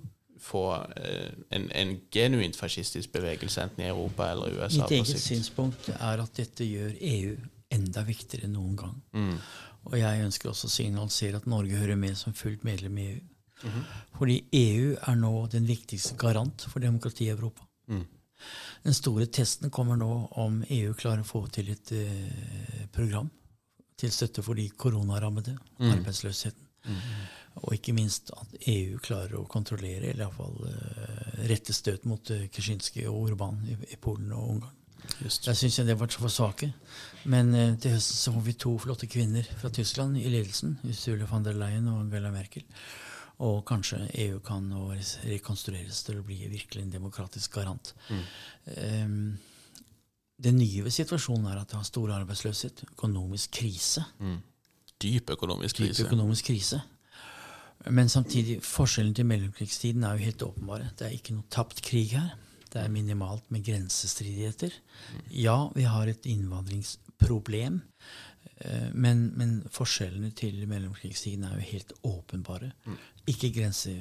få 0.44 0.64
eh, 1.00 1.32
en, 1.56 1.68
en 1.72 1.96
genuint 2.12 2.56
fascistisk 2.56 3.12
bevegelse, 3.12 3.62
enten 3.62 3.84
i 3.84 3.88
Europa 3.88 4.30
eller 4.30 4.58
USA. 4.58 4.84
Mitt 4.84 4.96
eget 4.98 5.20
synspunkt 5.22 5.88
er 5.94 6.22
at 6.22 6.36
dette 6.36 6.66
gjør 6.68 6.96
EU 7.00 7.36
enda 7.74 8.04
viktigere 8.06 8.48
enn 8.48 8.58
noen 8.58 8.74
gang. 8.78 8.98
Mm. 9.16 9.38
Og 9.90 9.96
jeg 10.00 10.24
ønsker 10.24 10.50
også 10.50 10.68
å 10.68 10.72
signalisere 10.72 11.40
at 11.40 11.48
Norge 11.50 11.80
hører 11.80 11.98
med 12.00 12.16
som 12.16 12.36
fullt 12.36 12.64
medlem 12.64 12.98
i 12.98 13.06
EU. 13.12 13.22
Mm 13.64 13.70
-hmm. 13.70 13.84
Fordi 14.18 14.44
EU 14.52 14.96
er 15.08 15.14
nå 15.14 15.46
den 15.46 15.66
viktigste 15.66 16.16
garant 16.16 16.66
for 16.68 16.80
demokrati 16.80 17.24
i 17.24 17.28
Europa. 17.28 17.62
Mm. 17.88 18.06
Den 18.84 18.94
store 18.94 19.26
testen 19.26 19.70
kommer 19.70 19.96
nå 19.96 20.28
om 20.30 20.64
EU 20.68 20.92
klarer 20.94 21.20
å 21.20 21.24
få 21.28 21.46
til 21.46 21.70
et 21.70 21.92
uh, 21.92 22.86
program 22.92 23.30
til 23.96 24.12
støtte 24.12 24.42
for 24.42 24.54
de 24.54 24.68
koronarammede, 24.68 25.58
mm. 25.78 25.90
arbeidsløsheten. 25.90 26.66
Mm. 26.84 26.94
Og 27.62 27.76
ikke 27.76 27.94
minst 27.94 28.32
at 28.34 28.56
EU 28.70 28.98
klarer 29.02 29.36
å 29.38 29.44
kontrollere, 29.50 30.10
eller 30.10 30.26
iallfall 30.26 30.56
uh, 30.66 31.44
rette 31.46 31.74
støt 31.76 32.06
mot 32.10 32.32
uh, 32.34 32.46
Kaczynski 32.50 33.06
og 33.10 33.30
Urban 33.30 33.60
i, 33.68 33.76
i, 33.94 33.98
Polen 34.00 34.32
og 34.34 34.56
Ungarn. 34.56 34.80
Just. 35.20 35.46
Jeg 35.46 35.60
syns 35.60 35.78
det 35.84 35.98
vært 36.00 36.16
for 36.18 36.32
svake. 36.32 36.72
Men 37.30 37.54
uh, 37.54 37.76
til 37.78 37.94
høsten 37.94 38.18
så 38.18 38.34
får 38.34 38.46
vi 38.48 38.56
to 38.66 38.74
flotte 38.82 39.08
kvinner 39.10 39.46
fra 39.60 39.70
Tyskland 39.74 40.18
i 40.18 40.26
ledelsen. 40.32 40.78
Ursula 40.88 41.28
von 41.30 41.46
der 41.46 41.56
Leyen 41.60 41.90
og 41.92 42.02
Angela 42.02 42.32
Merkel. 42.34 42.66
Og 43.44 43.62
kanskje 43.66 44.02
EU 44.26 44.38
kan 44.46 44.66
rekonstrueres 45.26 46.04
til 46.06 46.20
å 46.20 46.26
bli 46.26 46.44
virkelig 46.50 46.84
en 46.84 46.92
demokratisk 46.92 47.56
garant. 47.58 47.90
Mm. 48.08 48.22
Um, 48.78 49.18
det 50.44 50.52
nye 50.54 50.84
ved 50.86 50.94
situasjonen 50.94 51.46
er 51.50 51.60
at 51.60 51.70
det 51.70 51.78
har 51.78 51.86
stor 51.86 52.12
arbeidsløshet, 52.14 52.84
økonomisk 52.92 53.54
krise. 53.58 54.02
Mm. 54.18 54.40
Dyp 55.02 55.30
økonomisk 55.34 55.80
krise. 55.80 56.02
Dyp 56.02 56.10
økonomisk 56.10 56.50
krise. 56.50 56.80
Men 57.92 58.08
samtidig, 58.08 58.62
forskjellen 58.64 59.14
til 59.16 59.26
mellomkrigstiden 59.28 60.04
er 60.06 60.16
jo 60.16 60.24
helt 60.24 60.42
åpenbare. 60.46 60.90
Det 60.98 61.06
er 61.06 61.16
ikke 61.16 61.36
noe 61.36 61.48
tapt 61.52 61.82
krig 61.84 62.14
her. 62.16 62.32
Det 62.72 62.80
er 62.82 62.90
minimalt 62.90 63.50
med 63.54 63.64
grensestridigheter. 63.66 64.72
Ja, 65.30 65.68
vi 65.74 65.84
har 65.86 66.08
et 66.10 66.24
innvandringsproblem. 66.26 67.82
Eh, 68.56 68.88
men, 68.94 69.28
men, 69.38 69.58
forskjellene 69.72 70.32
til 70.34 70.64
mellomkrigstiden 70.70 71.44
er 71.44 71.58
jo 71.58 71.68
helt 71.68 71.92
åpenbare. 72.02 72.72
Mm. 72.86 72.96
Ikke 73.30 73.52
grense... 73.54 73.94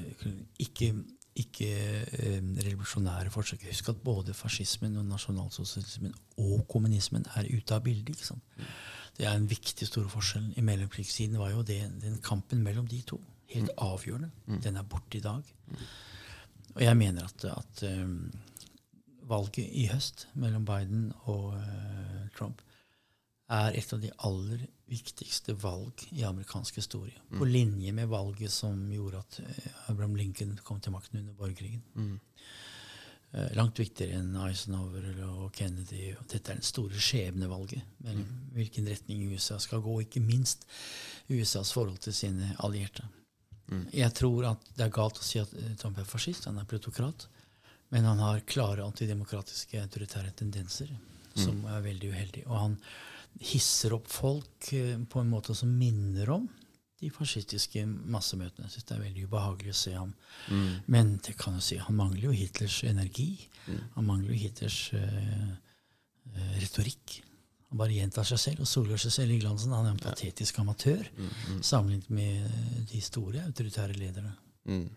Ikke, 0.63 0.93
ikke 1.35 1.69
eh, 2.13 2.39
revolusjonære 2.65 3.33
forsøk. 3.33 3.67
Husk 3.67 3.89
at 3.89 4.01
både 4.05 4.33
fascismen 4.37 4.97
og 5.01 5.05
nasjonalsosialismen 5.11 6.15
og 6.37 6.65
kommunismen 6.71 7.27
er 7.35 7.51
ute 7.51 7.75
av 7.75 7.83
bildet. 7.83 8.15
ikke 8.15 8.31
sant? 8.31 8.57
Mm. 8.57 8.73
Det 9.17 9.27
er 9.29 9.37
en 9.37 9.49
viktig 9.49 9.87
stor 9.87 10.07
forskjell. 10.09 10.53
I 10.57 10.65
mellomkrigstiden 10.65 11.37
var 11.37 11.51
jo 11.51 11.61
det, 11.67 11.81
den 12.01 12.17
kampen 12.25 12.63
mellom 12.63 12.87
de 12.87 13.03
to 13.05 13.21
helt 13.53 13.71
mm. 13.71 13.83
avgjørende. 13.85 14.31
Mm. 14.45 14.61
Den 14.65 14.79
er 14.79 14.89
borte 14.89 15.17
i 15.17 15.23
dag. 15.23 15.53
Og 16.73 16.81
jeg 16.81 16.97
mener 16.97 17.27
at, 17.29 17.45
at 17.45 17.83
um, 18.01 18.31
valget 19.29 19.69
i 19.71 19.87
høst 19.91 20.27
mellom 20.33 20.65
Biden 20.65 21.11
og 21.29 21.53
uh, 21.53 22.23
Trump 22.37 22.61
er 23.53 23.77
et 23.77 23.93
av 23.93 24.01
de 24.01 24.09
aller 24.25 24.65
viktigste 24.89 25.55
valg 25.61 26.05
i 26.11 26.23
amerikansk 26.25 26.79
historie. 26.81 27.15
Mm. 27.29 27.39
På 27.39 27.47
linje 27.47 27.93
med 27.93 28.11
valget 28.11 28.51
som 28.51 28.85
gjorde 28.91 29.21
at 29.21 29.39
uh, 29.43 29.89
Abraham 29.91 30.15
Lincoln 30.17 30.57
kom 30.63 30.81
til 30.81 30.95
makten 30.95 31.21
under 31.21 31.37
borgerkrigen. 31.37 31.83
Mm. 31.93 32.19
Uh, 33.33 33.49
langt 33.57 33.79
viktigere 33.81 34.21
enn 34.21 34.35
Eisenhower 34.47 35.09
og 35.29 35.51
Kennedy. 35.53 36.15
Og 36.17 36.25
dette 36.31 36.51
er 36.51 36.61
den 36.61 36.65
store 36.65 36.97
skjebnevalget 36.97 37.85
mm. 38.01 38.23
hvilken 38.57 38.89
retning 38.89 39.27
USA 39.29 39.59
skal 39.61 39.83
gå, 39.85 39.99
ikke 40.03 40.25
minst 40.25 40.65
USAs 41.29 41.73
forhold 41.73 42.01
til 42.01 42.17
sine 42.17 42.55
allierte. 42.65 43.05
Mm. 43.71 43.85
Jeg 43.95 44.13
tror 44.17 44.49
at 44.51 44.73
det 44.77 44.87
er 44.87 44.93
galt 44.93 45.21
å 45.21 45.25
si 45.25 45.39
at 45.41 45.53
Trump 45.79 45.99
er 46.01 46.09
fascist. 46.09 46.49
Han 46.49 46.59
er 46.61 46.69
plutokrat. 46.69 47.27
Men 47.93 48.07
han 48.09 48.21
har 48.25 48.45
klare 48.49 48.85
antidemokratiske 48.85 49.81
autoritære 49.81 50.31
tendenser 50.33 50.89
som 51.35 51.59
mm. 51.61 51.67
er 51.75 51.83
veldig 51.85 52.09
uheldige. 52.09 52.47
Og 52.49 52.57
han 52.57 52.77
hisser 53.41 53.93
opp 53.93 54.09
folk 54.09 54.69
eh, 54.73 54.97
på 55.09 55.21
en 55.21 55.29
måte 55.29 55.55
som 55.57 55.71
minner 55.77 56.29
om 56.33 56.47
de 57.03 57.09
fascistiske 57.13 57.83
massemøtene. 57.85 58.67
Jeg 58.67 58.75
synes 58.77 58.87
det 58.89 58.95
er 58.95 59.03
veldig 59.03 59.27
ubehagelig 59.27 59.73
å 59.73 59.77
se 59.77 59.93
ham. 59.97 60.13
Mm. 60.47 60.69
Men 60.95 61.13
det 61.25 61.35
kan 61.39 61.57
jo 61.57 61.63
si, 61.65 61.77
han 61.81 61.97
mangler 61.99 62.29
jo 62.29 62.35
Hitlers 62.35 62.79
energi. 62.87 63.29
Mm. 63.67 63.81
Han 63.97 64.07
mangler 64.07 64.31
jo 64.31 64.39
Hitlers 64.39 64.79
uh, 64.95 65.49
retorikk. 66.61 67.17
Han 67.73 67.79
bare 67.81 67.95
gjentar 67.95 68.27
seg 68.29 68.37
selv 68.37 68.59
og 68.61 68.67
solgjør 68.69 68.99
seg 69.01 69.15
selv 69.15 69.33
i 69.33 69.39
glansen. 69.41 69.71
Han 69.73 69.87
er 69.89 69.95
en 69.95 70.03
patetisk 70.03 70.59
amatør 70.61 71.07
mm, 71.17 71.31
mm. 71.31 71.61
sammenlignet 71.65 72.11
med 72.13 72.85
de 72.91 72.99
store 73.01 73.41
autoritære 73.47 73.97
lederne. 73.97 74.35
Mm. 74.69 74.91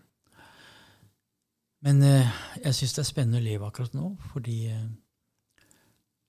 Men 1.87 2.03
eh, 2.05 2.37
jeg 2.61 2.77
syns 2.77 2.93
det 2.93 3.01
er 3.01 3.09
spennende 3.09 3.41
å 3.41 3.47
leve 3.47 3.65
akkurat 3.65 3.97
nå, 3.97 4.11
fordi 4.29 4.59
eh, 4.69 4.85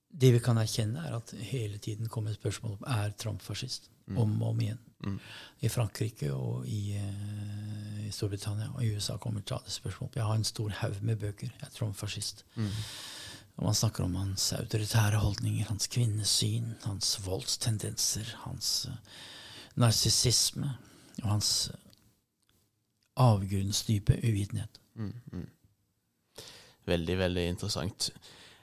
det 0.09 0.33
vi 0.33 0.41
kan 0.41 0.57
erkjenne, 0.57 1.05
er 1.05 1.19
at 1.19 1.35
hele 1.51 1.77
tiden 1.77 2.09
kommer 2.09 2.33
spørsmål 2.33 2.79
om 2.79 2.89
er 2.97 3.13
Trump 3.21 3.45
fascist. 3.45 3.91
Mm. 4.09 4.17
Om 4.17 4.35
og 4.41 4.49
om 4.49 4.65
igjen. 4.65 4.81
Mm. 5.05 5.21
I 5.61 5.69
Frankrike 5.69 6.33
og 6.33 6.65
i, 6.65 6.95
eh, 6.97 8.07
i, 8.07 8.11
Storbritannia 8.11 8.71
og 8.73 8.81
i 8.83 8.89
USA 8.95 9.21
kommer 9.21 9.45
det 9.45 9.61
spørsmålet. 9.69 10.17
Jeg 10.17 10.25
har 10.25 10.41
en 10.41 10.49
stor 10.49 10.73
haug 10.81 10.97
med 11.01 11.21
bøker. 11.21 11.53
Jeg 11.53 11.67
er 11.69 11.77
Trump-fascist. 11.77 12.45
Mm. 12.55 12.73
Og 13.59 13.65
Man 13.67 13.75
snakker 13.75 14.05
om 14.05 14.15
hans 14.15 14.53
autoritære 14.55 15.19
holdninger, 15.19 15.67
hans 15.67 15.89
kvinnesyn, 15.91 16.77
hans 16.85 17.17
voldstendenser, 17.25 18.31
hans 18.45 18.87
uh, 18.87 18.95
narsissisme 19.79 20.71
og 21.23 21.29
hans 21.29 21.51
avgrunnsdype 23.19 24.15
uvitenhet. 24.23 24.79
Mm, 24.95 25.13
mm. 25.31 25.47
Veldig, 26.87 27.17
veldig 27.19 27.47
interessant. 27.51 28.11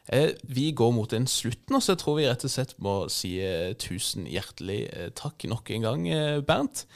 Eh, 0.08 0.30
vi 0.42 0.70
går 0.72 0.92
mot 0.94 1.12
en 1.12 1.26
slutt 1.26 1.70
nå, 1.70 1.80
så 1.80 1.94
jeg 1.94 2.02
tror 2.02 2.18
vi 2.20 2.28
rett 2.28 2.44
og 2.46 2.52
slett 2.52 2.76
må 2.82 2.94
si 3.12 3.36
eh, 3.42 3.74
tusen 3.80 4.28
hjertelig 4.30 4.84
eh, 4.92 5.10
takk 5.18 5.48
nok 5.50 5.72
en 5.74 5.88
gang, 5.88 6.06
Bernt. 6.46 6.86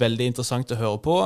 Veldig 0.00 0.32
interessant 0.32 0.72
å 0.72 0.78
høre 0.80 1.00
på. 1.02 1.16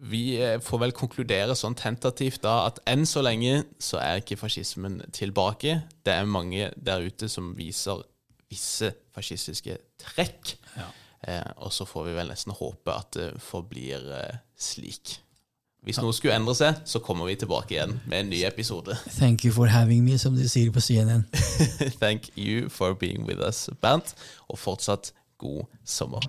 Vi 0.00 0.38
får 0.64 0.80
vel 0.80 0.94
konkludere 0.96 1.52
sånn 1.58 1.76
tentativt 1.76 2.40
da 2.44 2.62
at 2.70 2.78
enn 2.88 3.02
så 3.08 3.20
lenge 3.20 3.66
så 3.82 3.98
er 4.00 4.22
ikke 4.22 4.38
fascismen 4.40 5.00
tilbake. 5.12 5.82
Det 6.06 6.14
er 6.14 6.30
mange 6.30 6.70
der 6.76 7.04
ute 7.04 7.28
som 7.28 7.52
viser 7.58 8.00
visse 8.50 8.92
fascistiske 9.14 9.78
trekk. 10.00 10.54
Ja. 10.76 10.88
Eh, 11.28 11.50
og 11.56 11.72
så 11.72 11.84
får 11.84 12.08
vi 12.08 12.14
vel 12.16 12.30
nesten 12.32 12.54
håpe 12.56 12.94
at 12.94 13.12
det 13.16 13.32
forblir 13.44 14.06
eh, 14.16 14.40
slik. 14.58 15.18
Hvis 15.84 15.96
noe 16.02 16.12
skulle 16.12 16.34
endre 16.36 16.52
seg, 16.56 16.82
så 16.84 17.00
kommer 17.00 17.24
vi 17.30 17.38
tilbake 17.40 17.72
igjen 17.72 17.94
med 18.04 18.18
en 18.18 18.32
ny 18.34 18.42
episode. 18.44 18.98
Thank 19.16 19.46
you 19.46 19.52
for 19.52 19.70
having 19.72 20.04
me, 20.04 20.18
som 20.20 20.36
de 20.36 20.48
sier 20.48 20.72
på 20.74 20.82
CNN. 20.84 21.24
Thank 22.02 22.28
you 22.36 22.68
for 22.68 22.92
being 22.92 23.24
with 23.24 23.40
us, 23.40 23.70
Bernt, 23.80 24.12
og 24.48 24.60
fortsatt 24.60 25.14
god 25.40 25.64
sommer. 25.84 26.20